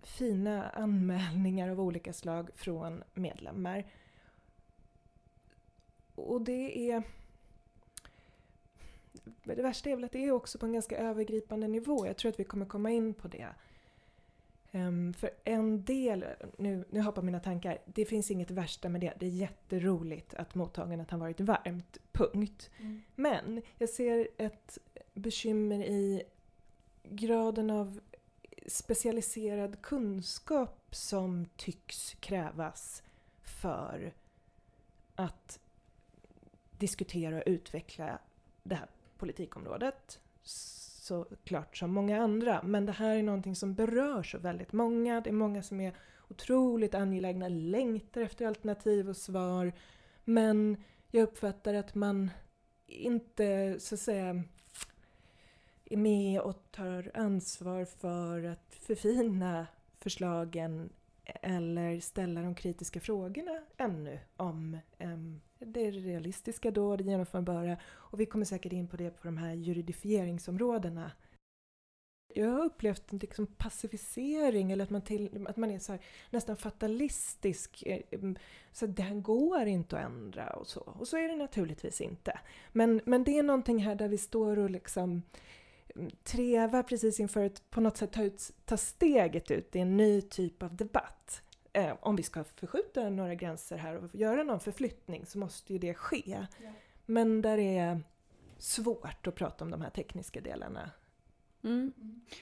fina 0.01 0.69
anmälningar 0.69 1.69
av 1.69 1.81
olika 1.81 2.13
slag 2.13 2.49
från 2.55 3.03
medlemmar. 3.13 3.85
Och 6.19 6.41
det 6.41 6.91
är... 6.91 7.03
Det 9.43 9.61
värsta 9.61 9.89
är 9.89 9.95
väl 9.95 10.03
att 10.03 10.11
det 10.11 10.25
är 10.25 10.31
också 10.31 10.57
på 10.57 10.65
en 10.65 10.73
ganska 10.73 10.97
övergripande 10.97 11.67
nivå. 11.67 12.05
Jag 12.05 12.17
tror 12.17 12.29
att 12.29 12.39
vi 12.39 12.43
kommer 12.43 12.65
komma 12.65 12.91
in 12.91 13.13
på 13.13 13.27
det. 13.27 13.47
Ehm, 14.71 15.13
för 15.13 15.29
en 15.43 15.83
del, 15.83 16.25
nu, 16.57 16.85
nu 16.89 17.01
hoppar 17.01 17.21
mina 17.21 17.39
tankar, 17.39 17.77
det 17.85 18.05
finns 18.05 18.31
inget 18.31 18.51
värsta 18.51 18.89
med 18.89 19.01
det. 19.01 19.13
Det 19.19 19.25
är 19.25 19.29
jätteroligt 19.29 20.33
att 20.33 20.55
mottagandet 20.55 21.11
har 21.11 21.17
varit 21.17 21.39
varmt, 21.39 21.97
punkt. 22.11 22.69
Men 23.15 23.61
jag 23.77 23.89
ser 23.89 24.27
ett 24.37 24.77
bekymmer 25.13 25.79
i 25.79 26.23
graden 27.03 27.69
av 27.69 27.99
specialiserad 28.67 29.81
kunskap 29.81 30.95
som 30.95 31.45
tycks 31.55 32.13
krävas 32.19 33.03
för 33.41 34.13
att 35.15 35.59
diskutera 36.79 37.37
och 37.37 37.43
utveckla 37.45 38.19
det 38.63 38.75
här 38.75 38.87
politikområdet. 39.17 40.19
Såklart 40.43 41.77
som 41.77 41.91
många 41.91 42.21
andra, 42.21 42.63
men 42.63 42.85
det 42.85 42.91
här 42.91 43.15
är 43.15 43.23
någonting 43.23 43.55
som 43.55 43.73
berör 43.73 44.23
så 44.23 44.37
väldigt 44.37 44.73
många. 44.73 45.21
Det 45.21 45.29
är 45.29 45.33
många 45.33 45.63
som 45.63 45.79
är 45.79 45.93
otroligt 46.29 46.95
angelägna, 46.95 47.47
längtar 47.47 48.21
efter 48.21 48.45
alternativ 48.45 49.09
och 49.09 49.17
svar. 49.17 49.73
Men 50.25 50.83
jag 51.11 51.23
uppfattar 51.23 51.73
att 51.73 51.95
man 51.95 52.29
inte 52.87 53.75
så 53.79 53.95
att 53.95 54.01
säga 54.01 54.43
är 55.85 55.97
med 55.97 56.41
och 56.41 56.71
tar 56.71 57.11
ansvar 57.13 57.85
för 57.85 58.43
att 58.43 58.75
förfina 58.79 59.67
förslagen 59.99 60.89
eller 61.25 61.99
ställa 61.99 62.41
de 62.41 62.55
kritiska 62.55 62.99
frågorna 62.99 63.61
ännu 63.77 64.19
om 64.37 64.77
em, 64.97 65.41
det 65.59 65.87
är 65.87 65.91
realistiska 65.91 66.71
då, 66.71 66.95
det 66.95 67.03
genomförbara. 67.03 67.77
Och 67.85 68.19
vi 68.19 68.25
kommer 68.25 68.45
säkert 68.45 68.73
in 68.73 68.87
på 68.87 68.97
det 68.97 69.09
på 69.09 69.27
de 69.27 69.37
här 69.37 69.53
juridifieringsområdena. 69.53 71.11
Jag 72.33 72.49
har 72.49 72.65
upplevt 72.65 73.11
en 73.11 73.17
liksom 73.17 73.47
passivisering 73.47 74.71
eller 74.71 74.83
att 74.83 74.89
man, 74.89 75.01
till, 75.01 75.47
att 75.47 75.57
man 75.57 75.71
är 75.71 75.79
så 75.79 75.91
här, 75.91 76.01
nästan 76.29 76.57
fatalistisk. 76.57 77.83
Så 78.71 78.85
det 78.85 79.03
här 79.03 79.15
går 79.15 79.65
inte 79.65 79.97
att 79.97 80.05
ändra 80.05 80.49
och 80.49 80.67
så. 80.67 80.81
Och 80.81 81.07
så 81.07 81.17
är 81.17 81.27
det 81.27 81.35
naturligtvis 81.35 82.01
inte. 82.01 82.39
Men, 82.71 83.01
men 83.05 83.23
det 83.23 83.37
är 83.39 83.43
någonting 83.43 83.79
här 83.79 83.95
där 83.95 84.07
vi 84.07 84.17
står 84.17 84.59
och 84.59 84.69
liksom 84.69 85.21
mm, 85.95 86.11
trevar 86.23 86.83
precis 86.83 87.19
inför 87.19 87.45
att 87.45 87.69
på 87.69 87.81
något 87.81 87.97
sätt 87.97 88.11
ta, 88.11 88.23
ut, 88.23 88.51
ta 88.65 88.77
steget 88.77 89.51
ut 89.51 89.75
i 89.75 89.79
en 89.79 89.97
ny 89.97 90.21
typ 90.21 90.63
av 90.63 90.75
debatt. 90.75 91.41
Eh, 91.73 91.95
om 91.99 92.15
vi 92.15 92.23
ska 92.23 92.43
förskjuta 92.43 93.09
några 93.09 93.35
gränser 93.35 93.77
här 93.77 93.95
och 93.95 94.15
göra 94.15 94.43
någon 94.43 94.59
förflyttning 94.59 95.25
så 95.25 95.37
måste 95.37 95.73
ju 95.73 95.79
det 95.79 95.93
ske. 95.93 96.45
Ja. 96.63 96.71
Men 97.05 97.41
där 97.41 97.57
det 97.57 97.77
är 97.77 98.01
svårt 98.57 99.27
att 99.27 99.35
prata 99.35 99.65
om 99.65 99.71
de 99.71 99.81
här 99.81 99.89
tekniska 99.89 100.41
delarna. 100.41 100.91
Mm. 101.63 101.93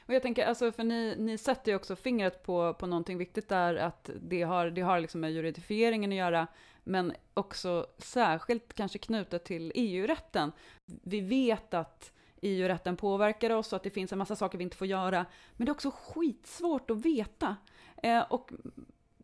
Och 0.05 0.13
jag 0.13 0.21
tänker, 0.21 0.45
alltså, 0.45 0.71
för 0.71 0.83
ni, 0.83 1.15
ni 1.17 1.37
sätter 1.37 1.71
ju 1.71 1.75
också 1.75 1.95
fingret 1.95 2.43
på, 2.43 2.73
på 2.73 2.87
någonting 2.87 3.17
viktigt 3.17 3.49
där, 3.49 3.75
att 3.75 4.09
det 4.21 4.41
har, 4.41 4.69
det 4.69 4.81
har 4.81 4.99
liksom 4.99 5.21
med 5.21 5.31
juridifieringen 5.31 6.11
att 6.11 6.17
göra, 6.17 6.47
men 6.83 7.13
också 7.33 7.87
särskilt 7.97 8.73
kanske 8.73 8.99
knutet 8.99 9.45
till 9.45 9.71
EU-rätten. 9.75 10.51
Vi 10.85 11.21
vet 11.21 11.73
att 11.73 12.11
EU-rätten 12.41 12.97
påverkar 12.97 13.49
oss 13.49 13.73
och 13.73 13.77
att 13.77 13.83
det 13.83 13.89
finns 13.89 14.11
en 14.11 14.17
massa 14.17 14.35
saker 14.35 14.57
vi 14.57 14.63
inte 14.63 14.77
får 14.77 14.87
göra, 14.87 15.25
men 15.53 15.65
det 15.65 15.69
är 15.69 15.73
också 15.73 15.91
skitsvårt 15.91 16.89
att 16.89 16.97
veta. 16.97 17.55
Eh, 18.03 18.21
och 18.21 18.51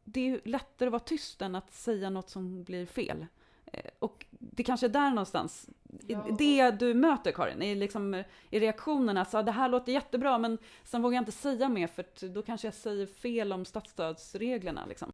det 0.04 0.30
är 0.30 0.42
lättare 0.44 0.88
att 0.88 0.92
vara 0.92 1.04
tyst 1.04 1.42
än 1.42 1.56
att 1.56 1.74
säga 1.74 2.10
något 2.10 2.30
som 2.30 2.64
blir 2.64 2.86
fel. 2.86 3.26
Eh, 3.66 3.92
och 4.00 4.26
det 4.30 4.64
kanske 4.64 4.88
är 4.88 4.90
där 4.90 5.10
någonstans 5.10 5.70
Ja, 6.08 6.36
det 6.38 6.72
du 6.72 6.94
möter 6.94 7.32
Karin, 7.32 7.62
i, 7.62 7.76
liksom, 7.76 8.24
i 8.50 8.60
reaktionerna, 8.60 9.26
så 9.26 9.42
det 9.42 9.52
här 9.52 9.70
låter 9.70 9.92
jättebra 9.92 10.38
men 10.38 10.58
sen 10.84 11.02
vågar 11.02 11.16
jag 11.16 11.22
inte 11.22 11.32
säga 11.32 11.70
mer 11.70 11.88
för 11.88 12.28
då 12.28 12.42
kanske 12.42 12.68
jag 12.68 12.74
säger 12.74 13.06
fel 13.06 13.54
om 13.54 13.66
statsstödsreglerna. 13.66 14.86
Liksom. 14.86 15.12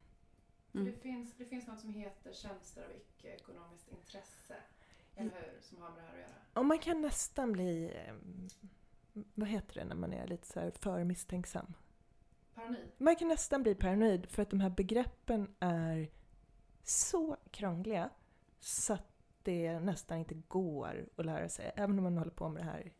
Mm. 0.73 0.85
Det, 0.85 0.91
finns, 0.91 1.33
det 1.37 1.45
finns 1.45 1.67
något 1.67 1.79
som 1.79 1.93
heter 1.93 2.33
tjänster 2.33 2.83
av 2.83 2.91
icke-ekonomiskt 2.91 3.91
intresse. 3.91 4.55
eller 5.15 5.31
hur? 5.31 5.61
Som 5.61 5.81
har 5.81 5.89
med 5.89 5.97
det 5.97 6.01
här 6.01 6.13
att 6.13 6.19
göra. 6.19 6.29
Och 6.53 6.65
man 6.65 6.79
kan 6.79 7.01
nästan 7.01 7.51
bli, 7.51 7.91
eh, 7.95 8.13
vad 9.35 9.47
heter 9.47 9.75
det 9.75 9.85
när 9.85 9.95
man 9.95 10.13
är 10.13 10.27
lite 10.27 10.47
så 10.47 10.59
här 10.59 10.71
för 10.71 11.03
misstänksam? 11.03 11.73
Paranoid. 12.59 12.91
Man 12.97 13.15
kan 13.15 13.27
nästan 13.27 13.63
bli 13.63 13.75
paranoid 13.75 14.29
för 14.29 14.41
att 14.41 14.49
de 14.49 14.59
här 14.59 14.69
begreppen 14.69 15.55
är 15.59 16.09
så 16.83 17.37
krångliga 17.51 18.09
så 18.59 18.93
att 18.93 19.07
det 19.43 19.79
nästan 19.79 20.17
inte 20.17 20.35
går 20.47 21.05
att 21.15 21.25
lära 21.25 21.49
sig. 21.49 21.71
Även 21.75 21.97
om 21.97 22.03
man 22.03 22.17
håller 22.17 22.31
på 22.31 22.49
med 22.49 22.61
det 22.61 22.65
här 22.65 22.91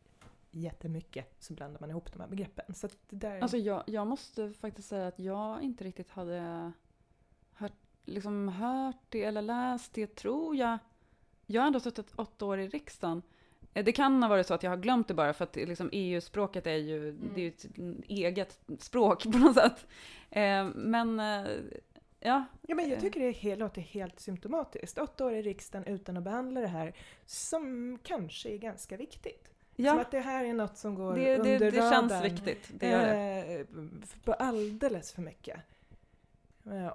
jättemycket 0.50 1.34
så 1.38 1.54
blandar 1.54 1.80
man 1.80 1.90
ihop 1.90 2.12
de 2.12 2.20
här 2.20 2.28
begreppen. 2.28 2.74
Så 2.74 2.86
att 2.86 2.96
det 3.08 3.16
där... 3.16 3.40
Alltså 3.40 3.56
jag, 3.56 3.82
jag 3.86 4.06
måste 4.06 4.52
faktiskt 4.52 4.88
säga 4.88 5.06
att 5.06 5.18
jag 5.18 5.62
inte 5.62 5.84
riktigt 5.84 6.10
hade 6.10 6.72
hört, 7.52 7.72
liksom 8.04 8.48
hört 8.48 8.96
det 9.08 9.24
eller 9.24 9.42
läst 9.42 9.92
det, 9.92 10.14
tror 10.14 10.56
jag. 10.56 10.78
Jag 11.46 11.62
har 11.62 11.66
ändå 11.66 11.80
suttit 11.80 12.12
åtta 12.16 12.46
år 12.46 12.58
i 12.58 12.68
riksdagen. 12.68 13.22
Eh, 13.74 13.84
Det 13.84 13.92
kan 13.92 14.22
ha 14.22 14.28
varit 14.28 14.46
så 14.46 14.54
att 14.54 14.62
jag 14.62 14.70
har 14.70 14.76
glömt 14.76 15.08
det 15.08 15.14
bara 15.14 15.32
för 15.32 15.44
att 15.44 15.56
liksom 15.56 15.88
EU-språket 15.92 16.66
är 16.66 16.76
ju, 16.76 17.08
Mm. 17.08 17.30
det 17.34 17.40
är 17.40 17.44
ju 17.44 17.48
ett 17.48 17.66
eget 18.08 18.58
språk 18.78 19.22
på 19.22 19.38
något 19.38 19.54
sätt. 19.54 19.86
Eh, 20.30 20.64
Men 20.74 21.20
eh, 21.20 21.46
ja, 22.20 22.44
Ja, 22.62 22.74
men 22.74 22.90
jag 22.90 23.00
tycker 23.00 23.20
det 23.44 23.56
låter 23.56 23.80
helt 23.80 24.20
symptomatiskt. 24.20 24.98
Åtta 24.98 25.26
år 25.26 25.32
i 25.34 25.42
riksdagen 25.42 25.86
utan 25.94 26.16
att 26.16 26.22
behandla 26.22 26.60
det 26.60 26.66
här 26.66 26.92
som 27.26 27.98
kanske 28.02 28.48
är 28.48 28.58
ganska 28.58 28.96
viktigt. 28.96 29.44
Som 29.76 29.84
ja 29.84 30.00
att 30.00 30.10
det 30.10 30.20
här 30.20 30.44
är 30.44 30.52
något 30.54 30.76
som 30.76 30.94
går 30.94 31.14
det, 31.14 31.38
under 31.38 31.58
det, 31.58 31.70
det 31.70 31.76
känns 31.90 32.24
viktigt. 32.24 32.70
Det 32.74 32.88
gör 32.90 33.06
det. 33.06 33.66
Eh, 34.26 34.34
alldeles 34.38 35.12
för 35.12 35.22
mycket. 35.22 35.60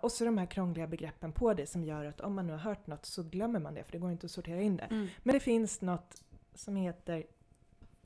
Och 0.01 0.11
så 0.11 0.26
de 0.26 0.38
här 0.38 0.45
krångliga 0.45 0.88
begreppen 0.88 1.32
på 1.32 1.53
det 1.53 1.65
som 1.67 1.84
gör 1.84 2.05
att 2.05 2.21
om 2.21 2.34
man 2.36 2.47
nu 2.47 2.53
har 2.53 2.59
hört 2.59 2.88
något 2.88 3.05
så 3.05 3.23
glömmer 3.23 3.59
man 3.59 3.73
det 3.73 3.84
för 3.84 3.91
det 3.91 3.97
går 3.97 4.11
inte 4.11 4.26
att 4.26 4.32
sortera 4.32 4.61
in 4.61 4.78
det. 4.78 4.84
Mm. 4.84 5.07
Men 5.23 5.34
det 5.34 5.39
finns 5.39 5.82
något 5.82 6.21
som 6.56 6.76
heter 6.76 7.26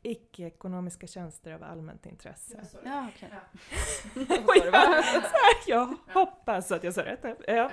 icke-ekonomiska 0.01 1.07
tjänster 1.07 1.51
av 1.51 1.63
allmänt 1.63 2.05
intresse. 2.05 2.61
Ja, 2.85 3.09
okej. 3.15 3.29
Ja. 3.31 4.71
Va? 4.71 5.03
Jag 5.67 5.95
hoppas 6.13 6.71
att 6.71 6.83
jag 6.83 6.93
sa 6.93 7.05
rätt. 7.05 7.19
Ja. 7.47 7.71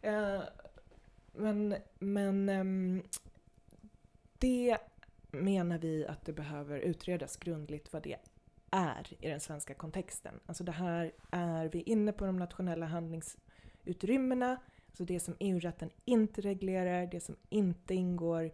Ja. 0.00 0.08
Eh, 0.10 0.42
Men, 1.32 1.76
men 1.98 2.48
ehm, 2.48 3.02
det 4.38 4.78
menar 5.30 5.78
vi 5.78 6.06
att 6.06 6.24
det 6.24 6.32
behöver 6.32 6.78
utredas 6.78 7.36
grundligt 7.36 7.92
vad 7.92 8.02
det 8.02 8.16
är 8.70 9.06
i 9.20 9.28
den 9.28 9.40
svenska 9.40 9.74
kontexten. 9.74 10.40
Alltså 10.46 10.64
det 10.64 10.72
här 10.72 11.12
är 11.30 11.66
vi 11.68 11.82
inne 11.82 12.12
på 12.12 12.26
de 12.26 12.36
nationella 12.36 12.86
handlingsutrymmena, 12.86 14.60
alltså 14.88 15.04
det 15.04 15.20
som 15.20 15.36
EU-rätten 15.38 15.90
inte 16.04 16.40
reglerar, 16.40 17.06
det 17.06 17.20
som 17.20 17.36
inte 17.48 17.94
ingår 17.94 18.50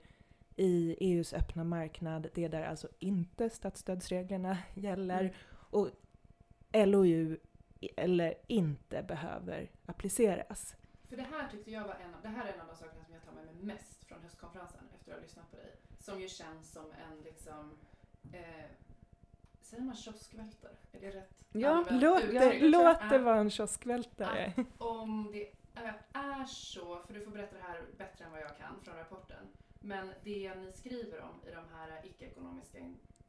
i 0.57 0.97
EUs 1.01 1.33
öppna 1.33 1.65
marknad, 1.65 2.29
det 2.35 2.49
där 2.49 2.63
alltså 2.63 2.89
inte 2.99 3.51
statsstödsreglerna 3.51 4.59
gäller 4.75 5.21
Mm. 5.21 5.35
och 5.71 5.89
LOU 6.73 7.37
eller 7.97 8.35
inte 8.47 9.03
behöver 9.03 9.71
appliceras. 9.87 10.77
För 11.09 11.17
det 11.17 11.23
här 11.23 11.49
tyckte 11.49 11.71
jag 11.71 11.85
var 11.85 11.95
en 11.95 12.15
av, 12.15 12.23
det 12.23 12.29
här 12.29 12.47
är 12.47 12.53
en 12.53 12.61
av 12.61 12.67
de 12.67 12.77
sakerna 12.77 13.05
som 13.05 13.15
jag 13.15 13.25
tar 13.25 13.33
med 13.33 13.45
mig 13.45 13.55
mest 13.55 14.05
från 14.05 14.23
höstkonferensen 14.23 14.81
efter 14.99 15.13
att 15.13 15.19
ha 15.19 15.23
lyssnat 15.23 15.51
på 15.51 15.57
dig. 15.57 15.77
Som 15.99 16.21
ju 16.21 16.29
känns 16.29 16.73
som 16.73 16.85
en 16.85 17.19
liksom, 17.25 17.79
eh, 18.33 18.65
säger 19.61 19.83
man 19.83 19.95
kioskvältare? 19.97 20.73
Är 20.93 21.01
det 21.01 21.11
rätt? 21.11 21.45
Ja, 21.53 21.85
Låt 21.91 22.23
det, 22.23 22.59
låt 22.69 23.11
det 23.11 23.19
vara 23.19 23.39
en 23.41 23.51
kioskvältare. 23.51 24.53
Om 24.79 25.31
det 25.33 25.53
är, 25.75 26.03
är 26.13 26.45
så, 26.45 27.03
för 27.07 27.15
du 27.15 27.25
får 27.25 27.31
berätta 27.31 27.57
det 27.57 27.63
här 27.63 27.83
bättre 27.99 28.25
än 28.25 28.31
vad 28.31 28.41
jag 28.41 28.57
kan 28.59 28.81
från 28.85 28.97
rapporten, 28.97 29.47
men 29.81 30.13
det 30.25 30.55
ni 30.55 30.73
skriver 30.73 31.21
om 31.21 31.49
i 31.49 31.51
de 31.51 31.65
här 31.75 32.01
icke-ekonomiska 32.05 32.79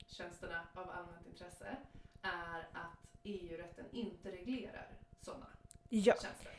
tjänsterna 0.08 0.68
av 0.74 0.90
allmänt 0.90 1.28
intresse 1.28 1.78
är 2.22 2.68
att 2.74 3.08
EU-rätten 3.24 3.86
inte 3.92 4.32
reglerar 4.32 4.88
sådana 5.22 5.46
Ja, 5.90 6.14
tjänster. 6.22 6.52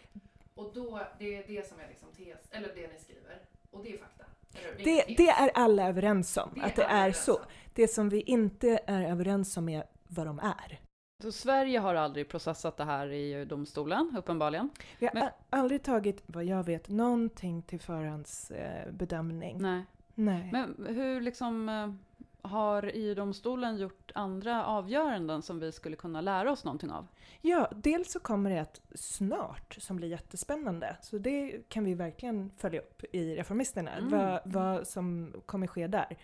Och 0.54 0.74
då, 0.74 1.00
det 1.18 1.34
är 1.34 1.46
det 1.46 1.68
som 1.68 1.80
är 1.80 1.88
liksom 1.88 2.12
tes, 2.12 2.50
eller 2.50 2.74
det 2.74 2.92
ni 2.92 2.98
skriver. 2.98 3.42
Och 3.70 3.84
det 3.84 3.94
är 3.94 3.98
fakta. 3.98 4.24
Är 4.54 4.84
det, 4.84 5.14
det 5.16 5.28
är 5.28 5.50
alla 5.54 5.88
överens 5.88 6.36
om, 6.36 6.50
Det 6.54 6.62
att 6.62 6.76
det 6.76 6.82
är 6.82 6.98
överens 6.98 7.24
så. 7.24 7.40
Det 7.74 7.88
som 7.88 8.08
vi 8.08 8.20
inte 8.20 8.80
är 8.86 9.10
överens 9.10 9.56
om 9.56 9.68
är 9.68 9.84
vad 10.06 10.26
de 10.26 10.38
är. 10.38 10.80
Så 11.22 11.32
Sverige 11.32 11.78
har 11.78 11.94
aldrig 11.94 12.28
processat 12.28 12.76
det 12.76 12.84
här 12.84 13.08
i 13.12 13.32
EU-domstolen, 13.34 14.14
uppenbarligen. 14.18 14.70
Vi 14.98 15.06
har 15.06 15.14
Men- 15.14 15.28
aldrig 15.50 15.82
tagit, 15.82 16.22
vad 16.26 16.44
jag 16.44 16.64
vet, 16.64 16.88
någonting 16.88 17.62
till 17.62 17.80
förhandsbedömning. 17.80 19.56
Eh. 19.56 19.60
Nej. 19.62 19.84
Nej. 20.14 20.48
Men 20.52 20.86
hur 20.88 21.20
liksom 21.20 21.68
eh, 21.68 21.92
har 22.50 22.90
EU-domstolen 22.94 23.76
gjort 23.76 24.10
andra 24.14 24.64
avgöranden 24.66 25.42
som 25.42 25.58
vi 25.60 25.72
skulle 25.72 25.96
kunna 25.96 26.20
lära 26.20 26.52
oss 26.52 26.64
någonting 26.64 26.90
av? 26.90 27.06
Ja, 27.40 27.70
dels 27.74 28.12
så 28.12 28.20
kommer 28.20 28.50
det 28.50 28.56
ett 28.58 28.80
snart 28.94 29.76
som 29.80 29.96
blir 29.96 30.08
jättespännande. 30.08 30.96
Så 31.02 31.18
det 31.18 31.68
kan 31.68 31.84
vi 31.84 31.94
verkligen 31.94 32.50
följa 32.56 32.80
upp 32.80 33.02
i 33.12 33.36
Reformisterna, 33.36 33.90
Mm. 33.96 34.10
vad, 34.10 34.40
vad 34.44 34.86
som 34.86 35.32
kommer 35.46 35.66
ske 35.66 35.86
där. 35.86 36.16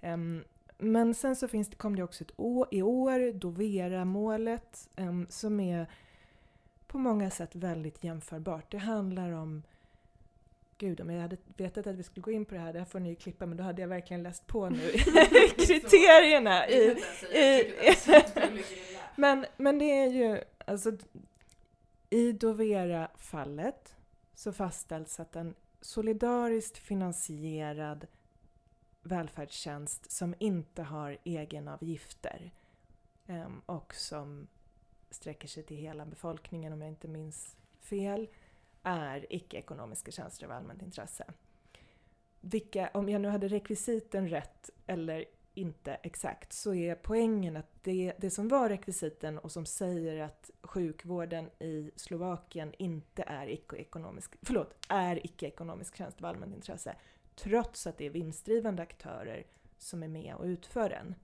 Ehm, 0.00 0.44
men 0.80 1.14
sen 1.14 1.36
så 1.36 1.48
finns 1.48 1.68
det, 1.68 1.76
kom 1.76 1.96
det 1.96 2.02
också 2.02 2.24
ett 2.24 2.32
år, 2.36 2.68
i 2.70 2.82
år, 2.82 3.32
Dovera-målet, 3.32 4.88
um, 4.96 5.26
som 5.30 5.60
är 5.60 5.86
på 6.86 6.98
många 6.98 7.30
sätt 7.30 7.54
väldigt 7.54 8.04
jämförbart. 8.04 8.70
Det 8.70 8.78
handlar 8.78 9.30
om 9.32 9.62
Gud, 10.78 11.00
om 11.00 11.10
jag 11.10 11.20
hade 11.22 11.36
vetat 11.56 11.86
att 11.86 11.96
vi 11.96 12.02
skulle 12.02 12.22
gå 12.22 12.30
in 12.30 12.44
på 12.44 12.54
det 12.54 12.60
här, 12.60 12.72
det 12.72 12.78
här 12.78 12.86
får 12.86 13.00
ni 13.00 13.14
klippa, 13.14 13.46
men 13.46 13.56
då 13.56 13.64
hade 13.64 13.82
jag 13.82 13.88
verkligen 13.88 14.22
läst 14.22 14.46
på 14.46 14.68
nu 14.70 14.78
kriterierna 15.56 16.68
i, 16.68 16.96
i- 17.32 17.74
lä. 18.06 18.48
men, 19.16 19.46
men 19.56 19.78
det 19.78 19.84
är 19.84 20.06
ju, 20.06 20.40
alltså 20.66 20.92
i 22.10 22.32
Dovera-fallet 22.32 23.94
så 24.34 24.52
fastställs 24.52 25.20
att 25.20 25.36
en 25.36 25.54
solidariskt 25.80 26.78
finansierad 26.78 28.06
välfärdstjänst 29.02 30.10
som 30.10 30.34
inte 30.38 30.82
har 30.82 31.18
egenavgifter 31.24 32.50
ehm, 33.26 33.60
och 33.66 33.94
som 33.94 34.46
sträcker 35.10 35.48
sig 35.48 35.62
till 35.62 35.76
hela 35.76 36.06
befolkningen 36.06 36.72
om 36.72 36.80
jag 36.80 36.90
inte 36.90 37.08
minns 37.08 37.56
fel, 37.80 38.28
är 38.82 39.26
icke-ekonomiska 39.30 40.10
tjänster 40.10 40.46
av 40.46 40.52
allmänt 40.52 40.82
intresse. 40.82 41.24
Vilka, 42.40 42.90
om 42.94 43.08
jag 43.08 43.20
nu 43.20 43.28
hade 43.28 43.48
rekvisiten 43.48 44.28
rätt 44.28 44.70
eller 44.86 45.24
inte 45.54 45.94
exakt 45.94 46.52
så 46.52 46.74
är 46.74 46.94
poängen 46.94 47.56
att 47.56 47.70
det, 47.82 48.12
det 48.18 48.30
som 48.30 48.48
var 48.48 48.68
rekvisiten 48.68 49.38
och 49.38 49.52
som 49.52 49.66
säger 49.66 50.22
att 50.22 50.50
sjukvården 50.62 51.50
i 51.58 51.90
Slovakien 51.96 52.74
inte 52.78 53.22
är 53.22 53.46
icke-ekonomisk, 53.46 54.36
förlåt, 54.42 54.74
är 54.88 55.26
icke-ekonomisk 55.26 55.96
tjänst 55.96 56.18
av 56.18 56.26
allmänt 56.26 56.54
intresse 56.54 56.96
trots 57.42 57.86
att 57.86 57.98
det 57.98 58.06
är 58.06 58.10
vinstdrivande 58.10 58.82
aktörer 58.82 59.46
som 59.78 60.02
är 60.02 60.08
med 60.08 60.34
och 60.34 60.44
utför 60.44 60.88
den. 60.88 61.14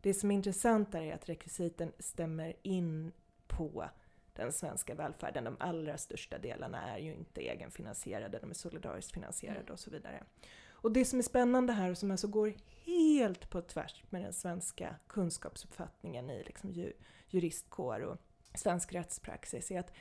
Det 0.00 0.14
som 0.14 0.30
är 0.30 0.34
intressant 0.34 0.92
där 0.92 1.02
är 1.02 1.14
att 1.14 1.28
rekvisiten 1.28 1.92
stämmer 1.98 2.56
in 2.62 3.12
på 3.46 3.84
den 4.32 4.52
svenska 4.52 4.94
välfärden. 4.94 5.44
De 5.44 5.56
allra 5.60 5.98
största 5.98 6.38
delarna 6.38 6.82
är 6.82 6.98
ju 6.98 7.14
inte 7.14 7.40
egenfinansierade, 7.40 8.38
de 8.38 8.50
är 8.50 8.54
solidariskt 8.54 9.12
finansierade 9.12 9.60
Mm. 9.60 9.72
och 9.72 9.80
så 9.80 9.90
vidare. 9.90 10.24
Och 10.70 10.92
det 10.92 11.04
som 11.04 11.18
är 11.18 11.22
spännande 11.22 11.72
här 11.72 11.90
och 11.90 11.98
som 11.98 12.10
alltså 12.10 12.28
går 12.28 12.54
helt 12.84 13.50
på 13.50 13.60
tvärs 13.60 14.02
med 14.10 14.22
den 14.22 14.32
svenska 14.32 14.96
kunskapsuppfattningen 15.06 16.30
i 16.30 16.44
liksom 16.44 16.70
ju, 16.70 16.92
juristkår 17.28 18.00
och 18.00 18.18
svensk 18.54 18.92
rättspraxis 18.92 19.70
är 19.70 19.80
att 19.80 19.92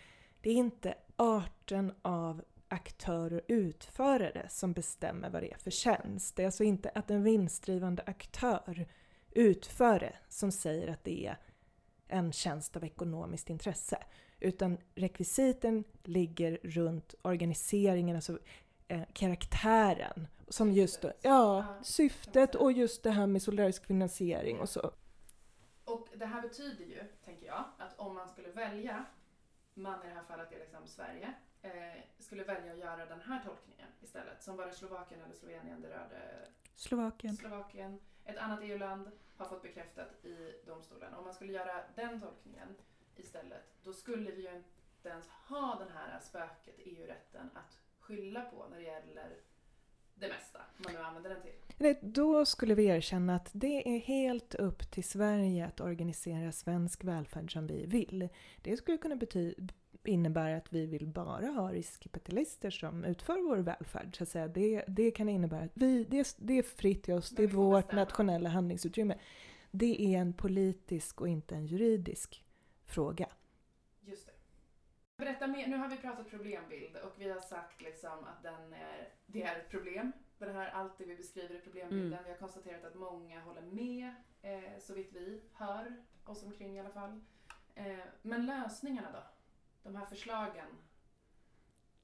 det 0.41 0.49
är 0.49 0.55
inte 0.55 0.93
arten 1.15 1.93
av 2.01 2.41
aktörer 2.73 3.33
och 3.37 3.45
utförare 3.47 4.45
som 4.49 4.73
bestämmer 4.73 5.29
vad 5.29 5.41
det 5.41 5.53
är 5.53 5.57
för 5.57 5.71
tjänst. 5.71 6.35
Det 6.35 6.41
är 6.41 6.45
alltså 6.45 6.63
inte 6.63 6.89
att 6.89 7.11
en 7.11 7.23
vinstdrivande 7.23 8.03
aktör 8.05 8.85
utför 9.31 9.99
det 9.99 10.15
som 10.29 10.51
säger 10.51 10.87
att 10.87 11.03
det 11.03 11.27
är 11.27 11.37
en 12.07 12.31
tjänst 12.31 12.77
av 12.77 12.83
ekonomiskt 12.83 13.49
intresse. 13.49 13.97
Utan 14.39 14.77
rekvisiten 14.95 15.83
ligger 16.03 16.59
runt 16.63 17.15
organiseringen, 17.21 18.15
alltså 18.15 18.39
eh, 18.87 19.01
karaktären. 19.13 20.27
Som 20.47 20.71
just 20.71 21.01
då, 21.01 21.11
Ja, 21.21 21.65
syftet 21.83 22.55
och 22.55 22.71
just 22.71 23.03
det 23.03 23.11
här 23.11 23.27
med 23.27 23.41
solidarisk 23.41 23.85
finansiering 23.85 24.59
och 24.59 24.69
så. 24.69 24.91
Och 25.85 26.07
det 26.15 26.25
här 26.25 26.41
betyder 26.41 26.85
ju, 26.85 27.03
tänker 27.25 27.45
jag, 27.45 27.63
att 27.77 27.99
om 27.99 28.15
man 28.15 28.29
skulle 28.29 28.51
välja, 28.51 29.05
man 29.73 30.03
i 30.05 30.07
det 30.07 30.13
här 30.13 30.23
fallet 30.23 30.51
är 30.51 30.59
liksom 30.59 30.87
Sverige, 30.87 31.33
eh, 31.63 32.01
skulle 32.19 32.43
välja 32.43 32.71
att 32.71 32.79
göra 32.79 33.05
den 33.05 33.21
här 33.21 33.43
tolkningen 33.45 33.87
istället. 34.01 34.43
Som 34.43 34.57
var 34.57 34.65
det 34.65 34.73
Slovakien 34.73 35.21
eller 35.21 35.33
Slovenien 35.35 35.81
det 35.81 35.89
rörde 35.89 36.47
Slovakien. 36.75 37.35
Slovakien. 37.35 37.99
Ett 38.25 38.37
annat 38.37 38.59
EU-land 38.63 39.11
har 39.37 39.45
fått 39.45 39.61
bekräftat 39.61 40.25
i 40.25 40.53
domstolen. 40.65 41.13
Om 41.13 41.23
man 41.23 41.33
skulle 41.33 41.53
göra 41.53 41.83
den 41.95 42.21
tolkningen 42.21 42.75
istället, 43.15 43.63
då 43.83 43.93
skulle 43.93 44.31
vi 44.31 44.41
ju 44.41 44.55
inte 44.55 45.09
ens 45.09 45.27
ha 45.27 45.75
den 45.79 45.91
här 45.97 46.19
spöket 46.19 46.75
EU-rätten 46.77 47.49
att 47.53 47.79
skylla 47.99 48.41
på 48.41 48.65
när 48.69 48.77
det 48.77 48.83
gäller 48.83 49.37
det 50.15 50.27
mesta, 50.29 50.61
man 50.77 50.93
nu 50.93 50.99
använder 50.99 51.29
den 51.29 51.41
till. 51.41 51.53
Nej, 51.77 51.99
Då 52.01 52.45
skulle 52.45 52.75
vi 52.75 52.85
erkänna 52.85 53.35
att 53.35 53.49
det 53.53 53.95
är 53.95 53.99
helt 53.99 54.55
upp 54.55 54.91
till 54.91 55.03
Sverige 55.03 55.65
att 55.67 55.81
organisera 55.81 56.51
svensk 56.51 57.03
välfärd 57.03 57.53
som 57.53 57.67
vi 57.67 57.85
vill. 57.85 58.29
Det 58.61 58.77
skulle 58.77 58.97
kunna 58.97 59.15
bety- 59.15 59.69
innebära 60.07 60.57
att 60.57 60.73
vi 60.73 60.85
vill 60.85 61.07
bara 61.07 61.45
ha 61.47 61.71
riskkapitalister 61.71 62.69
som 62.69 63.03
utför 63.03 63.41
vår 63.49 63.57
välfärd. 63.57 64.17
Så 64.17 64.23
att 64.23 64.29
säga. 64.29 64.47
Det, 64.47 64.83
det 64.87 65.11
kan 65.11 65.29
innebära 65.29 65.63
att 65.63 65.71
vi, 65.73 66.03
det, 66.03 66.19
är- 66.19 66.45
det 66.45 66.53
är 66.57 66.63
fritt 66.63 67.03
till 67.03 67.13
oss, 67.13 67.29
det 67.29 67.43
är 67.43 67.47
vårt 67.47 67.91
nationella 67.91 68.49
handlingsutrymme. 68.49 69.17
Det 69.71 70.01
är 70.15 70.19
en 70.19 70.33
politisk 70.33 71.21
och 71.21 71.27
inte 71.27 71.55
en 71.55 71.65
juridisk 71.65 72.45
fråga. 72.85 73.27
Just 74.01 74.25
det. 74.25 74.33
Berätta 75.17 75.47
mer, 75.47 75.67
nu 75.67 75.77
har 75.77 75.89
vi 75.89 75.97
pratat 75.97 76.29
problembild 76.29 76.95
och 76.97 77.13
vi 77.17 77.29
har 77.29 77.39
sagt 77.39 77.81
liksom 77.81 78.11
att 78.23 78.43
den 78.43 78.73
är, 78.73 79.09
det 79.25 79.43
är 79.43 79.59
ett 79.59 79.69
problem. 79.69 80.11
Det 80.37 80.51
här, 80.51 80.69
allt 80.69 80.97
det 80.97 81.05
vi 81.05 81.15
beskriver 81.15 81.55
i 81.55 81.59
problembilden. 81.59 82.13
Mm. 82.13 82.23
Vi 82.23 82.29
har 82.31 82.37
konstaterat 82.37 82.83
att 82.85 82.95
många 82.95 83.41
håller 83.41 83.61
med, 83.61 84.15
eh, 84.41 84.79
så 84.79 84.93
vitt 84.93 85.09
vi 85.13 85.41
hör 85.53 85.95
oss 86.25 86.43
omkring 86.43 86.75
i 86.75 86.79
alla 86.79 86.89
fall. 86.89 87.19
Eh, 87.75 87.85
men 88.21 88.45
lösningarna 88.45 89.11
då? 89.11 89.19
De 89.83 89.95
här 89.95 90.05
förslagen. 90.05 90.65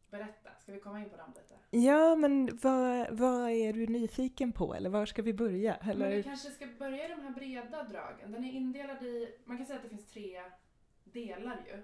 Berätta, 0.10 0.50
ska 0.60 0.72
vi 0.72 0.80
komma 0.80 1.00
in 1.00 1.10
på 1.10 1.18
dem 1.18 1.34
lite? 1.36 1.56
Ja, 1.88 2.16
men 2.16 2.58
vad, 2.62 3.18
vad 3.18 3.50
är 3.52 3.74
du 3.74 3.88
nyfiken 3.88 4.52
på? 4.52 4.74
Eller 4.74 4.90
var 4.90 5.06
ska 5.06 5.22
vi 5.22 5.34
börja? 5.34 5.78
Men 5.82 5.98
vi 5.98 6.04
Eller? 6.06 6.24
kanske 6.24 6.50
ska 6.50 6.68
börja 6.68 7.06
i 7.06 7.08
de 7.08 7.22
här 7.22 7.32
breda 7.32 7.84
dragen. 7.84 8.32
Den 8.32 8.44
är 8.44 8.52
indelad 8.52 9.04
i, 9.04 9.36
man 9.46 9.58
kan 9.58 9.66
säga 9.66 9.78
att 9.78 9.84
det 9.84 9.90
finns 9.90 10.12
tre 10.12 10.42
delar 11.04 11.66
ju 11.68 11.84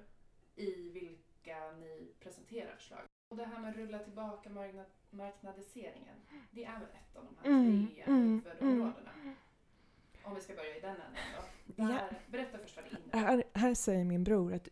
i 0.64 0.90
vilka 0.90 1.72
ni 1.80 2.14
presenterar 2.20 2.76
förslag. 2.76 3.02
Och 3.30 3.38
det 3.38 3.46
här 3.46 3.60
med 3.60 3.76
rulla 3.76 4.00
tillbaka 4.00 4.50
marknad, 4.50 4.86
marknadiseringen, 5.10 6.16
det 6.52 6.66
är 6.66 6.80
väl 6.80 6.90
ett 6.90 7.16
av 7.16 7.26
de 7.26 7.38
här 7.38 7.46
Mm, 7.56 7.88
tre 7.88 8.04
mm, 8.04 8.44
huvudområdena. 8.46 9.12
Om 10.24 10.36
vi 10.36 10.42
ska 10.42 10.54
börja 10.56 10.78
i 10.78 10.80
den 10.80 10.90
änden 10.92 11.24
då. 11.38 11.44
Ja. 11.76 11.88
Där, 11.88 12.20
Berätta 12.28 12.58
först 12.58 12.76
vad 12.76 12.86
det 12.86 12.90
innebär. 12.90 13.20
Här, 13.20 13.44
här 13.54 13.74
säger 13.74 14.06
min 14.06 14.24
bror 14.24 14.54
att 14.54 14.68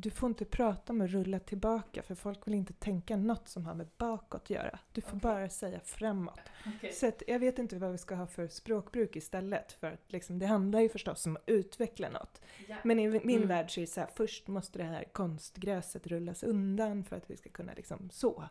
du 0.00 0.10
får 0.10 0.28
inte 0.28 0.44
prata 0.44 0.92
om 0.92 1.00
att 1.00 1.10
rulla 1.10 1.38
tillbaka 1.38 2.02
för 2.02 2.14
folk 2.14 2.46
vill 2.46 2.54
inte 2.54 2.72
tänka 2.72 3.16
något 3.16 3.48
som 3.48 3.66
har 3.66 3.74
med 3.74 3.86
bakåt 3.98 4.42
att 4.42 4.50
göra. 4.50 4.78
Du 4.92 5.00
får 5.00 5.10
Okej. 5.10 5.20
bara 5.20 5.48
säga 5.48 5.80
framåt. 5.80 6.40
Okej. 6.76 6.92
Så 6.92 7.08
att 7.08 7.22
jag 7.26 7.38
vet 7.38 7.58
inte 7.58 7.76
vad 7.78 7.92
vi 7.92 7.98
ska 7.98 8.14
ha 8.14 8.26
för 8.26 8.48
språkbruk 8.48 9.16
istället. 9.16 9.72
För 9.72 9.92
att 9.92 10.12
liksom, 10.12 10.38
det 10.38 10.46
handlar 10.46 10.80
ju 10.80 10.88
förstås 10.88 11.26
om 11.26 11.36
att 11.36 11.42
utveckla 11.46 12.08
något. 12.08 12.40
Ja. 12.68 12.76
Men 12.84 12.98
i 12.98 13.08
min 13.08 13.36
Mm. 13.36 13.48
värld 13.48 13.70
så 13.74 13.80
är 13.80 13.82
det 13.82 13.90
så 13.90 14.00
här, 14.00 14.08
först 14.14 14.48
måste 14.48 14.78
det 14.78 14.84
här 14.84 15.04
konstgräset 15.12 16.06
rullas 16.06 16.42
undan 16.42 17.04
för 17.04 17.16
att 17.16 17.30
vi 17.30 17.36
ska 17.36 17.50
kunna 17.50 17.72
liksom 17.72 18.10
så. 18.10 18.44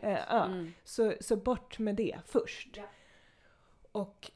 Eh, 0.00 0.18
ja. 0.28 0.44
Mm. 0.44 0.72
så. 0.84 1.14
Så 1.20 1.36
bort 1.36 1.78
med 1.78 1.94
det 1.94 2.18
först. 2.26 2.70
Ja. 2.76 2.84
Och 3.92 4.30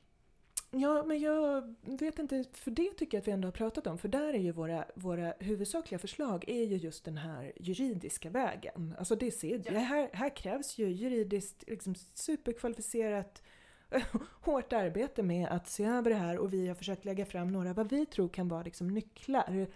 ja, 0.70 1.02
men 1.02 1.20
jag 1.20 1.74
vet 1.82 2.18
inte, 2.18 2.44
för 2.52 2.70
det 2.70 2.90
tycker 2.90 3.16
jag 3.16 3.22
att 3.22 3.28
vi 3.28 3.32
ändå 3.32 3.46
har 3.46 3.52
pratat 3.52 3.86
om. 3.86 3.98
För 3.98 4.08
där 4.08 4.34
är 4.34 4.38
ju 4.38 4.52
våra, 4.52 4.84
våra 4.94 5.34
huvudsakliga 5.38 5.98
förslag 5.98 6.44
är 6.48 6.64
ju 6.64 6.76
just 6.76 7.04
den 7.04 7.16
här 7.16 7.52
juridiska 7.56 8.30
vägen. 8.30 8.94
Alltså 8.98 9.16
det, 9.16 9.30
ser, 9.30 9.62
Ja. 9.64 9.78
här, 9.78 10.10
här 10.12 10.36
krävs 10.36 10.78
ju 10.78 10.88
juridiskt 10.90 11.64
liksom 11.66 11.94
superkvalificerat 12.14 13.42
hårt 14.40 14.72
arbete 14.72 15.22
med 15.22 15.48
att 15.48 15.68
se 15.68 15.84
över 15.84 16.10
det 16.10 16.16
här 16.16 16.38
och 16.38 16.52
vi 16.52 16.68
har 16.68 16.74
försökt 16.74 17.04
lägga 17.04 17.26
fram 17.26 17.52
några 17.52 17.72
vad 17.72 17.90
vi 17.90 18.06
tror 18.06 18.28
kan 18.28 18.48
vara 18.48 18.62
liksom 18.62 18.88
nycklar 18.88 19.66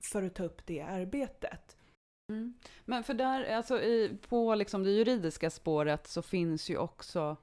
för 0.00 0.22
att 0.22 0.34
ta 0.34 0.44
upp 0.44 0.66
det 0.66 0.80
arbetet. 0.80 1.76
Mm. 2.32 2.54
Men 2.84 3.04
för 3.04 3.14
där, 3.14 3.44
alltså 3.56 3.80
i, 3.80 4.18
på 4.28 4.54
liksom 4.54 4.82
det 4.82 4.90
juridiska 4.90 5.50
spåret 5.50 6.06
så 6.06 6.22
finns 6.22 6.70
ju 6.70 6.76
också 6.76 7.36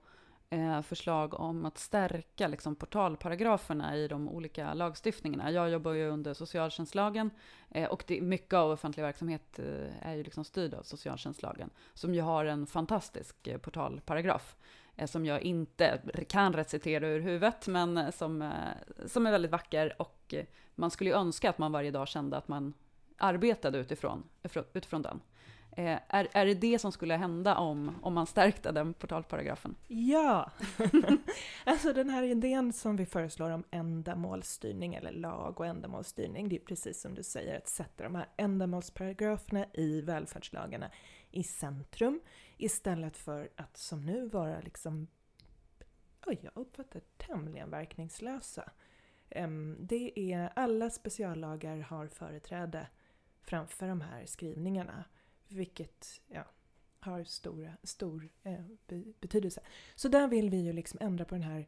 eh, 0.55 0.81
förslag 0.81 1.39
om 1.39 1.65
att 1.65 1.77
stärka 1.77 2.47
liksom 2.47 2.75
portalparagraferna 2.75 3.97
i 3.97 4.07
de 4.07 4.29
olika 4.29 4.73
lagstiftningarna. 4.73 5.51
Jag 5.51 5.69
jobbar 5.69 5.91
ju 5.91 6.09
under 6.09 6.33
socialtjänstlagen 6.33 7.29
eh, 7.71 7.89
och 7.89 8.03
det, 8.07 8.21
mycket 8.21 8.53
av 8.53 8.71
offentlig 8.71 9.03
verksamhet 9.03 9.59
eh, 9.59 10.07
är 10.07 10.15
ju 10.15 10.23
liksom 10.23 10.43
styrd 10.43 10.73
av 10.73 10.83
socialtjänstlagen 10.83 11.69
som 11.93 12.13
ju 12.13 12.21
har 12.21 12.45
en 12.45 12.67
fantastisk 12.67 13.47
eh, 13.47 13.57
portalparagraf 13.57 14.55
eh, 14.95 15.07
som 15.07 15.25
jag 15.25 15.41
inte 15.41 16.01
kan 16.29 16.53
recitera 16.53 17.07
ur 17.07 17.19
huvudet 17.19 17.67
men 17.67 17.97
eh, 17.97 18.11
som, 18.11 18.51
som 19.05 19.27
är 19.27 19.31
väldigt 19.31 19.51
vacker 19.51 20.01
och 20.01 20.33
man 20.75 20.91
skulle 20.91 21.09
ju 21.09 21.15
önska 21.15 21.49
att 21.49 21.57
man 21.57 21.71
varje 21.71 21.91
dag 21.91 22.07
kände 22.07 22.37
att 22.37 22.47
man 22.47 22.73
arbetade 23.17 23.77
utifrån, 23.77 24.23
utifrån 24.73 25.01
den. 25.01 25.21
Eh, 25.77 25.99
är, 26.07 26.27
är 26.31 26.45
det 26.45 26.53
det 26.53 26.79
som 26.79 26.91
skulle 26.91 27.15
hända 27.15 27.57
om, 27.57 27.95
om 28.01 28.13
man 28.13 28.27
stärkte 28.27 28.71
den 28.71 28.93
portalparagrafen? 28.93 29.75
Ja! 29.87 30.51
alltså 31.63 31.93
den 31.93 32.09
här 32.09 32.23
idén 32.23 32.73
som 32.73 32.95
vi 32.95 33.05
föreslår 33.05 33.49
om 33.49 33.63
ändamålsstyrning 33.71 34.95
eller 34.95 35.11
lag 35.11 35.59
och 35.59 35.65
ändamålsstyrning, 35.65 36.49
det 36.49 36.55
är 36.55 36.65
precis 36.65 37.01
som 37.01 37.15
du 37.15 37.23
säger 37.23 37.57
att 37.57 37.67
sätta 37.67 38.03
de 38.03 38.15
här 38.15 38.29
ändamålsparagraferna 38.37 39.65
i 39.73 40.01
välfärdslagarna 40.01 40.91
i 41.31 41.43
centrum 41.43 42.19
istället 42.57 43.17
för 43.17 43.49
att 43.55 43.77
som 43.77 44.05
nu 44.05 44.27
vara 44.27 44.59
liksom, 44.59 45.07
oj, 46.25 46.39
jag 46.41 46.51
uppfattar 46.55 47.01
tämligen 47.17 47.69
verkningslösa. 47.69 48.71
Ehm, 49.29 49.77
det 49.79 50.19
är, 50.19 50.51
alla 50.55 50.89
speciallagar 50.89 51.77
har 51.77 52.07
företräde 52.07 52.87
framför 53.41 53.87
de 53.87 54.01
här 54.01 54.25
skrivningarna, 54.25 55.03
vilket 55.47 56.21
ja, 56.27 56.43
har 56.99 57.23
stora, 57.23 57.71
stor 57.83 58.29
eh, 58.43 58.65
be- 58.87 59.13
betydelse. 59.19 59.61
Så 59.95 60.07
där 60.07 60.27
vill 60.27 60.49
vi 60.49 60.57
ju 60.57 60.73
liksom 60.73 60.99
ändra 61.01 61.25
på 61.25 61.35
den 61.35 61.43
här 61.43 61.67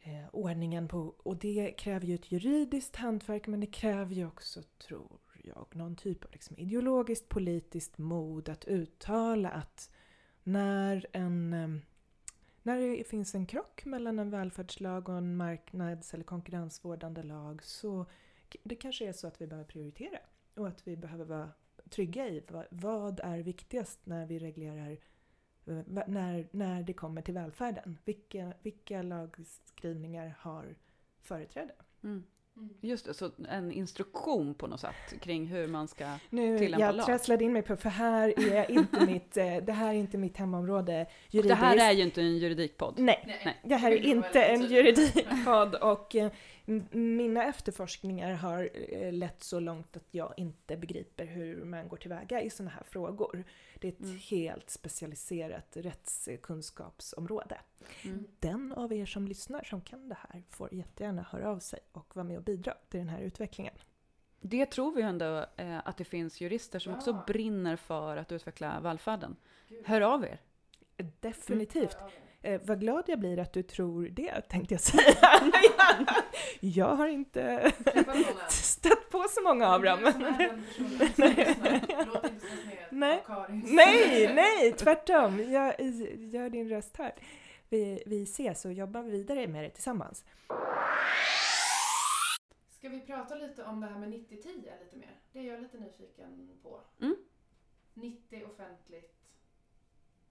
eh, 0.00 0.28
ordningen 0.32 0.88
på, 0.88 1.14
och 1.18 1.36
det 1.36 1.72
kräver 1.72 2.06
ju 2.06 2.14
ett 2.14 2.32
juridiskt 2.32 2.96
hantverk 2.96 3.46
men 3.46 3.60
det 3.60 3.66
kräver 3.66 4.14
ju 4.14 4.26
också, 4.26 4.62
tror 4.62 5.18
jag, 5.44 5.66
någon 5.72 5.96
typ 5.96 6.24
av 6.24 6.30
liksom 6.32 6.58
ideologiskt 6.58 7.28
politiskt 7.28 7.98
mod 7.98 8.48
att 8.48 8.64
uttala 8.64 9.50
att 9.50 9.90
när 10.42 11.06
en 11.12 11.52
eh, 11.52 11.68
när 12.62 12.80
det 12.80 13.04
finns 13.04 13.34
en 13.34 13.46
krock 13.46 13.84
mellan 13.84 14.18
en 14.18 14.30
välfärdslag 14.30 15.08
och 15.08 15.14
en 15.14 15.36
marknads 15.36 16.14
eller 16.14 16.24
konkurrensvårdande 16.24 17.22
lag 17.22 17.62
så 17.64 18.06
det 18.62 18.74
kanske 18.74 19.08
är 19.08 19.12
så 19.12 19.26
att 19.26 19.40
vi 19.40 19.46
behöver 19.46 19.68
prioritera 19.68 20.18
och 20.54 20.68
att 20.68 20.88
vi 20.88 20.96
behöver 20.96 21.24
vara 21.24 21.50
trygga 21.90 22.28
i 22.28 22.42
vad, 22.70 23.20
är 23.22 23.38
viktigast 23.38 24.00
när 24.04 24.26
vi 24.26 24.38
reglerar 24.38 24.90
eh, 25.66 25.78
när, 26.06 26.48
när 26.50 26.82
det 26.82 26.92
kommer 26.92 27.22
till 27.22 27.34
välfärden. 27.34 27.98
Vilka, 28.04 28.52
vilka 28.62 29.02
lagskrivningar 29.02 30.34
har 30.38 30.74
företräde? 31.22 31.74
Mm. 32.02 32.24
Just 32.80 33.04
det, 33.04 33.14
så 33.14 33.30
en 33.48 33.72
instruktion 33.72 34.54
på 34.54 34.66
något 34.66 34.80
sätt 34.80 35.20
kring 35.20 35.46
hur 35.46 35.68
man 35.68 35.88
ska... 35.88 36.18
Nu, 36.30 36.58
Tillämpa 36.58 36.86
jag 36.86 36.94
lag. 36.94 37.06
trasslade 37.06 37.44
in 37.44 37.52
mig 37.52 37.62
på, 37.62 37.76
för 37.76 37.90
här 37.90 38.52
är 38.52 38.70
inte 38.78 39.06
mitt, 39.06 39.36
eh, 39.36 39.56
det 39.56 39.72
här 39.72 39.88
är 39.88 39.98
inte 39.98 40.18
mitt 40.18 40.36
hemområde 40.36 41.02
Och 41.02 41.34
juridiskt. 41.34 41.48
det 41.60 41.66
här 41.66 41.90
är 41.90 41.92
ju 41.92 42.02
inte 42.02 42.22
en 42.22 42.36
juridikpodd. 42.38 42.94
Nej, 42.98 43.40
Nej. 43.44 43.60
det 43.64 43.76
här 43.76 43.90
är 43.90 43.96
jag 43.96 44.04
inte 44.04 44.42
en 44.42 44.62
juridikpodd 44.62 45.74
och 45.74 46.16
eh, 46.16 46.30
mina 46.90 47.44
efterforskningar 47.44 48.34
har 48.34 48.70
eh, 48.74 49.12
lett 49.12 49.42
så 49.42 49.60
långt 49.60 49.96
att 49.96 50.06
jag 50.10 50.34
inte 50.36 50.76
begriper 50.76 51.24
hur 51.24 51.64
man 51.64 51.88
går 51.88 51.96
tillväga 51.96 52.42
i 52.42 52.50
sådana 52.50 52.70
här 52.70 52.82
frågor. 52.84 53.44
Det 53.80 53.88
är 53.88 53.92
ett 53.92 54.00
Mm. 54.00 54.18
helt 54.30 54.70
specialiserat 54.70 55.76
rättskunskapsområde. 55.76 57.58
Mm. 58.04 58.26
Den 58.40 58.72
av 58.72 58.92
er 58.92 59.06
som 59.06 59.28
lyssnar 59.28 59.62
som 59.64 59.80
kan 59.80 60.08
det 60.08 60.16
här 60.28 60.42
får 60.48 60.74
jättegärna 60.74 61.22
höra 61.22 61.50
av 61.50 61.58
sig 61.58 61.80
och 61.92 62.16
vara 62.16 62.24
med 62.24 62.36
och 62.38 62.44
bidra 62.44 62.74
till 62.88 63.00
den 63.00 63.08
här 63.08 63.20
utvecklingen. 63.20 63.74
Det 64.40 64.66
tror 64.66 64.94
vi 64.94 65.02
ändå 65.02 65.46
eh, 65.56 65.78
att 65.88 65.96
det 65.96 66.04
finns 66.04 66.40
jurister 66.40 66.78
som 66.78 66.92
Ja. 66.92 66.98
också 66.98 67.22
brinner 67.26 67.76
för 67.76 68.16
att 68.16 68.32
utveckla 68.32 68.80
välfärden. 68.80 69.36
Gud. 69.68 69.86
Hör 69.86 70.00
av 70.00 70.24
er! 70.24 70.40
Definitivt. 71.20 71.96
Er. 72.00 72.12
Eh, 72.42 72.60
vad 72.64 72.80
glad 72.80 73.04
jag 73.06 73.18
blir 73.18 73.38
att 73.38 73.52
du 73.52 73.62
tror 73.62 74.08
det, 74.08 74.40
tänkte 74.40 74.74
jag 74.74 74.80
säga. 74.80 75.52
jag 76.60 76.96
har 76.96 77.08
inte 77.08 77.72
stött 78.48 79.10
på 79.10 79.24
så 79.30 79.42
många 79.42 79.68
av 79.68 79.82
dem. 79.82 80.00
Nej. 82.90 83.24
nej, 83.64 84.34
nej, 84.34 84.72
tvärtom. 84.72 85.52
Jag, 85.52 85.80
gör 86.16 86.50
din 86.50 86.68
röst 86.68 86.96
hörd. 86.96 87.20
Vi, 87.68 88.02
vi 88.06 88.22
ses 88.22 88.64
och 88.64 88.72
jobbar 88.72 89.02
vidare 89.02 89.46
med 89.46 89.64
det 89.64 89.70
tillsammans. 89.70 90.24
Ska 92.70 92.88
vi 92.88 93.00
prata 93.00 93.34
lite 93.34 93.64
om 93.64 93.80
det 93.80 93.86
här 93.86 93.98
med 93.98 94.08
90-10 94.08 94.14
lite 94.84 94.96
mer? 94.96 95.20
Det 95.32 95.38
är 95.38 95.42
jag 95.42 95.60
lite 95.60 95.78
nyfiken 95.78 96.58
på. 96.62 96.80
Mm. 97.00 97.16
90 97.94 98.44
offentligt 98.44 99.18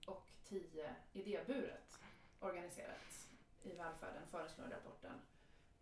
och 0.06 0.28
10 0.48 0.94
idéburet 1.12 1.87
organiserat 2.40 3.28
i 3.62 3.68
välfärden 3.68 4.22
föreslår 4.30 4.64
rapporten. 4.64 5.12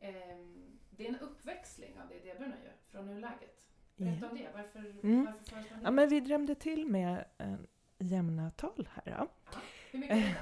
Ehm, 0.00 0.78
det 0.90 1.04
är 1.04 1.08
en 1.08 1.18
uppväxling 1.20 2.00
av 2.00 2.08
det 2.08 2.14
idéburna 2.14 2.54
ju, 2.64 2.70
från 2.90 3.06
nuläget. 3.06 3.62
Berätta 3.96 4.28
om 4.30 4.36
det. 4.36 4.48
Varför, 4.54 4.78
Mm. 5.02 5.24
varför 5.24 5.44
föreslår 5.44 5.76
ni 5.76 5.82
Ja, 5.84 5.90
men 5.90 6.08
vi 6.08 6.20
drömde 6.20 6.54
till 6.54 6.86
med 6.86 7.24
en 7.38 7.66
jämna 7.98 8.50
tal 8.50 8.88
här. 8.92 9.16
Då. 9.18 9.28
Hur 9.90 9.98
mycket 9.98 10.16
är 10.16 10.20
det 10.20 10.36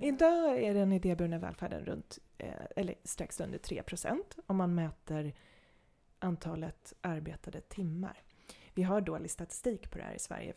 då? 0.00 0.06
Idag 0.06 0.62
är 0.62 0.74
den 0.74 0.92
idéburna 0.92 1.38
välfärden 1.38 1.84
runt, 1.84 2.18
eh, 2.38 2.52
eller 2.76 2.94
strax 3.04 3.40
under 3.40 3.58
3% 3.58 4.38
om 4.46 4.56
man 4.56 4.74
mäter 4.74 5.32
antalet 6.18 6.92
arbetade 7.00 7.60
timmar. 7.60 8.22
Vi 8.74 8.82
har 8.82 9.00
dålig 9.00 9.30
statistik 9.30 9.90
på 9.90 9.98
det 9.98 10.04
här 10.04 10.14
i 10.14 10.18
Sverige. 10.18 10.54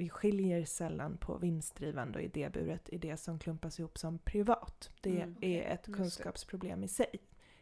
Vi 0.00 0.08
skiljer 0.08 0.64
sällan 0.64 1.16
på 1.16 1.36
vinstdrivande 1.38 2.18
och 2.18 2.24
idéburet 2.24 2.88
i 2.88 2.98
det 2.98 3.16
som 3.16 3.38
klumpas 3.38 3.78
ihop 3.78 3.98
som 3.98 4.18
privat. 4.18 4.90
Det 5.00 5.20
Mm, 5.20 5.34
okej. 5.36 5.54
är 5.54 5.74
ett 5.74 5.92
kunskapsproblem 5.94 6.84
i 6.84 6.88
sig. 6.88 7.10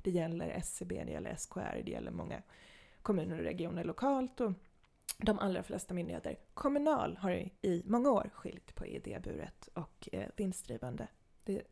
Det 0.02 0.10
gäller 0.10 0.48
SCB, 0.48 1.04
det 1.04 1.12
gäller 1.12 1.34
SKR, 1.36 1.82
det 1.84 1.90
gäller 1.90 2.10
många 2.10 2.42
kommuner 3.02 3.38
och 3.38 3.44
regioner 3.44 3.84
lokalt 3.84 4.40
och 4.40 4.52
de 5.18 5.38
allra 5.38 5.62
flesta 5.62 5.94
myndigheter. 5.94 6.38
Kommunal 6.54 7.16
har 7.16 7.30
i- 7.30 7.52
i 7.62 7.82
många 7.86 8.10
år 8.10 8.30
skilt 8.34 8.74
på 8.74 8.86
idéburet 8.86 9.68
och 9.74 10.08
eh, 10.12 10.28
vinstdrivande. 10.36 11.08
Det 11.44 11.62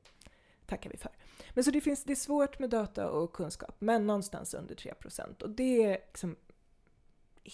tackar 0.66 0.90
vi 0.90 0.96
för. 0.96 1.12
Men 1.54 1.64
så 1.64 1.70
det, 1.70 1.80
finns, 1.80 2.04
det 2.04 2.12
är 2.12 2.16
svårt 2.16 2.58
med 2.58 2.70
data 2.70 3.10
och 3.10 3.32
kunskap, 3.32 3.74
men 3.78 4.06
någonstans 4.06 4.54
under 4.54 4.74
3 4.74 4.92
Och 5.42 5.50
det 5.50 5.82
är 5.84 5.90
liksom 6.06 6.36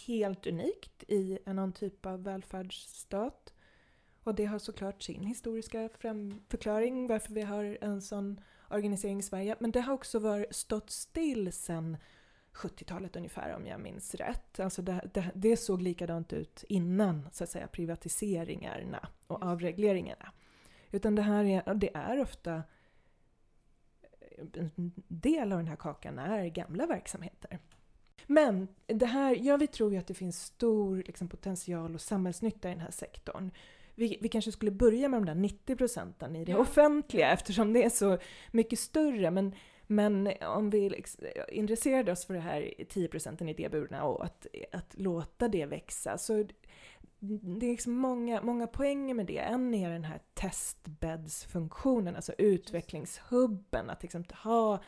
helt 0.07 0.47
unikt 0.47 1.05
i 1.09 1.39
en 1.47 1.57
någon 1.57 1.73
typ 1.73 2.07
av 2.07 2.23
välfärdsstat. 2.23 3.53
Och 4.25 4.35
det 4.35 4.45
har 4.45 4.59
såklart 4.59 5.03
sin 5.03 5.27
historiska 5.27 5.89
förklaring 6.49 7.07
varför 7.07 7.35
vi 7.35 7.43
har 7.43 7.79
en 7.81 8.03
sån 8.03 8.41
organisering 8.71 9.19
i 9.19 9.23
Sverige. 9.23 9.57
Men 9.61 9.71
det 9.71 9.81
har 9.81 9.95
också 9.95 10.19
varit, 10.19 10.57
stått 10.57 10.91
still 10.91 11.53
sedan 11.53 11.97
70-talet 12.53 13.17
ungefär 13.17 13.55
om 13.57 13.67
jag 13.67 13.81
minns 13.81 14.15
rätt. 14.15 14.61
Alltså 14.61 14.83
det, 14.83 15.11
det, 15.15 15.31
det 15.35 15.57
såg 15.57 15.83
likadant 15.83 16.33
ut 16.33 16.65
innan 16.69 17.29
så 17.33 17.45
att 17.45 17.51
säga 17.51 17.67
privatiseringarna 17.67 19.09
och 19.27 19.37
Just 19.37 19.45
avregleringarna. 19.45 20.33
Utan 20.91 21.15
det 21.15 21.23
här 21.23 21.45
är, 21.45 21.75
det 21.75 21.97
är 21.97 22.21
ofta 22.21 22.63
en 24.55 24.93
del 25.09 25.53
av 25.53 25.59
den 25.59 25.69
här 25.69 25.77
kakan 25.77 26.19
är 26.19 26.47
gamla 26.47 26.87
verksamheter. 26.87 27.59
Men 28.27 28.69
det 28.87 29.07
här, 29.07 29.39
ja, 29.41 29.57
vi 29.57 29.67
tror 29.67 29.93
ju 29.93 29.99
att 29.99 30.07
det 30.07 30.15
finns 30.15 30.45
stor 30.45 31.03
liksom, 31.07 31.29
potential 31.29 31.95
och 31.95 32.01
samhällsnytta 32.01 32.69
i 32.69 32.73
den 32.73 32.81
här 32.81 32.91
sektorn. 32.91 33.51
Vi, 33.95 34.19
vi 34.21 34.29
kanske 34.29 34.53
skulle 34.53 34.71
börja 34.71 35.09
med 35.09 35.21
de 35.21 35.27
där 35.27 35.35
90 35.35 35.77
procenten 35.77 36.37
i 36.37 36.45
det 36.45 36.53
Ja. 36.53 36.59
offentliga 36.59 37.33
eftersom 37.33 37.73
det 37.73 37.85
är 37.85 37.91
så 37.91 38.19
mycket 38.51 38.79
större. 38.79 39.31
Men, 39.31 39.55
men 39.87 40.33
om 40.43 40.71
vi 40.71 40.91
liksom 40.91 41.25
intresserade 41.49 42.13
oss 42.13 42.27
för 42.27 42.35
det 42.35 42.41
här 42.41 42.73
10 42.89 43.09
procenten 43.09 43.49
idéburna 43.49 44.05
och 44.05 44.25
att, 44.25 44.47
att 44.73 44.95
låta 44.99 45.49
det 45.49 45.67
växa 45.67 46.19
så 46.19 46.45
det 47.25 47.67
är 47.67 47.71
liksom 47.71 47.93
många, 47.93 48.43
många 48.43 48.67
poänger 48.67 49.15
med 49.15 49.27
det. 49.27 49.39
En 49.39 49.75
är 49.75 49.91
den 49.91 50.05
här 50.05 50.21
testbäddsfunktionen, 50.35 52.17
alltså 52.17 52.33
utvecklingshubben. 52.39 53.91
Att 53.91 54.03
liksom 54.03 54.25
ha 54.43 54.83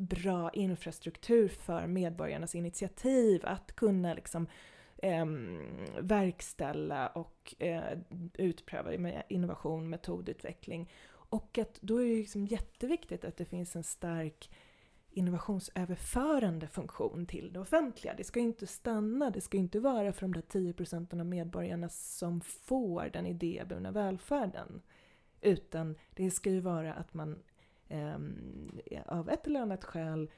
bra 0.00 0.50
infrastruktur 0.50 1.48
för 1.48 1.86
medborgarnas 1.86 2.54
initiativ. 2.54 3.40
Att 3.44 3.76
kunna 3.76 4.14
liksom 4.14 4.46
eh, 4.96 5.26
verkställa 6.00 7.08
och 7.08 7.54
eh, 7.58 7.98
utpröva 8.34 9.22
innovation, 9.28 9.90
metodutveckling. 9.90 10.90
Och 11.10 11.58
att 11.58 11.78
då 11.80 12.02
är 12.02 12.08
det 12.08 12.14
liksom 12.14 12.46
jätteviktigt 12.46 13.24
att 13.24 13.36
det 13.36 13.44
finns 13.44 13.76
en 13.76 13.84
stark 13.84 14.50
innovationsöverförande 15.12 16.66
funktion 16.66 17.26
till 17.26 17.52
det 17.52 17.60
offentliga. 17.60 18.14
Det 18.14 18.24
ska 18.24 18.40
inte 18.40 18.66
stanna, 18.66 19.30
det 19.30 19.40
ska 19.40 19.58
inte 19.58 19.80
vara 19.80 20.12
för 20.12 20.20
de 20.20 20.32
där 20.32 20.40
10 20.40 20.72
procenten 20.72 21.20
av 21.20 21.26
medborgarna 21.26 21.88
som 21.88 22.40
får 22.40 23.10
den 23.12 23.26
idéburna 23.26 23.90
välfärden. 23.90 24.82
Utan 25.40 25.96
det 26.14 26.30
ska 26.30 26.50
ju 26.50 26.60
vara 26.60 26.94
att 26.94 27.14
man 27.14 27.42
av 29.06 29.30
ett 29.30 29.46
eller 29.46 29.60
annat 29.60 29.84
skäl 29.84 30.30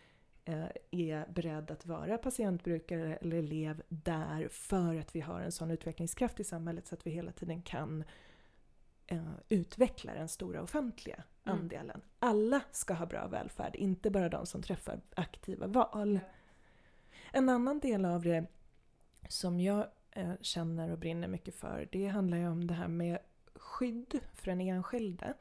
eh, 0.45 0.67
är 0.91 1.27
beredd 1.33 1.71
att 1.71 1.87
vara 1.87 2.19
patientbrukare 2.19 3.17
eller 3.17 3.37
elev 3.37 3.83
där 3.89 4.49
för 4.49 4.97
att 4.97 5.17
vi 5.17 5.21
har 5.21 5.41
en 5.41 5.53
sån 5.53 5.71
utvecklingskraft 5.71 6.41
i 6.41 6.45
samhället 6.45 6.87
så 6.87 6.95
att 6.95 7.07
vi 7.07 7.11
hela 7.11 7.33
tiden 7.33 7.63
kan 7.63 8.05
eh, 9.07 9.33
utveckla 9.49 10.15
den 10.15 10.29
stora 10.29 10.63
offentliga 10.63 11.23
Mm. 11.45 11.59
andelen. 11.59 12.01
Alla 12.19 12.61
ska 12.73 12.95
ha 12.95 13.07
bra 13.07 13.27
välfärd, 13.27 13.77
inte 13.77 14.11
bara 14.11 14.29
de 14.29 14.47
som 14.47 14.63
träffar 14.63 15.01
aktiva 15.15 15.67
val. 15.67 16.21
En 17.33 17.49
annan 17.49 17.79
del 17.81 18.05
av 18.05 18.23
det 18.23 18.47
som 19.29 19.61
jag 19.61 19.87
eh, 20.11 20.33
känner 20.41 20.91
och 20.91 20.99
brinner 20.99 21.29
mycket 21.29 21.55
för, 21.55 21.89
det 21.93 22.07
handlar 22.07 22.39
ju 22.39 22.49
om 22.49 22.67
det 22.67 22.75
här 22.75 22.89
med 22.89 23.19
skydd 23.55 24.21
för 24.35 24.47
den 24.47 24.61
enskilde. 24.61 25.35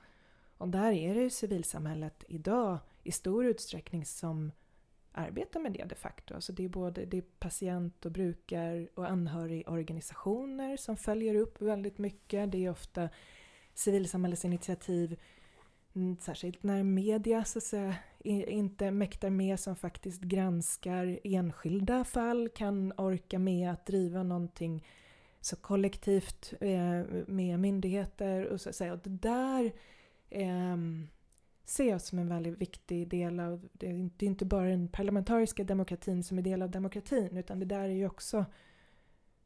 Och 0.61 0.69
där 0.69 0.91
är 0.91 1.15
det 1.15 1.21
ju 1.21 1.29
civilsamhället 1.29 2.23
idag 2.27 2.77
i 3.03 3.11
stor 3.11 3.45
utsträckning 3.45 4.05
som 4.05 4.51
arbetar 5.11 5.59
med 5.59 5.73
det 5.73 5.83
de 5.83 5.95
facto. 5.95 6.35
Alltså 6.35 6.53
det 6.53 6.65
är 6.65 6.69
både 6.69 7.05
det 7.05 7.17
är 7.17 7.23
patient 7.39 8.05
och 8.05 8.11
brukar 8.11 8.89
och 8.95 9.09
anhörigorganisationer 9.09 10.77
som 10.77 10.97
följer 10.97 11.35
upp 11.35 11.61
väldigt 11.61 11.97
mycket. 11.97 12.51
Det 12.51 12.65
är 12.65 12.69
ofta 12.69 13.09
civilsamhällesinitiativ, 13.73 15.19
mm, 15.95 16.17
särskilt 16.17 16.63
när 16.63 16.83
media 16.83 17.45
så 17.45 17.57
att 17.59 17.63
säga, 17.63 17.95
inte 18.23 18.91
mäktar 18.91 19.29
med 19.29 19.59
som 19.59 19.75
faktiskt 19.75 20.21
granskar 20.21 21.19
enskilda 21.23 22.03
fall, 22.03 22.49
kan 22.49 22.93
orka 22.97 23.39
med 23.39 23.71
att 23.71 23.85
driva 23.85 24.23
någonting 24.23 24.87
så 25.41 25.55
kollektivt 25.55 26.53
eh, 26.59 27.03
med 27.27 27.59
myndigheter 27.59 28.45
och 28.45 28.61
så 28.61 28.69
att 28.69 28.75
säga. 28.75 28.93
Och 28.93 28.99
det 29.03 29.09
där 29.09 29.71
ehm, 30.31 31.07
ser 31.65 31.89
jag 31.89 32.01
som 32.01 32.19
en 32.19 32.29
väldigt 32.29 32.57
viktig 32.57 33.07
del 33.07 33.39
av, 33.39 33.67
det 33.73 33.87
är 33.87 34.23
inte- 34.23 34.45
bara 34.45 34.67
den 34.69 34.87
parlamentariska 34.87 35.63
demokratin 35.63 36.23
som 36.23 36.37
är 36.37 36.41
del 36.41 36.61
av 36.61 36.69
demokratin 36.71 37.37
utan 37.37 37.59
det 37.59 37.65
där 37.65 37.79
är 37.83 37.87
ju 37.87 38.05
också 38.05 38.45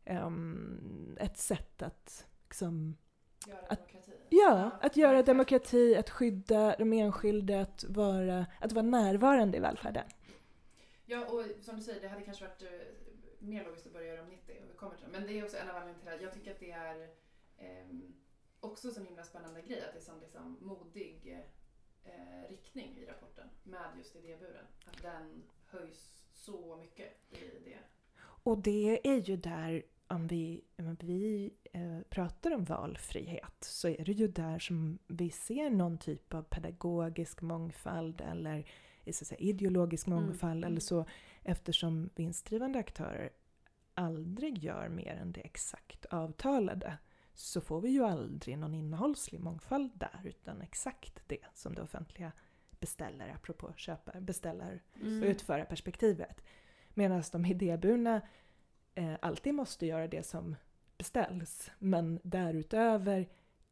ehm, 0.06 1.18
ett 1.20 1.38
sätt 1.38 1.82
att 1.82 2.28
liksom, 2.44 2.98
Göra 3.48 3.60
Att- 3.70 3.80
demokrati. 3.88 4.12
Ja, 4.30 4.72
att 4.82 4.98
göra 4.98 5.24
demokrati, 5.24 5.96
att 5.96 6.10
skydda 6.10 6.76
de 6.80 6.94
enskilda, 6.94 7.62
att 7.62 7.84
vara, 7.88 8.46
att 8.62 8.72
vara 8.74 8.86
närvarande 8.86 9.58
i 9.58 9.60
välfärden. 9.62 10.04
Ja, 11.06 11.26
och 11.26 11.44
som 11.62 11.76
du 11.76 11.82
säger, 11.82 12.02
det 12.02 12.08
hade 12.08 12.22
kanske 12.22 12.44
varit 12.46 12.62
eh, 12.62 12.70
mer 13.40 13.64
logiskt 13.66 13.86
att 13.88 13.94
börja 13.94 14.08
göra 14.08 14.22
om 14.22 14.30
90 14.30 14.56
och 14.64 14.70
vi 14.70 14.78
kommer 14.78 14.96
till 14.96 15.06
det. 15.12 15.20
Men 15.20 15.28
det 15.28 15.40
är 15.40 15.44
också 15.44 15.58
en 15.58 15.70
av 15.70 15.76
anledningarna 15.76 16.12
till 16.12 16.16
att 16.16 16.22
jag 16.22 16.34
tycker 16.34 16.52
att 16.52 16.60
det 16.60 16.72
är 16.72 17.08
ehm, 17.58 18.14
också 18.66 18.88
en 18.88 18.94
sån 18.94 19.06
himla 19.06 19.24
spännande 19.24 19.62
grej 19.62 19.82
att 19.82 19.94
det 19.94 20.00
är 20.00 20.04
sån 20.04 20.20
liksom 20.20 20.58
modig 20.62 21.40
eh, 22.04 22.50
riktning 22.50 22.98
i 22.98 23.06
rapporten 23.06 23.48
med 23.64 23.98
just 23.98 24.16
idéburen. 24.16 24.66
Att 24.86 25.02
den 25.02 25.44
höjs 25.66 26.24
så 26.34 26.78
mycket 26.78 27.32
i 27.32 27.36
det. 27.66 27.80
Och 28.18 28.58
det 28.58 29.08
är 29.08 29.22
ju 29.30 29.38
där, 29.38 29.84
om 30.08 30.28
vi, 30.28 30.64
om 30.78 30.98
vi 31.00 31.54
eh, 31.72 32.00
pratar 32.10 32.52
om 32.56 32.64
valfrihet, 32.64 33.58
så 33.64 33.88
är 33.88 34.06
det 34.06 34.12
ju 34.12 34.28
där 34.28 34.60
som 34.60 35.00
vi 35.08 35.30
ser 35.30 35.70
någon 35.70 35.98
typ 35.98 36.34
av 36.34 36.42
pedagogisk 36.44 37.42
mångfald 37.42 38.22
eller 38.22 38.68
så 39.06 39.10
att 39.10 39.16
säga, 39.28 39.40
ideologisk 39.40 40.08
Mm. 40.08 40.20
mångfald 40.24 40.58
Mm. 40.58 40.68
eller 40.72 40.82
så, 40.82 41.06
eftersom 41.44 42.10
vinstdrivande 42.16 42.80
aktörer 42.80 43.30
aldrig 43.94 44.58
gör 44.58 44.90
mer 44.90 45.16
än 45.16 45.32
det 45.32 45.42
exakt 45.42 46.06
avtalade 46.06 46.98
så 47.36 47.62
får 47.62 47.82
vi 47.82 47.90
ju 47.90 48.04
aldrig 48.04 48.58
någon 48.58 48.74
innehållslig 48.76 49.40
mångfald 49.40 49.92
där 49.94 50.22
utan 50.24 50.62
exakt 50.62 51.22
det 51.28 51.46
som 51.54 51.76
det 51.76 51.82
offentliga 51.82 52.32
beställer, 52.80 53.30
apropå 53.30 53.74
köpa, 53.76 54.22
beställer 54.22 54.82
Mm. 55.02 55.24
och 55.24 55.28
utföra 55.28 55.66
perspektivet. 55.66 56.42
Medan 56.94 57.24
de 57.32 57.46
idéburna 57.46 58.22
eh, 58.96 59.14
alltid 59.22 59.54
måste 59.54 59.86
göra 59.86 60.08
det 60.08 60.24
som 60.24 60.56
beställs. 60.98 61.72
Men 61.80 62.20
därutöver 62.24 63.30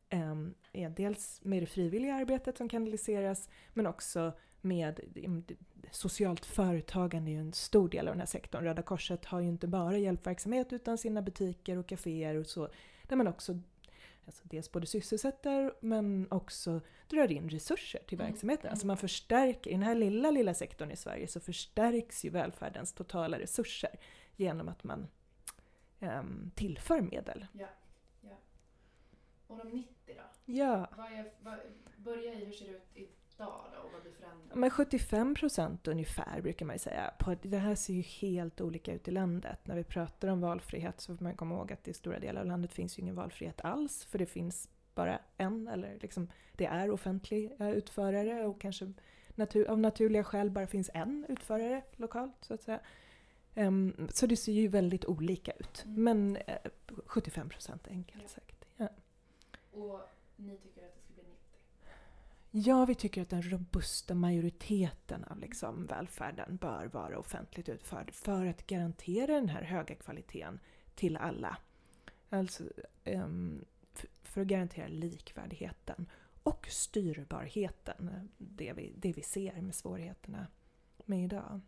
eh, 0.09 0.35
är 0.73 0.89
dels 0.89 1.41
med 1.43 1.63
det 1.63 1.67
frivilliga 1.67 2.15
arbetet 2.15 2.57
som 2.57 2.69
kanaliseras 2.69 3.49
men 3.73 3.87
också 3.87 4.33
med 4.61 4.99
mm, 5.15 5.43
socialt 5.91 6.45
företagande 6.45 7.31
är 7.31 7.33
ju 7.33 7.39
en 7.39 7.53
stor 7.53 7.89
del 7.89 8.07
av 8.07 8.13
den 8.13 8.19
här 8.19 8.27
sektorn. 8.27 8.63
Röda 8.63 8.81
Korset 8.81 9.25
har 9.25 9.39
ju 9.39 9.47
inte 9.47 9.67
bara 9.67 9.97
hjälpverksamhet 9.97 10.73
utan 10.73 10.97
sina 10.97 11.21
butiker 11.21 11.77
och 11.77 11.87
kaféer 11.87 12.35
och 12.35 12.45
så 12.47 12.69
där 13.13 13.17
man 13.17 13.27
också 13.27 13.59
alltså 14.25 14.43
dels 14.45 14.71
både 14.71 14.87
sysselsätter 14.87 15.73
men 15.79 16.27
också 16.31 16.81
drar 17.07 17.31
in 17.31 17.49
resurser 17.49 17.99
till 18.07 18.19
Mm, 18.19 18.31
verksamheten. 18.31 18.69
Alltså 18.69 18.83
mm. 18.83 18.87
man 18.87 18.97
förstärker, 18.97 19.69
i 19.69 19.73
den 19.73 19.83
här 19.83 19.95
lilla, 19.95 20.31
lilla 20.31 20.53
sektorn 20.53 20.91
i 20.91 20.95
Sverige 20.95 21.27
så 21.27 21.39
förstärks 21.39 22.25
ju 22.25 22.29
välfärdens 22.29 22.93
totala 22.93 23.39
resurser 23.39 23.99
genom 24.35 24.69
att 24.69 24.83
man 24.83 25.07
ehm, 25.99 26.51
tillför 26.55 27.01
medel. 27.01 27.45
Ja. 27.53 27.67
ja. 28.21 28.37
Och 29.47 29.57
de 29.57 29.69
90 29.69 29.93
då? 30.05 30.53
Ja, 30.53 30.89
Vad 30.97 31.11
är, 31.11 31.33
vad, 31.41 31.59
börja 31.97 32.33
i 32.33 32.45
hur 32.45 32.51
ser 32.51 32.65
det 32.65 33.01
ut 33.01 33.13
idag 33.35 33.65
då 33.73 33.89
vad 33.93 34.01
blir 34.01 34.11
förändrat? 34.11 34.55
men 34.55 34.69
75 34.69 35.35
procent 35.35 35.87
ungefär 35.87 36.41
brukar 36.41 36.65
man 36.65 36.75
ju 36.75 36.79
säga. 36.79 37.13
På, 37.19 37.35
det 37.41 37.57
här 37.57 37.75
ser 37.75 37.93
ju 37.93 38.01
helt 38.01 38.61
olika 38.61 38.93
ut 38.93 39.07
i 39.07 39.11
landet. 39.11 39.59
När 39.63 39.75
vi 39.75 39.83
pratar 39.83 40.27
om 40.27 40.41
valfrihet 40.41 41.01
så 41.01 41.17
får 41.17 41.23
man 41.23 41.35
komma 41.35 41.55
ihåg 41.55 41.71
att 41.71 41.87
i 41.87 41.93
stora 41.93 42.19
delar 42.19 42.41
av 42.41 42.47
landet 42.47 42.73
finns 42.73 42.97
ju 42.97 43.01
ingen 43.01 43.15
valfrihet 43.15 43.61
alls. 43.61 44.05
För 44.05 44.19
det 44.19 44.25
finns 44.25 44.69
bara 44.95 45.19
en, 45.37 45.67
eller 45.67 45.97
liksom 46.01 46.27
det 46.53 46.65
är 46.65 46.91
offentliga 46.91 47.69
utförare 47.69 48.45
och 48.45 48.61
kanske 48.61 48.93
natur, 49.35 49.67
av 49.69 49.79
naturliga 49.79 50.23
skäl 50.23 50.49
bara 50.49 50.67
finns 50.67 50.89
en 50.93 51.25
utförare 51.29 51.83
lokalt 51.95 52.35
så 52.41 52.53
att 52.53 52.61
säga. 52.61 52.79
Um, 53.55 54.07
så 54.13 54.27
det 54.27 54.37
ser 54.37 54.51
ju 54.51 54.67
väldigt 54.67 55.05
olika 55.05 55.51
ut. 55.51 55.85
Mm. 55.85 56.03
Men 56.03 56.37
uh, 56.37 56.97
75 57.05 57.49
procent 57.49 57.87
enkelt 57.87 58.23
Ja. 58.23 58.29
sagt. 58.29 58.65
Ja. 58.77 58.87
Och 59.71 59.99
ni 60.35 60.57
tycker 60.57 60.85
att 60.85 60.95
det 60.95 61.01
ska 61.01 61.13
bli 61.13 61.23
90? 61.23 61.37
Ja, 62.55 62.85
vi 62.85 62.95
tycker 62.95 63.21
att 63.21 63.29
den 63.29 63.51
robusta 63.51 64.15
majoriteten 64.15 65.23
av 65.23 65.39
liksom 65.39 65.85
välfärden 65.85 66.57
bör 66.57 66.85
vara 66.85 67.19
offentligt 67.19 67.69
utförd 67.69 68.11
för 68.11 68.45
att 68.45 68.67
garantera 68.67 69.35
den 69.35 69.49
här 69.49 69.63
höga 69.63 69.95
kvaliteten 69.95 70.59
till 70.95 71.17
alla. 71.17 71.57
Alltså 72.29 72.63
um, 73.05 73.65
för 74.23 74.41
att 74.41 74.47
garantera 74.47 74.87
likvärdigheten 74.87 76.09
och 76.43 76.67
styrbarheten, 76.69 78.29
det 78.37 78.73
vi, 78.73 78.93
det 78.97 79.13
vi 79.13 79.21
ser 79.21 79.61
med 79.61 79.75
svårigheterna 79.75 80.47
med 81.05 81.23
idag. 81.23 81.61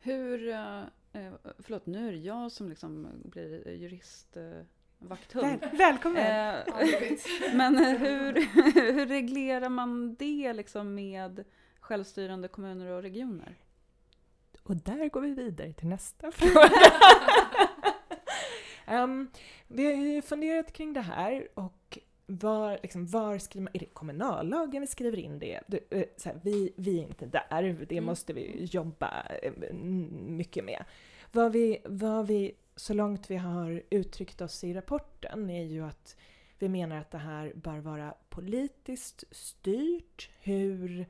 Hur, 0.00 0.48
eh, 0.48 0.80
eh, 1.12 1.32
förlåt 1.58 1.86
nu 1.86 2.08
är 2.08 2.12
det 2.12 2.18
jag 2.18 2.52
som 2.52 2.68
liksom 2.68 3.08
blir 3.24 3.68
jurist. 3.68 4.36
Eh, 4.36 4.60
Vakthund. 4.98 5.60
Väl, 5.60 5.76
välkommen! 5.76 6.22
Eh, 6.26 6.74
men 7.54 7.78
hur, 7.78 8.32
hur 8.92 9.06
reglerar 9.06 9.68
man 9.68 10.14
det 10.14 10.52
liksom 10.52 10.94
med 10.94 11.44
självstyrande 11.80 12.48
kommuner 12.48 12.86
och 12.86 13.02
regioner? 13.02 13.54
Och 14.62 14.76
där 14.76 15.08
går 15.08 15.20
vi 15.20 15.34
vidare 15.34 15.72
till 15.72 15.88
nästa 15.88 16.30
fråga. 16.32 16.70
Ehm, 18.86 19.30
vi 19.68 19.84
har 19.86 19.92
ju 20.04 20.22
funderat 20.22 20.72
kring 20.72 20.92
det 20.92 21.00
här 21.00 21.48
och 21.54 21.98
var, 22.26 22.78
liksom, 22.82 23.06
var 23.06 23.38
skriver 23.38 23.64
man, 23.64 23.70
är 23.74 23.78
det 23.78 23.86
kommunallagen 23.86 24.80
vi 24.80 24.86
skriver 24.86 25.18
in 25.18 25.38
det? 25.38 25.60
Du, 25.66 25.80
eh, 25.90 26.04
så 26.16 26.28
här, 26.28 26.40
vi, 26.42 26.72
vi 26.76 26.98
är 26.98 27.02
inte 27.02 27.26
där, 27.26 27.72
det 27.88 27.94
Mm. 27.94 28.04
måste 28.04 28.32
vi 28.32 28.64
jobba 28.64 29.22
eh, 29.42 29.72
mycket 30.26 30.64
med. 30.64 30.84
Vad 31.32 31.52
vi, 31.52 31.78
vad 31.84 32.26
vi, 32.26 32.54
så 32.78 32.94
långt 32.94 33.30
vi 33.30 33.36
har 33.36 33.82
uttryckt 33.90 34.40
oss 34.40 34.64
i 34.64 34.74
rapporten, 34.74 35.50
är 35.50 35.64
ju 35.64 35.84
att 35.84 36.16
vi 36.58 36.68
menar 36.68 36.96
att 36.96 37.10
det 37.10 37.18
här 37.18 37.52
bör 37.54 37.78
vara 37.78 38.14
politiskt 38.28 39.24
styrt. 39.30 40.30
Hur 40.40 41.06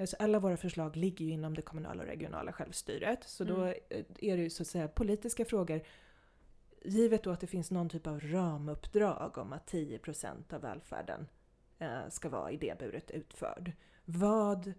Alltså 0.00 0.16
alla 0.18 0.38
våra 0.38 0.56
förslag 0.56 0.96
ligger 0.96 1.24
ju 1.24 1.30
inom 1.30 1.54
det 1.54 1.62
kommunala 1.62 2.02
och 2.02 2.08
regionala 2.08 2.52
självstyret. 2.52 3.24
Så 3.24 3.44
då 3.44 3.54
Mm. 3.56 3.74
eh, 3.88 4.04
är 4.18 4.36
det 4.36 4.42
ju 4.42 4.50
så 4.50 4.62
att 4.62 4.66
säga 4.66 4.88
politiska 4.88 5.44
frågor. 5.44 5.82
Givet 6.84 7.22
då 7.22 7.30
att 7.30 7.40
det 7.40 7.46
finns 7.46 7.70
någon 7.70 7.88
typ 7.88 8.06
av 8.06 8.20
ramuppdrag 8.20 9.38
om 9.38 9.52
att 9.52 9.66
10% 9.70 10.52
av 10.52 10.60
välfärden 10.60 11.26
eh, 11.78 12.08
ska 12.08 12.28
vara 12.28 12.50
idéburet 12.50 13.10
utförd. 13.10 13.72
Vad 14.04 14.72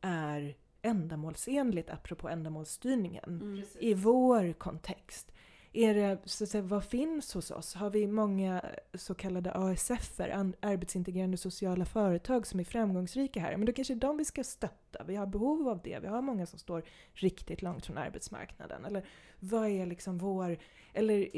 är 0.00 0.56
ändamålsenligt 0.82 1.90
apropå 1.90 2.28
ändamålsstyrningen? 2.28 3.24
Mm. 3.40 3.62
I 3.80 3.94
vår 3.94 4.52
kontext? 4.52 5.32
Är 5.72 5.94
det, 5.94 6.18
så 6.24 6.44
att 6.44 6.50
säga, 6.50 6.62
vad 6.62 6.84
finns 6.84 7.34
hos 7.34 7.50
oss? 7.50 7.74
Har 7.74 7.90
vi 7.90 8.06
många 8.06 8.64
så 8.94 9.14
kallade 9.14 9.52
ASF-er, 9.52 10.52
arbetsintegrerande 10.60 11.36
sociala 11.36 11.84
företag, 11.84 12.46
som 12.46 12.60
är 12.60 12.64
framgångsrika 12.64 13.40
här? 13.40 13.56
Men 13.56 13.66
då 13.66 13.72
kanske 13.72 13.94
det 13.94 13.98
är 13.98 14.08
de 14.08 14.16
vi 14.16 14.24
ska 14.24 14.44
stötta. 14.44 15.04
Vi 15.04 15.16
har 15.16 15.26
behov 15.26 15.68
av 15.68 15.80
det. 15.84 15.98
Vi 15.98 16.08
har 16.08 16.22
många 16.22 16.46
som 16.46 16.58
står 16.58 16.84
riktigt 17.12 17.62
långt 17.62 17.86
från 17.86 17.98
arbetsmarknaden. 17.98 18.84
Eller 18.84 19.04
vad 19.40 19.68
är 19.68 19.86
liksom 19.86 20.18
vår... 20.18 20.58
Eller 20.92 21.28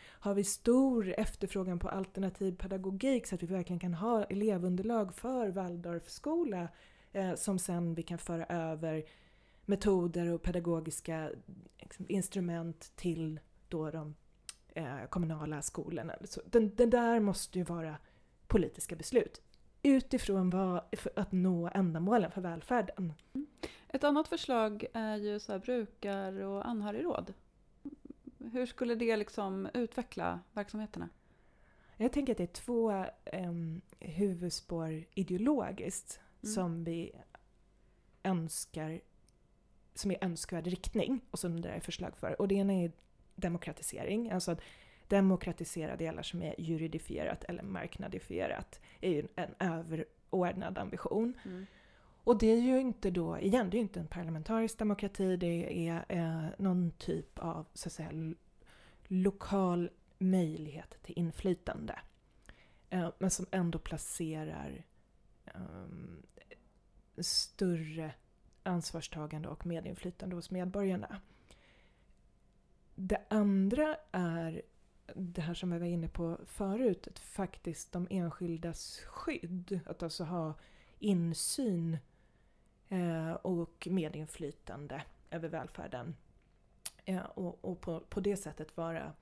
har 0.00 0.34
vi 0.34 0.44
stor 0.44 1.14
efterfrågan 1.18 1.78
på 1.78 1.88
alternativ 1.88 2.56
pedagogik 2.56 3.26
så 3.26 3.34
att 3.34 3.42
vi 3.42 3.46
verkligen 3.46 3.80
kan 3.80 3.94
ha 3.94 4.24
elevunderlag 4.24 5.14
för 5.14 5.48
Waldorfskola 5.48 6.68
eh, 7.12 7.34
som 7.34 7.58
sen 7.58 7.94
vi 7.94 8.02
kan 8.02 8.18
föra 8.18 8.46
över 8.46 9.04
metoder 9.64 10.32
och 10.32 10.42
pedagogiska 10.42 11.30
liksom, 11.78 12.06
instrument 12.08 12.92
till 12.96 13.40
då 13.74 13.90
de 13.90 14.14
eh, 14.68 15.04
kommunala 15.08 15.62
skolorna. 15.62 16.14
Så 16.24 16.40
den, 16.46 16.74
den 16.74 16.90
där 16.90 17.20
måste 17.20 17.58
ju 17.58 17.64
vara 17.64 17.96
politiska 18.46 18.96
beslut 18.96 19.40
utifrån 19.82 20.50
vad, 20.50 20.80
för 20.92 21.12
att 21.16 21.32
nå 21.32 21.70
ändamålen 21.74 22.30
för 22.30 22.40
välfärden. 22.40 23.12
Ett 23.88 24.04
annat 24.04 24.28
förslag 24.28 24.84
är 24.92 25.16
ju 25.16 25.40
så 25.40 25.58
brukar 25.58 26.42
och 26.42 26.68
anhörigråd. 26.68 27.34
Hur 28.38 28.66
skulle 28.66 28.94
det 28.94 29.16
liksom 29.16 29.68
utveckla 29.74 30.40
verksamheterna? 30.52 31.08
Jag 31.96 32.12
tänker 32.12 32.32
att 32.32 32.38
det 32.38 32.44
är 32.44 32.62
två 32.64 33.04
um, 33.32 33.80
huvudspår 34.00 35.04
ideologiskt 35.14 36.20
Mm. 36.44 36.54
som 36.54 36.84
vi 36.84 37.12
önskar, 38.22 39.00
som 39.94 40.10
är 40.10 40.24
önskvärd 40.24 40.66
riktning 40.66 41.20
och 41.30 41.38
som 41.38 41.60
det 41.60 41.68
är 41.68 41.80
förslag 41.80 42.16
för. 42.16 42.40
Och 42.40 42.48
det 42.48 42.54
ena 42.54 42.72
är 42.72 42.92
demokratisering, 43.36 44.30
alltså 44.30 44.50
att 44.50 44.60
demokratisera 45.08 45.96
delar 45.96 46.22
som 46.22 46.42
är 46.42 46.54
juridifierat 46.58 47.44
eller 47.44 47.62
marknadifierat 47.62 48.80
är 49.00 49.10
ju 49.10 49.26
en 49.36 49.54
överordnad 49.58 50.78
ambition. 50.78 51.34
Mm. 51.44 51.66
Och 52.24 52.38
det 52.38 52.46
är 52.46 52.60
ju 52.60 52.80
inte 52.80 53.10
då, 53.10 53.38
igen, 53.38 53.70
det 53.70 53.76
är 53.76 53.78
ju 53.78 53.82
inte 53.82 54.00
en 54.00 54.06
parlamentarisk 54.06 54.78
demokrati, 54.78 55.36
det 55.36 55.88
är 55.88 56.04
eh, 56.08 56.46
någon 56.58 56.90
typ 56.90 57.38
av 57.38 57.66
så 57.74 57.88
att 57.88 57.92
säga 57.92 58.34
lokal 59.06 59.90
möjlighet 60.18 61.02
till 61.02 61.18
inflytande. 61.18 61.98
Eh, 62.90 63.10
men 63.18 63.30
som 63.30 63.46
ändå 63.50 63.78
placerar 63.78 64.84
ehm, 65.44 66.22
större 67.18 68.14
ansvarstagande 68.62 69.48
och 69.48 69.66
medinflytande 69.66 70.36
hos 70.36 70.50
medborgarna. 70.50 71.20
Det 72.94 73.20
andra 73.28 73.96
är 74.12 74.62
det 75.14 75.40
här 75.40 75.54
som 75.54 75.70
vi 75.70 75.78
var 75.78 75.86
inne 75.86 76.08
på 76.08 76.38
förut, 76.46 77.08
att 77.08 77.18
faktiskt 77.18 77.92
de 77.92 78.06
enskildas 78.10 79.00
skydd. 79.00 79.80
Att 79.86 80.02
alltså 80.02 80.24
ha 80.24 80.54
insyn 80.98 81.98
eh, 82.88 83.32
och 83.32 83.88
medinflytande 83.90 85.02
över 85.30 85.48
välfärden. 85.48 86.16
Eh, 87.04 87.24
och 87.24 87.64
och 87.64 87.80
på, 87.80 88.00
på 88.00 88.20
det 88.20 88.36
sättet 88.36 88.76
vara 88.76 89.12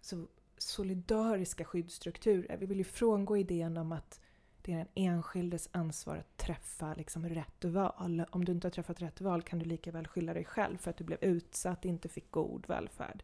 så 0.00 0.26
solidariska 0.58 1.64
skyddsstrukturer. 1.64 2.56
Vi 2.56 2.66
vill 2.66 2.78
ju 2.78 2.84
frångå 2.84 3.36
idén 3.36 3.76
om 3.76 3.92
att 3.92 4.20
det 4.64 4.72
är 4.72 4.76
den 4.76 4.88
enskildes 4.94 5.68
ansvar 5.72 6.16
att 6.16 6.36
träffa 6.36 6.94
liksom 6.94 7.28
rätt 7.28 7.64
val. 7.64 8.24
Om 8.30 8.44
du 8.44 8.52
inte 8.52 8.66
har 8.66 8.70
träffat 8.72 9.02
rätt 9.02 9.20
val 9.20 9.42
kan 9.42 9.58
du 9.58 9.64
lika 9.64 9.90
väl 9.92 10.06
skylla 10.08 10.34
dig 10.34 10.44
själv 10.44 10.76
för 10.76 10.90
att 10.90 10.96
du 10.96 11.04
blev 11.04 11.18
utsatt, 11.24 11.84
inte 11.84 12.08
fick 12.08 12.30
god 12.30 12.68
välfärd. 12.68 13.22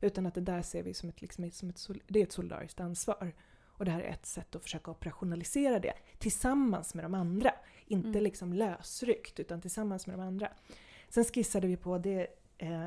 Utan 0.00 0.26
att 0.26 0.34
det 0.34 0.40
där 0.40 0.62
ser 0.62 0.82
vi 0.82 0.94
som 0.94 1.08
ett, 1.08 1.20
liksom, 1.22 1.52
som 1.52 1.70
ett, 1.70 1.86
det 2.06 2.18
är 2.18 2.22
ett 2.22 2.32
solidariskt 2.32 2.80
ansvar. 2.80 3.32
Och 3.64 3.84
det 3.84 3.90
här 3.90 4.00
är 4.00 4.08
ett 4.10 4.26
sätt 4.26 4.54
att 4.56 4.62
försöka 4.62 4.90
operationalisera 4.90 5.78
det 5.78 5.92
tillsammans 6.18 6.94
med 6.94 7.04
de 7.04 7.14
andra. 7.14 7.50
Inte 7.86 8.08
Mm. 8.08 8.22
liksom 8.22 8.52
lösryckt, 8.52 9.40
utan 9.40 9.60
tillsammans 9.60 10.06
med 10.06 10.18
de 10.18 10.22
andra. 10.22 10.48
Sen 11.08 11.24
skissade 11.24 11.66
vi 11.66 11.76
på 11.76 11.98
det 11.98 12.26
eh, 12.58 12.84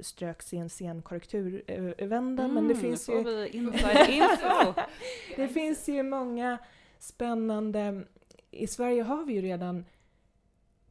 ströks 0.00 0.52
i 0.52 0.56
en 0.56 0.70
sen 0.70 1.02
korrekturvända, 1.02 2.48
men 2.48 2.68
det 2.68 2.74
Mm, 2.74 2.80
finns 2.82 3.08
ju... 3.08 3.22
vi 3.24 3.48
info. 4.08 4.74
Det 5.36 5.48
finns 5.48 5.88
ju 5.88 6.02
många 6.02 6.58
spännande... 7.02 8.04
I 8.50 8.66
Sverige 8.66 9.02
har 9.02 9.24
vi 9.24 9.32
ju 9.32 9.42
redan 9.42 9.84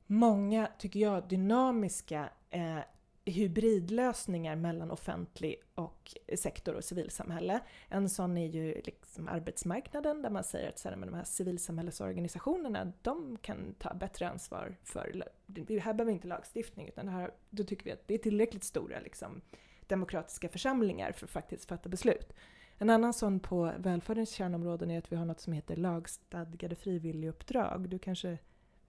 många, 0.06 0.70
tycker 0.78 1.00
jag, 1.00 1.28
dynamiska 1.28 2.30
eh, 2.50 2.80
hybridlösningar 3.26 4.56
mellan 4.56 4.92
offentlig 4.92 5.56
och 5.76 6.18
sektor 6.36 6.74
och 6.74 6.84
civilsamhälle. 6.84 7.60
En 7.90 8.10
sån 8.10 8.38
är 8.38 8.48
ju 8.48 8.82
liksom 8.86 9.28
arbetsmarknaden 9.28 10.22
där 10.22 10.30
man 10.30 10.44
säger 10.44 10.70
att 10.70 10.80
så 10.80 10.90
här, 10.90 10.96
men 10.96 11.10
de 11.10 11.16
här 11.16 11.24
civilsamhällesorganisationerna, 11.24 12.94
de 13.02 13.38
kan 13.42 13.76
ta 13.80 13.94
bättre 13.94 14.30
ansvar 14.30 14.76
för... 14.84 15.24
Det 15.46 15.80
här 15.80 15.94
behöver 15.94 16.14
inte 16.14 16.28
lagstiftning, 16.28 16.88
utan 16.88 17.06
det 17.06 17.12
här, 17.12 17.32
då 17.50 17.64
tycker 17.64 17.86
vi 17.86 17.92
att 17.92 18.08
det 18.08 18.14
är 18.14 18.18
tillräckligt 18.18 18.64
stora 18.64 19.00
liksom, 19.00 19.42
demokratiska 19.88 20.50
församlingar 20.50 21.12
för 21.12 21.26
att 21.26 21.32
faktiskt 21.32 21.66
fatta 21.66 21.90
beslut. 21.90 22.34
En 22.82 22.90
annan 22.90 23.14
sån 23.14 23.40
på 23.40 23.72
välfärdens 23.78 24.30
kärnområden 24.30 24.92
är 24.92 24.98
att 24.98 25.12
vi 25.12 25.16
har 25.16 25.26
något 25.26 25.40
som 25.40 25.54
heter 25.54 25.76
lagstadgade 25.76 26.76
frivilliguppdrag. 26.76 27.90
Du 27.90 28.00
kanske 28.00 28.38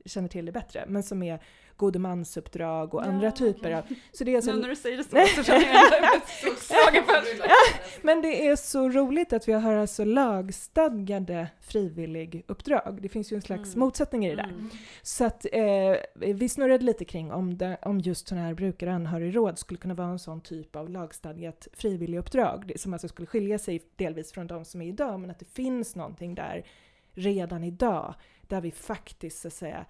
känner 0.05 0.29
till 0.29 0.47
det 0.47 0.53
bättre, 0.53 0.85
men 0.89 1.03
som 1.03 1.23
är 1.23 1.41
godemansuppdrag 1.77 2.95
och 2.95 3.05
andra 3.07 3.25
Ja, 3.27 3.31
typer 3.31 3.61
okej. 3.61 3.75
av... 3.75 3.83
Så 4.13 4.25
det 4.25 4.31
är 4.33 4.37
alltså 4.37 4.53
Nu 4.53 4.61
när 4.61 4.69
du 4.69 4.77
säger 4.77 4.97
det 4.97 5.05
så, 5.05 5.37
så 5.37 5.43
känner 5.43 5.67
jag 5.75 6.23
slagen 6.59 7.05
för 7.05 8.07
Men 8.07 8.23
det 8.23 8.47
är 8.47 8.57
så 8.57 8.89
roligt 8.89 9.33
att 9.33 9.49
vi 9.49 9.53
har 9.53 9.75
alltså 9.75 10.05
lagstadgade 10.05 11.49
frivillig-uppdrag. 11.61 12.99
Det 13.03 13.09
finns 13.09 13.33
ju 13.33 13.35
en 13.37 13.43
slags 13.43 13.69
Mm. 13.75 13.81
motsättning 13.81 14.27
i 14.27 14.31
det 14.31 14.37
där. 14.37 14.45
Mm. 14.49 14.71
Så 15.03 15.25
att 15.25 15.47
eh, 15.53 15.97
vi 16.35 16.49
snurrade 16.49 16.85
lite 16.85 17.05
kring 17.05 17.33
om, 17.33 17.59
det, 17.59 17.79
om 17.83 18.01
just 18.01 18.29
sådana 18.29 18.47
här 18.47 18.55
brukar 18.55 18.87
och 18.87 18.93
anhörigråd 18.93 19.59
skulle 19.59 19.79
kunna 19.79 19.95
vara 19.95 20.09
en 20.09 20.19
sån 20.19 20.41
typ 20.41 20.77
av 20.77 20.91
lagstadgat 20.91 21.69
frivilliguppdrag. 21.73 22.73
Som 22.77 22.93
alltså 22.93 23.09
skulle 23.09 23.27
skilja 23.27 23.59
sig 23.59 23.83
delvis 23.97 24.33
från 24.33 24.47
de 24.47 24.65
som 24.65 24.83
är 24.83 24.87
idag, 24.87 25.21
men 25.21 25.31
att 25.31 25.39
det 25.39 25.45
finns 25.53 25.97
någonting 25.97 26.35
där 26.35 26.67
redan 27.15 27.65
idag, 27.65 28.15
där 28.53 28.61
vi 28.61 28.71
faktiskt 28.71 29.41
så 29.41 29.49
att 29.49 29.55
säga 29.55 29.85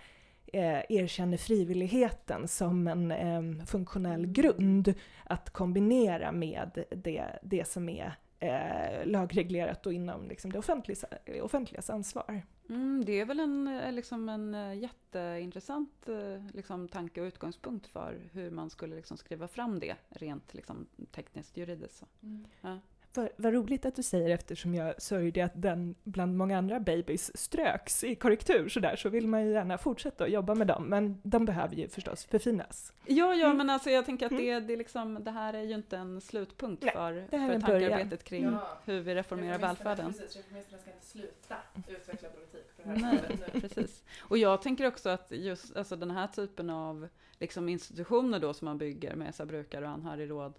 eh, 0.46 0.80
erkänner 0.88 1.36
frivilligheten 1.36 2.48
som 2.48 2.88
en 2.88 3.10
eh, 3.10 3.64
funktionell 3.66 4.26
grund 4.26 4.94
att 5.24 5.50
kombinera 5.50 6.32
med 6.32 6.84
det, 6.90 7.38
det 7.42 7.68
som 7.68 7.88
är 7.88 8.14
eh, 8.38 9.06
lagreglerat 9.06 9.86
och 9.86 9.92
inom 9.92 10.28
liksom, 10.28 10.52
det 10.52 10.58
offentliga, 10.58 10.96
offentligas 11.42 11.90
ansvar. 11.90 12.42
Mm, 12.68 13.04
det 13.04 13.20
är 13.20 13.24
väl 13.24 13.40
en, 13.40 13.66
eh, 13.68 13.92
liksom 13.92 14.28
en 14.28 14.54
eh, 14.54 14.74
jätteintressant 14.74 16.08
liksom, 16.52 16.88
tanke 16.88 17.20
och 17.20 17.26
utgångspunkt 17.26 17.86
för 17.86 18.20
hur 18.32 18.50
man 18.50 18.70
skulle 18.70 18.96
liksom, 18.96 19.16
skriva 19.16 19.48
fram 19.48 19.80
det 19.80 19.96
rent 20.08 20.54
liksom, 20.54 20.86
tekniskt 21.10 21.56
juridiskt. 21.56 22.04
Mm. 22.22 22.80
Vad, 23.14 23.28
vad 23.36 23.52
roligt 23.54 23.84
att 23.86 23.96
du 23.96 24.02
säger 24.02 24.30
eftersom 24.30 24.74
jag 24.74 25.02
sörjde 25.02 25.44
att 25.44 25.52
den 25.54 25.94
bland 26.04 26.36
många 26.36 26.58
andra 26.58 26.80
babys 26.80 27.36
ströks 27.36 28.04
i 28.04 28.14
korrektur 28.14 28.68
sådär 28.68 28.96
så 28.96 29.08
vill 29.08 29.28
man 29.28 29.44
ju 29.46 29.52
gärna 29.52 29.78
fortsätta 29.78 30.24
att 30.24 30.30
jobba 30.30 30.54
med 30.54 30.66
dem 30.66 30.84
men 30.84 31.20
de 31.22 31.44
behöver 31.44 31.76
ju 31.76 31.88
förstås 31.88 32.24
förfinas. 32.24 32.92
Ja, 33.06 33.34
ja 33.34 33.44
Mm. 33.46 33.56
men 33.56 33.70
alltså 33.70 33.90
jag 33.90 34.06
tänker 34.06 34.26
att 34.26 34.32
det, 34.38 34.60
det, 34.60 34.72
är 34.72 34.76
liksom, 34.76 35.24
det 35.24 35.30
här 35.30 35.54
är 35.54 35.62
ju 35.62 35.74
inte 35.74 35.96
en 35.96 36.20
slutpunkt 36.20 36.82
Nej, 36.82 36.92
för, 36.94 37.12
det 37.12 37.28
för 37.30 37.60
tankearbetet 37.60 38.24
kring 38.24 38.44
Ja. 38.44 38.78
hur 38.84 39.00
vi 39.00 39.14
reformerar 39.14 39.58
välfärden. 39.58 40.12
Precis, 40.12 40.36
reformisterna 40.36 40.78
ska 40.82 40.90
inte 40.90 41.06
sluta 41.06 41.56
utveckla 41.88 42.28
politik 42.28 42.76
på 42.76 42.82
det 42.92 42.98
här 42.98 43.12
Nej, 43.12 43.38
nu. 43.54 43.60
precis. 43.60 44.02
Och 44.20 44.38
jag 44.38 44.62
tänker 44.62 44.86
också 44.86 45.08
att 45.08 45.26
just 45.30 45.76
alltså 45.76 45.96
den 45.96 46.10
här 46.10 46.26
typen 46.26 46.70
av 46.70 47.08
liksom 47.38 47.68
institutioner 47.68 48.38
då 48.38 48.54
som 48.54 48.64
man 48.64 48.78
bygger 48.78 49.14
med 49.14 49.34
så 49.34 49.46
brukare 49.46 49.84
och 49.84 49.90
anhörigråd 49.90 50.52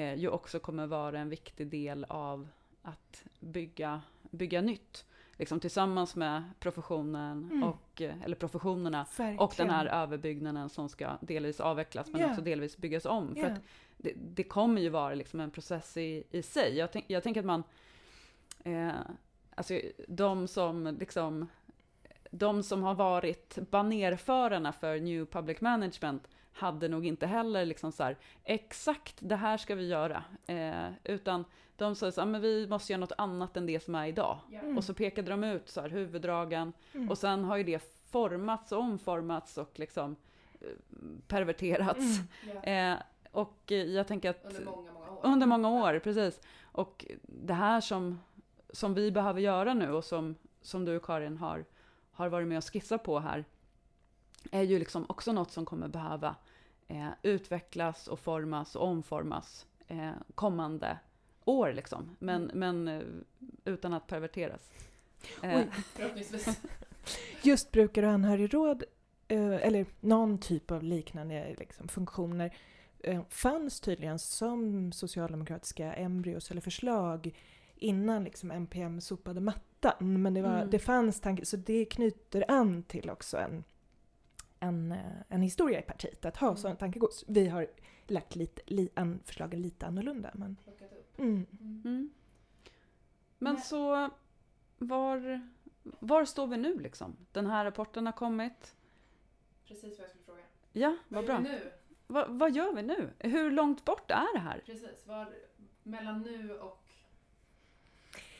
eh, 0.00 0.14
ju 0.14 0.28
också 0.28 0.58
kommer 0.58 0.86
vara 0.86 1.18
en 1.18 1.28
viktig 1.28 1.66
del 1.66 2.04
av 2.08 2.48
att 2.82 3.24
bygga, 3.40 4.02
bygga 4.30 4.60
nytt. 4.60 5.04
Liksom 5.38 5.60
tillsammans 5.60 6.16
med 6.16 6.42
professionen 6.58 7.48
Mm. 7.52 7.62
och, 7.62 8.02
eh, 8.02 8.22
eller 8.22 8.36
professionerna 8.36 9.06
Verkligen. 9.16 9.38
och 9.38 9.54
den 9.56 9.70
här 9.70 9.86
överbyggnaden 9.86 10.68
som 10.68 10.88
ska 10.88 11.10
delvis 11.20 11.60
avvecklas 11.60 12.08
men 12.12 12.20
Ja. 12.20 12.28
också 12.30 12.40
delvis 12.40 12.76
byggas 12.76 13.06
om. 13.06 13.34
För 13.34 13.42
Ja. 13.42 13.48
att 13.48 13.60
det, 13.96 14.12
det 14.16 14.42
kommer 14.42 14.80
ju 14.80 14.88
vara 14.88 15.14
liksom 15.14 15.40
en 15.40 15.50
process 15.50 15.96
i, 15.96 16.24
i 16.30 16.42
sig. 16.42 16.76
Jag, 16.76 16.92
tänk, 16.92 17.04
jag 17.08 17.22
tänker 17.22 17.40
att 17.40 17.46
man, 17.46 17.62
eh, 18.64 18.90
alltså 19.54 19.80
de 20.08 20.48
som 20.48 20.96
liksom, 21.00 21.46
de 22.30 22.62
som 22.62 22.82
har 22.82 22.94
varit 22.94 23.58
banerförarna 23.70 24.72
för 24.72 25.00
New 25.00 25.24
Public 25.26 25.60
Management 25.60 26.28
hade 26.52 26.88
nog 26.88 27.06
inte 27.06 27.26
heller 27.26 27.64
liksom 27.64 27.92
så 27.92 28.02
här, 28.02 28.16
exakt 28.44 29.16
det 29.20 29.36
här 29.36 29.56
ska 29.56 29.74
vi 29.74 29.86
göra, 29.88 30.24
eh, 30.46 30.88
utan 31.04 31.44
de 31.76 31.94
sa 31.94 32.12
så 32.12 32.20
här, 32.20 32.28
men 32.28 32.40
vi 32.40 32.66
måste 32.68 32.92
göra 32.92 33.00
något 33.00 33.12
annat 33.18 33.56
än 33.56 33.66
det 33.66 33.80
som 33.80 33.94
är 33.94 34.06
idag. 34.06 34.38
Mm. 34.52 34.78
Och 34.78 34.84
så 34.84 34.94
pekade 34.94 35.30
de 35.30 35.44
ut 35.44 35.68
så 35.68 35.80
här, 35.80 35.88
huvuddragen, 35.88 36.72
Mm. 36.94 37.10
och 37.10 37.18
sen 37.18 37.44
har 37.44 37.56
ju 37.56 37.64
det 37.64 37.82
formats 38.10 38.72
och 38.72 38.78
omformats 38.80 39.58
och 39.58 39.78
liksom 39.78 40.16
eh, 40.60 40.66
perverterats. 41.28 41.98
Mm. 42.18 42.26
Ja. 42.54 42.62
Eh, 42.70 42.96
och 43.32 43.70
jag 43.70 44.06
tänker 44.06 44.30
att 44.30 44.44
Under 44.44 44.64
många, 44.64 44.92
många 44.92 45.10
år. 45.10 45.20
under 45.22 45.46
många 45.46 45.68
år, 45.70 45.98
precis. 45.98 46.40
Och 46.62 47.06
det 47.22 47.54
här 47.54 47.80
som, 47.80 48.20
som 48.70 48.94
vi 48.94 49.10
behöver 49.10 49.40
göra 49.40 49.74
nu 49.74 49.92
och 49.92 50.04
som, 50.04 50.34
som 50.62 50.84
du 50.84 51.00
Karin 51.00 51.36
har, 51.38 51.64
har 52.12 52.28
varit 52.28 52.48
med 52.48 52.58
och 52.58 52.64
skissat 52.72 53.02
på 53.02 53.18
här 53.20 53.44
är 54.50 54.62
ju 54.62 54.78
liksom 54.78 55.06
också 55.08 55.32
något 55.32 55.50
som 55.50 55.64
kommer 55.64 55.88
behöva 55.88 56.36
eh, 56.88 57.08
utvecklas 57.22 58.08
och 58.08 58.20
formas 58.20 58.76
och 58.76 58.86
omformas 58.86 59.66
eh, 59.88 60.10
kommande 60.34 60.98
år 61.44 61.72
liksom. 61.72 62.16
Men, 62.18 62.50
men 62.54 62.88
eh, 62.88 63.02
utan 63.64 63.94
att 63.94 64.06
perverteras. 64.06 64.70
Eh. 65.42 65.62
Just 67.42 67.72
brukar 67.72 68.02
och 68.02 68.10
anhörigråd, 68.10 68.84
eh, 69.28 69.52
eller 69.66 69.86
någon 70.00 70.38
typ 70.38 70.70
av 70.70 70.82
liknande 70.82 71.54
liksom, 71.58 71.88
funktioner, 71.88 72.56
eh, 72.98 73.22
fanns 73.28 73.80
tydligen 73.80 74.18
som 74.18 74.92
socialdemokratiska 74.92 75.92
embryos 75.92 76.50
eller 76.50 76.60
förslag 76.60 77.38
innan 77.76 78.24
liksom, 78.24 78.50
NPM 78.50 79.00
sopade 79.00 79.40
mattan. 79.40 80.22
Men 80.22 80.34
det, 80.34 80.42
var, 80.42 80.56
Mm. 80.56 80.70
det 80.70 80.78
fanns 80.78 81.20
tankar, 81.20 81.44
så 81.44 81.56
det 81.56 81.84
knyter 81.84 82.44
an 82.48 82.82
till 82.82 83.10
också 83.10 83.36
en, 83.36 83.64
en, 84.60 84.92
eh, 84.92 84.98
en 85.28 85.42
historia 85.42 85.78
i 85.78 85.82
partiet, 85.82 86.24
att 86.24 86.36
ha 86.36 86.46
Mm. 86.48 86.56
sådana 86.56 86.76
tankegods. 86.76 87.24
Vi 87.28 87.48
har 87.48 87.66
lagt 88.06 88.34
lite, 88.36 88.62
li, 88.66 88.88
an, 88.94 89.20
förslagen 89.24 89.62
lite 89.62 89.86
annorlunda. 89.86 90.30
Men, 90.34 90.56
mm. 91.18 91.46
Mm. 91.60 91.82
mm. 91.84 92.10
Men 93.38 93.54
Nej. 93.54 93.62
så, 93.62 94.10
var, 94.78 95.40
var 95.82 96.24
står 96.24 96.46
vi 96.46 96.56
nu 96.56 96.78
liksom? 96.78 97.16
Den 97.32 97.46
här 97.46 97.64
rapporten 97.64 98.06
har 98.06 98.12
kommit. 98.12 98.74
Precis 99.66 99.98
vad 99.98 100.04
jag 100.04 100.08
skulle 100.10 100.24
fråga. 100.24 100.42
Ja, 100.72 100.96
vad 101.08 101.22
gör 101.22 101.26
bra. 101.26 101.36
vi 101.38 101.42
nu? 101.48 101.72
Va, 102.06 102.26
vad 102.28 102.52
gör 102.56 102.72
vi 102.72 102.82
nu? 102.82 103.10
Hur 103.18 103.50
långt 103.50 103.84
bort 103.84 104.10
är 104.10 104.32
det 104.34 104.40
här? 104.40 104.62
Precis. 104.66 105.06
Var, 105.06 105.34
mellan 105.82 106.22
nu 106.22 106.58
och 106.58 106.82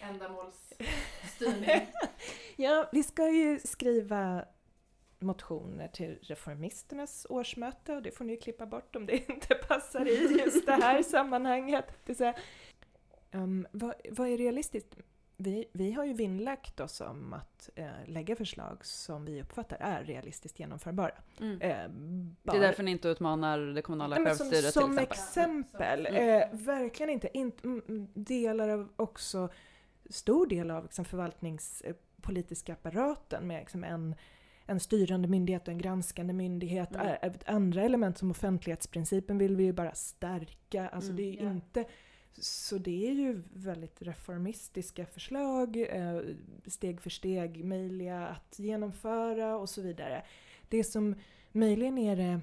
ändamålsstyrning. 0.00 1.86
Ja, 2.56 2.88
vi 2.92 3.02
ska 3.02 3.28
ju 3.30 3.58
skriva 3.58 4.44
motioner 5.20 5.88
till 5.88 6.18
Reformisternas 6.22 7.26
årsmöte 7.30 7.96
och 7.96 8.02
det 8.02 8.10
får 8.10 8.24
ni 8.24 8.36
klippa 8.36 8.66
bort 8.66 8.96
om 8.96 9.06
det 9.06 9.16
inte 9.30 9.54
passar 9.54 10.08
i 10.08 10.38
just 10.38 10.66
det 10.66 10.72
här 10.72 11.02
sammanhanget. 11.02 11.84
Det 11.88 12.06
vill 12.06 12.16
säga, 12.16 12.34
um, 13.32 13.66
vad, 13.72 13.94
vad 14.10 14.28
är 14.28 14.38
realistiskt? 14.38 14.96
Vi, 15.42 15.64
vi 15.72 15.92
har 15.92 16.04
ju 16.04 16.12
vinnlagt 16.12 16.80
oss 16.80 17.00
om 17.00 17.32
att 17.32 17.70
eh, 17.74 17.86
lägga 18.06 18.36
förslag 18.36 18.84
som 18.84 19.24
vi 19.24 19.42
uppfattar 19.42 19.76
är 19.80 20.04
realistiskt 20.04 20.60
genomförbara. 20.60 21.12
Mm. 21.40 21.60
Eh, 21.60 21.88
Det 22.42 22.56
är 22.56 22.60
därför 22.60 22.82
ni 22.82 22.90
inte 22.90 23.08
utmanar 23.08 23.58
det 23.58 23.82
kommunala 23.82 24.16
som, 24.16 24.24
självstyret 24.24 24.74
som 24.74 24.96
till 24.96 25.02
exempel. 25.02 26.06
exempel. 26.06 26.06
Mm. 26.06 26.42
Eh, 26.42 26.58
verkligen 26.58 27.10
inte. 27.10 27.28
mm, 27.28 28.08
delar 28.14 28.68
av 28.68 28.88
också, 28.96 29.48
stor 30.10 30.46
del 30.46 30.70
av 30.70 30.82
liksom, 30.82 31.04
förvaltningspolitiska 31.04 32.72
apparaten 32.72 33.46
med 33.46 33.60
liksom, 33.60 33.84
en, 33.84 34.14
en 34.70 34.80
styrande 34.80 35.28
myndighet 35.28 35.68
och 35.68 35.72
en 35.72 35.78
granskande 35.78 36.32
myndighet. 36.32 36.94
Mm. 36.96 37.32
Andra 37.46 37.82
element 37.82 38.18
som 38.18 38.30
offentlighetsprincipen 38.30 39.38
vill 39.38 39.56
vi 39.56 39.64
ju 39.64 39.72
bara 39.72 39.94
stärka. 39.94 40.88
Alltså 40.88 41.10
Mm. 41.10 41.16
det 41.16 41.22
är 41.22 41.32
ju 41.40 41.44
Ja. 41.44 41.50
inte 41.50 41.84
så 42.38 42.78
det 42.78 43.06
är 43.08 43.12
ju 43.12 43.42
väldigt 43.52 44.02
reformistiska 44.02 45.06
förslag, 45.06 45.76
eh, 45.76 46.20
steg 46.66 47.00
för 47.00 47.10
steg 47.10 47.64
möjliga 47.64 48.26
att 48.26 48.58
genomföra 48.58 49.56
och 49.56 49.68
så 49.68 49.82
vidare. 49.82 50.22
Det 50.68 50.84
som 50.84 51.14
möjligen 51.52 51.98
är 51.98 52.16
det 52.16 52.40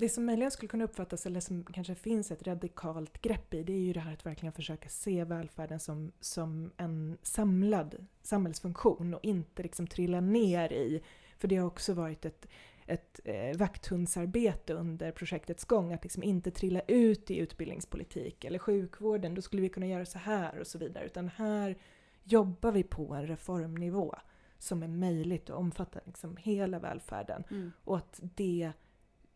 det 0.00 0.08
som 0.08 0.26
möjligen 0.26 0.50
skulle 0.50 0.68
kunna 0.68 0.84
uppfattas, 0.84 1.26
eller 1.26 1.40
som 1.40 1.64
kanske 1.64 1.94
finns 1.94 2.30
ett 2.30 2.46
radikalt 2.46 3.22
grepp 3.22 3.54
i, 3.54 3.62
det 3.62 3.72
är 3.72 3.78
ju 3.78 3.92
det 3.92 4.00
här 4.00 4.12
att 4.12 4.26
verkligen 4.26 4.52
försöka 4.52 4.88
se 4.88 5.24
välfärden 5.24 5.80
som, 5.80 6.12
som 6.20 6.70
en 6.76 7.18
samlad 7.22 8.06
samhällsfunktion 8.22 9.14
och 9.14 9.24
inte 9.24 9.62
liksom 9.62 9.86
trilla 9.86 10.20
ner 10.20 10.72
i, 10.72 11.02
för 11.38 11.48
det 11.48 11.56
har 11.56 11.66
också 11.66 11.94
varit 11.94 12.24
ett, 12.24 12.46
ett 12.86 13.20
eh, 13.24 13.56
vakthundsarbete 13.56 14.74
under 14.74 15.12
projektets 15.12 15.64
gång, 15.64 15.92
att 15.92 16.02
liksom 16.02 16.22
inte 16.22 16.50
trilla 16.50 16.80
ut 16.80 17.30
i 17.30 17.38
utbildningspolitik 17.38 18.44
eller 18.44 18.58
sjukvården, 18.58 19.34
då 19.34 19.42
skulle 19.42 19.62
vi 19.62 19.68
kunna 19.68 19.86
göra 19.86 20.06
så 20.06 20.18
här 20.18 20.58
och 20.58 20.66
så 20.66 20.78
vidare, 20.78 21.04
utan 21.04 21.28
här 21.28 21.78
jobbar 22.24 22.72
vi 22.72 22.82
på 22.82 23.14
en 23.14 23.26
reformnivå 23.26 24.14
som 24.58 24.82
är 24.82 24.88
möjligt 24.88 25.50
att 25.50 25.56
omfatta 25.56 26.00
liksom 26.04 26.36
hela 26.36 26.78
välfärden 26.78 27.44
Mm. 27.50 27.72
och 27.84 27.96
att 27.96 28.20
det 28.22 28.72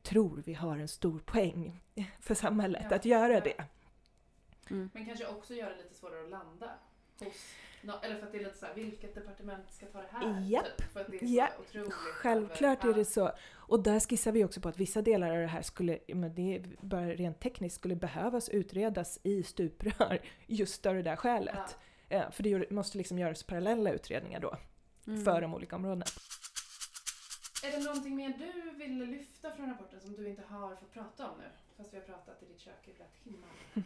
tror 0.05 0.43
vi 0.47 0.55
har 0.55 0.79
en 0.79 0.89
stor 0.89 1.19
poäng 1.19 1.81
för 2.21 2.35
samhället 2.35 2.87
Ja, 2.91 2.97
att 2.97 3.05
göra 3.05 3.33
ja. 3.35 3.41
det. 3.41 3.65
Mm. 4.71 4.91
Men 4.95 5.07
kanske 5.07 5.27
också 5.27 5.55
göra 5.55 5.71
det 5.71 5.83
lite 5.83 5.95
svårare 5.95 6.25
att 6.25 6.31
landa 6.31 6.71
hos 7.21 7.33
eller 8.03 8.17
för 8.19 8.27
att 8.27 8.33
det 8.33 8.39
är 8.39 8.45
lite 8.45 8.59
såhär, 8.59 8.75
vilket 8.75 9.15
departement 9.15 9.71
ska 9.73 9.87
ta 9.87 9.99
det 10.01 10.09
här? 10.13 10.41
Japp. 10.41 10.65
Typ, 10.77 10.93
för 10.93 11.01
att 11.01 11.07
det 11.11 11.17
är 11.23 11.37
Ja, 11.37 11.49
så 11.57 11.61
otroligt 11.63 11.93
Självklart 11.93 12.85
över- 12.85 12.95
är 12.95 12.99
det 12.99 13.05
så. 13.05 13.33
Och 13.55 13.83
där 13.83 14.01
skissar 14.01 14.33
vi 14.33 14.45
också 14.45 14.61
på 14.61 14.69
att 14.69 14.79
vissa 14.79 15.03
delar 15.03 15.31
av 15.31 15.37
det 15.37 15.47
här 15.47 15.63
skulle, 15.63 15.99
ja, 16.07 16.15
men 16.17 16.35
det 16.35 16.63
bara 16.81 17.07
rent 17.07 17.41
tekniskt, 17.41 17.77
skulle 17.77 17.97
behövas 17.97 18.49
utredas 18.49 19.21
i 19.23 19.43
stuprör 19.43 20.19
just 20.47 20.87
av 20.87 20.95
det 20.95 21.03
där 21.03 21.17
skälet. 21.17 21.77
Eh, 22.09 22.31
För 22.31 22.43
det 22.43 22.71
måste 22.71 22.99
liksom 22.99 23.19
göras 23.19 23.43
parallella 23.43 23.91
utredningar 23.93 24.41
då 24.41 24.57
Mm. 25.07 25.25
för 25.25 25.41
de 25.41 25.55
olika 25.55 25.77
områdena. 25.77 26.05
Är 27.67 27.79
det 27.79 27.85
någonting 27.85 28.17
mer 28.17 28.33
du 28.39 28.71
ville 28.79 29.07
lyfta 29.07 29.51
från 29.51 29.71
rapporten 29.71 30.01
som 30.01 30.13
du 30.13 30.29
inte 30.29 30.43
har 30.43 30.77
fått 30.77 30.93
prata 30.93 31.31
om 31.31 31.39
nu? 31.39 31.45
Fast 31.77 31.95
vi 31.95 31.99
har 31.99 32.05
pratat 32.05 32.43
i 32.43 32.47
ditt 32.47 32.61
kök 32.61 32.89
i 32.89 32.93
flera 32.93 33.09
timmar. 33.23 33.49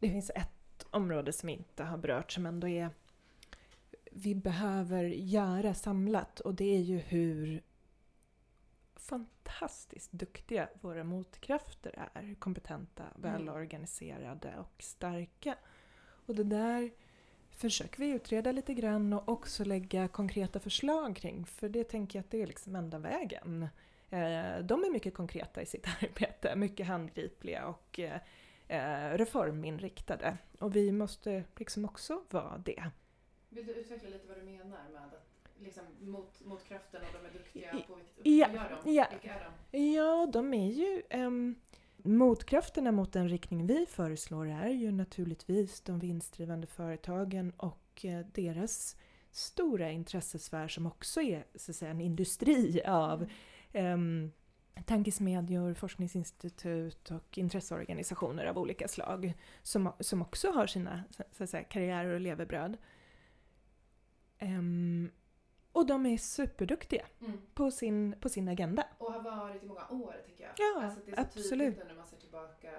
Det 0.00 0.08
finns 0.08 0.30
ett 0.30 0.86
område 0.90 1.32
som 1.32 1.48
inte 1.48 1.84
har 1.84 1.98
berörts 1.98 2.34
som 2.34 2.46
ändå 2.46 2.68
är 2.68 2.90
vi 4.12 4.34
behöver 4.34 5.04
göra 5.04 5.74
samlat 5.74 6.40
och 6.40 6.54
det 6.54 6.76
är 6.76 6.80
ju 6.80 6.98
hur 6.98 7.62
fantastiskt 8.96 10.12
duktiga 10.12 10.68
våra 10.80 11.04
motkrafter 11.04 12.08
är. 12.14 12.34
Kompetenta, 12.34 13.04
välorganiserade 13.16 14.56
och 14.58 14.82
starka. 14.82 15.54
Och 16.00 16.34
det 16.34 16.44
där 16.44 16.90
försöker 17.58 17.98
vi 17.98 18.08
utreda 18.10 18.52
lite 18.52 18.74
grann 18.74 19.12
och 19.12 19.28
också 19.28 19.64
lägga 19.64 20.08
konkreta 20.08 20.60
förslag 20.60 21.16
kring. 21.16 21.46
För 21.46 21.68
det 21.68 21.84
tänker 21.84 22.18
jag 22.18 22.24
att 22.24 22.30
det 22.30 22.42
är 22.42 22.46
liksom 22.46 22.76
enda 22.76 22.98
vägen. 22.98 23.62
Eh, 24.10 24.58
de 24.62 24.84
är 24.84 24.92
mycket 24.92 25.14
konkreta 25.14 25.62
i 25.62 25.66
sitt 25.66 25.86
arbete, 26.02 26.56
mycket 26.56 26.86
handgripliga 26.86 27.66
och 27.66 28.00
eh, 28.68 29.16
reforminriktade. 29.16 30.36
Och 30.60 30.76
vi 30.76 30.92
måste 30.92 31.44
liksom 31.56 31.84
också 31.84 32.22
vara 32.30 32.58
det. 32.58 32.84
Vill 33.48 33.66
du 33.66 33.72
utveckla 33.72 34.08
lite 34.08 34.28
vad 34.28 34.36
du 34.36 34.42
menar 34.42 34.64
med 34.64 34.76
att 35.12 35.28
liksom, 35.58 35.84
mot, 36.00 36.44
motkraften 36.44 37.00
och 37.02 37.20
de 37.22 37.28
är 37.28 37.32
duktiga 37.32 37.70
på 37.70 37.94
vilket, 37.94 38.26
Ja, 38.26 38.48
gör 38.52 38.80
de? 38.84 38.94
ja. 38.94 39.06
Vilka 39.10 39.34
är 39.34 39.50
de? 39.70 39.78
Ja, 39.94 40.26
de 40.32 40.54
är 40.54 40.70
ju... 40.72 41.02
Um, 41.10 41.54
motkrafterna 42.02 42.92
mot 42.92 43.12
den 43.12 43.28
riktning 43.28 43.66
vi 43.66 43.86
föreslår 43.86 44.46
är 44.46 44.68
ju 44.68 44.92
naturligtvis 44.92 45.80
de 45.80 45.98
vinstdrivande 45.98 46.66
företagen 46.66 47.52
och 47.56 48.04
eh, 48.04 48.26
deras 48.34 48.96
stora 49.30 49.90
intressesfär 49.90 50.68
som 50.68 50.86
också 50.86 51.22
är 51.22 51.44
så 51.54 51.72
att 51.72 51.76
säga, 51.76 51.90
en 51.90 52.00
industri 52.00 52.82
av 52.86 53.26
um, 53.72 54.32
tankesmedjor, 54.86 55.74
forskningsinstitut 55.74 57.10
och 57.10 57.38
intresseorganisationer 57.38 58.46
av 58.46 58.58
olika 58.58 58.88
slag 58.88 59.34
som, 59.62 59.92
som 60.00 60.22
också 60.22 60.50
har 60.50 60.66
sina 60.66 61.04
så 61.32 61.44
att 61.44 61.50
säga, 61.50 61.64
karriärer 61.64 62.14
och 62.14 62.20
levebröd. 62.20 62.76
Ehm, 64.38 65.10
och 65.72 65.86
de 65.86 66.06
är 66.06 66.18
superduktiga 66.18 67.06
Mm. 67.20 67.40
på 67.54 67.70
sin, 67.70 68.14
på 68.20 68.28
sin 68.28 68.48
agenda. 68.48 68.86
Och 68.98 69.12
har 69.12 69.20
varit 69.22 69.62
i 69.62 69.66
många 69.66 69.88
år 69.88 70.16
tycker 70.26 70.44
jag. 70.44 70.52
Ja, 70.56 70.82
alltså, 70.84 71.00
det 71.06 71.10
är 71.12 71.16
så 71.16 71.20
absolut. 71.22 71.74
tydligt 71.74 71.86
när 71.88 71.94
man 71.94 72.06
ser 72.06 72.16
tillbaka 72.16 72.72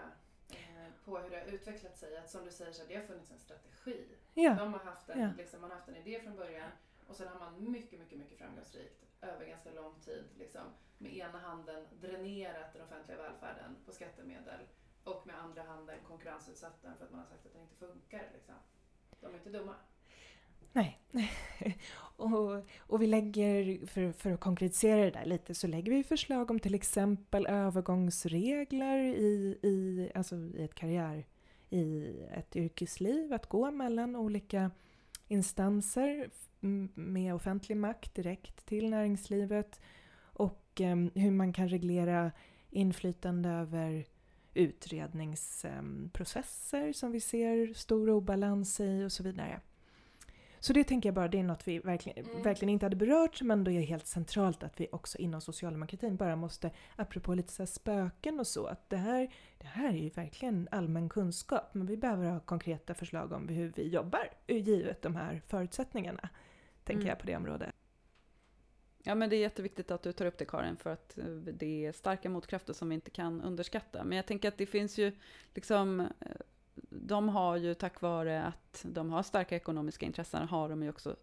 eh, 0.49 0.87
på 1.05 1.17
hur 1.17 1.29
det 1.29 1.37
har 1.37 1.45
utvecklat 1.45 1.97
sig. 1.97 2.17
Att 2.17 2.29
som 2.29 2.45
du 2.45 2.51
säger 2.51 2.71
så 2.71 2.81
har 2.81 2.87
det 2.87 2.95
har 2.95 3.03
funnits 3.03 3.31
en 3.31 3.39
strategi. 3.39 4.07
Ja, 4.33 4.53
De 4.53 4.73
har 4.73 4.79
haft 4.79 5.09
en, 5.09 5.21
Ja. 5.21 5.29
liksom, 5.37 5.61
man 5.61 5.69
har 5.69 5.77
haft 5.77 5.89
en 5.89 5.95
idé 5.95 6.19
från 6.21 6.35
början 6.35 6.69
och 7.07 7.15
sen 7.15 7.27
har 7.27 7.39
man 7.39 7.71
mycket, 7.71 7.99
mycket, 7.99 8.17
mycket 8.19 8.37
framgångsrikt 8.37 9.05
över 9.21 9.45
ganska 9.45 9.71
lång 9.71 9.95
tid 9.99 10.23
liksom, 10.37 10.61
med 10.97 11.13
ena 11.17 11.39
handen 11.39 11.87
dränerat 12.01 12.73
den 12.73 12.81
offentliga 12.81 13.17
välfärden 13.17 13.75
på 13.85 13.91
skattemedel 13.91 14.59
och 15.03 15.27
med 15.27 15.39
andra 15.39 15.63
handen 15.63 15.97
konkurrensutsatt 16.07 16.81
den 16.81 16.97
för 16.97 17.05
att 17.05 17.11
man 17.11 17.19
har 17.19 17.27
sagt 17.27 17.45
att 17.45 17.53
den 17.53 17.61
inte 17.61 17.75
funkar. 17.75 18.29
Liksom. 18.33 18.55
De 19.21 19.25
är 19.25 19.33
inte 19.37 19.49
dumma 19.49 19.75
nej. 20.71 20.99
och, 22.15 22.51
och 22.79 23.01
vi 23.01 23.07
lägger, 23.07 23.85
för, 23.85 24.11
för 24.11 24.31
att 24.31 24.39
konkretisera 24.39 25.01
det 25.01 25.11
där 25.11 25.25
lite, 25.25 25.55
så 25.55 25.67
lägger 25.67 25.91
vi 25.91 26.03
förslag 26.03 26.51
om 26.51 26.59
till 26.59 26.75
exempel 26.75 27.47
övergångsregler 27.47 28.99
i, 28.99 29.57
i, 29.63 30.11
alltså 30.15 30.35
i 30.35 30.63
ett 30.63 30.75
karriär, 30.75 31.25
i 31.69 32.13
ett 32.31 32.55
yrkesliv, 32.55 33.33
att 33.33 33.49
gå 33.49 33.71
mellan 33.71 34.15
olika 34.15 34.71
instanser 35.27 36.29
med 36.95 37.35
offentlig 37.35 37.77
makt 37.77 38.15
direkt 38.15 38.65
till 38.65 38.89
näringslivet 38.89 39.79
och 40.21 40.65
ehm, 40.79 41.11
hur 41.15 41.31
man 41.31 41.53
kan 41.53 41.69
reglera 41.69 42.31
inflytande 42.69 43.49
över 43.49 44.05
utredningsprocesser 44.53 46.83
ehm, 46.83 46.93
som 46.93 47.11
vi 47.11 47.19
ser 47.19 47.73
stor 47.73 48.09
obalans 48.09 48.79
i 48.79 49.03
och 49.03 49.11
så 49.11 49.23
vidare. 49.23 49.61
Så 50.59 50.73
det 50.73 50.83
tänker 50.83 51.09
jag 51.09 51.13
bara, 51.15 51.27
det 51.27 51.39
är 51.39 51.43
något 51.43 51.67
vi 51.67 51.79
verkligen, 51.79 52.25
Mm. 52.25 52.41
verkligen 52.43 52.69
inte 52.69 52.85
hade 52.85 52.95
berört 52.95 53.41
men 53.41 53.63
då 53.63 53.71
är 53.71 53.75
det 53.79 53.85
helt 53.85 54.07
centralt 54.07 54.63
att 54.63 54.79
vi 54.79 54.87
också 54.91 55.17
inom 55.17 55.41
socialdemokratin 55.41 56.15
bara 56.15 56.35
måste, 56.35 56.71
apropå 56.95 57.33
lite 57.33 57.53
så 57.53 57.65
spöken 57.65 58.39
och 58.39 58.47
så, 58.47 58.65
att 58.65 58.89
det 58.89 58.97
här, 58.97 59.33
det 59.57 59.67
här 59.67 59.89
är 59.89 59.97
ju 59.97 60.09
verkligen 60.09 60.67
allmän 60.71 61.09
kunskap 61.09 61.73
men 61.73 61.87
vi 61.87 61.97
behöver 61.97 62.29
ha 62.29 62.39
konkreta 62.39 62.93
förslag 62.93 63.31
om 63.31 63.47
hur 63.47 63.73
vi 63.75 63.87
jobbar 63.89 64.29
givet 64.47 65.01
de 65.01 65.15
här 65.15 65.41
förutsättningarna. 65.47 66.29
Tänker 66.83 67.01
Mm. 67.01 67.07
jag 67.09 67.19
på 67.19 67.25
det 67.27 67.35
området. 67.35 67.69
Ja, 69.03 69.15
men 69.15 69.29
det 69.29 69.35
är 69.35 69.39
jätteviktigt 69.39 69.91
att 69.91 70.03
du 70.03 70.11
tar 70.11 70.25
upp 70.25 70.37
det 70.37 70.45
Karin, 70.45 70.77
för 70.77 70.89
att 70.89 71.17
eh, 71.17 71.25
det 71.25 71.85
är 71.85 71.91
starka 71.91 72.29
motkrafter 72.29 72.73
som 72.73 72.89
vi 72.89 72.95
inte 72.95 73.11
kan 73.11 73.41
underskatta. 73.41 74.03
Men 74.03 74.15
jag 74.15 74.25
tänker 74.25 74.47
att 74.47 74.57
det 74.57 74.65
finns 74.65 74.97
ju 74.97 75.11
liksom, 75.55 75.99
eh, 75.99 76.07
de 76.89 77.29
har 77.29 77.57
ju 77.57 77.73
tack 77.73 78.01
vare 78.01 78.43
att 78.43 78.85
de 78.87 79.09
har 79.09 79.23
starka 79.23 79.55
ekonomiska 79.55 80.05
intressen, 80.05 80.47
har 80.47 80.69
de 80.69 80.83
ju 80.83 80.89
också 80.89 81.15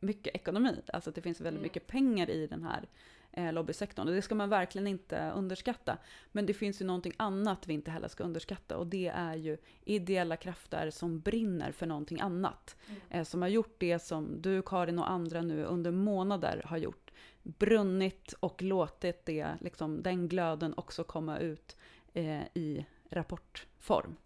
mycket 0.00 0.34
ekonomi. 0.34 0.76
Alltså 0.92 1.10
det 1.10 1.20
finns 1.20 1.40
väldigt 1.40 1.58
Mm. 1.60 1.62
mycket 1.62 1.86
pengar 1.86 2.30
i 2.30 2.46
den 2.46 2.62
här 2.64 2.88
eh, 3.32 3.52
lobbysektorn. 3.52 4.08
Och 4.08 4.14
det 4.14 4.22
ska 4.22 4.34
man 4.34 4.48
verkligen 4.48 4.86
inte 4.86 5.32
underskatta. 5.34 5.98
Men 6.32 6.46
det 6.46 6.54
finns 6.54 6.80
ju 6.82 6.84
någonting 6.84 7.12
annat 7.16 7.66
vi 7.68 7.74
inte 7.74 7.90
heller 7.90 8.08
ska 8.08 8.24
underskatta. 8.24 8.76
Och 8.76 8.86
det 8.86 9.06
är 9.08 9.34
ju 9.34 9.56
ideella 9.84 10.36
krafter 10.36 10.90
som 10.90 11.20
brinner 11.20 11.72
för 11.72 11.86
någonting 11.86 12.20
annat 12.20 12.76
Mm. 12.88 13.00
eh, 13.10 13.24
som 13.24 13.42
har 13.42 13.48
gjort 13.48 13.74
det 13.78 13.98
som 13.98 14.42
du, 14.42 14.62
Karin 14.62 14.98
och 14.98 15.10
andra 15.10 15.42
nu 15.42 15.64
under 15.64 15.90
månader 15.90 16.62
har 16.64 16.76
gjort. 16.78 17.10
Brunnit 17.42 18.32
och 18.40 18.62
låtit 18.62 19.26
det, 19.26 19.48
liksom, 19.60 20.02
den 20.02 20.28
glöden 20.28 20.74
också 20.76 21.04
komma 21.04 21.38
ut 21.38 21.76
eh, 22.12 22.42
i 22.54 22.86
rapportform. 23.10 24.16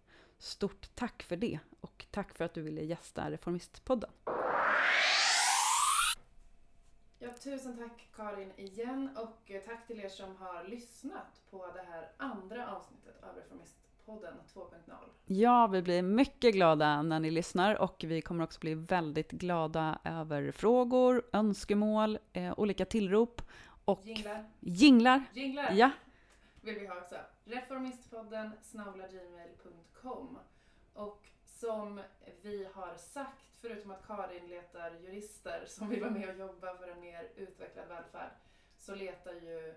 Stort 0.45 0.95
tack 0.95 1.23
för 1.23 1.35
det 1.35 1.59
och 1.81 2.05
tack 2.11 2.37
för 2.37 2.45
att 2.45 2.53
du 2.53 2.61
ville 2.61 2.81
gästa 2.81 3.31
Reformistpodden. 3.31 4.09
Ja, 7.19 7.29
tusen 7.43 7.77
tack 7.77 8.07
Karin 8.15 8.51
igen 8.57 9.09
och 9.17 9.51
eh, 9.51 9.61
tack 9.61 9.87
till 9.87 9.99
er 9.99 10.09
som 10.09 10.35
har 10.35 10.63
lyssnat 10.67 11.41
på 11.51 11.67
det 11.73 11.81
här 11.91 12.11
andra 12.17 12.75
avsnittet 12.75 13.23
av 13.23 13.35
Reformistpodden 13.35 14.33
2.0. 14.53 14.93
Ja, 15.25 15.67
vi 15.67 15.81
blir 15.81 16.01
mycket 16.01 16.53
glada 16.53 17.01
när 17.01 17.19
ni 17.19 17.31
lyssnar 17.31 17.75
och 17.75 18.03
vi 18.07 18.21
kommer 18.21 18.43
också 18.43 18.59
bli 18.59 18.73
väldigt 18.73 19.31
glada 19.31 19.99
över 20.03 20.51
frågor, 20.51 21.23
önskemål, 21.33 22.17
eh, 22.33 22.53
olika 22.59 22.85
tillrop 22.85 23.41
och 23.85 24.01
Jinglar, 24.05 24.45
jinglar. 24.59 25.23
jinglar 25.33 25.71
Ja, 25.73 25.91
vill 26.65 26.79
vi 26.79 26.87
ha 26.87 27.01
också. 27.01 27.15
Reformistpodden 27.43 28.51
snabelagmail.com 28.61 30.39
och 30.93 31.27
som 31.45 32.01
vi 32.41 32.65
har 32.73 32.95
sagt, 32.97 33.45
förutom 33.61 33.91
att 33.91 34.07
Karin 34.07 34.47
letar 34.47 34.91
jurister 34.91 35.65
som 35.67 35.89
vill 35.89 36.01
vara 36.01 36.11
med 36.11 36.29
och 36.29 36.35
jobba 36.35 36.77
för 36.77 36.87
en 36.87 36.99
mer 36.99 37.31
utvecklad 37.35 37.87
välfärd, 37.87 38.31
så 38.77 38.95
letar 38.95 39.33
ju 39.33 39.75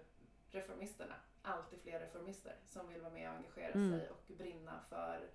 reformisterna 0.51 1.14
alltid 1.43 1.80
fler 1.80 2.01
reformister 2.01 2.57
som 2.64 2.89
vill 2.89 3.01
vara 3.01 3.12
med 3.12 3.30
och 3.30 3.36
engagera 3.36 3.72
Mm. 3.72 3.99
sig 3.99 4.11
och 4.11 4.24
brinna 4.26 4.80
för 4.89 5.30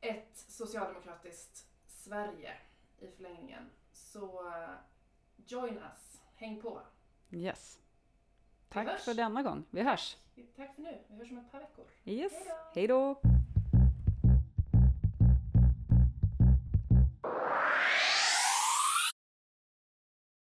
ett 0.00 0.36
socialdemokratiskt 0.36 1.66
Sverige 1.86 2.54
i 2.98 3.08
förlängningen. 3.10 3.70
Så 3.92 4.48
eh, 4.52 4.70
join 5.46 5.78
us, 5.78 6.20
häng 6.34 6.62
på. 6.62 6.80
yes. 7.30 7.81
Tack 8.72 9.00
för 9.00 9.14
denna 9.14 9.42
gång. 9.42 9.64
Vi 9.70 9.82
hörs. 9.82 10.16
Tack 10.56 10.74
för 10.74 10.82
nu, 10.82 10.98
vi 11.08 11.16
hörs 11.16 11.30
om 11.30 11.38
ett 11.38 11.52
par 11.52 11.58
veckor. 11.60 11.84
Yes. 12.04 12.32
Hej 12.74 12.86
då. 12.86 13.20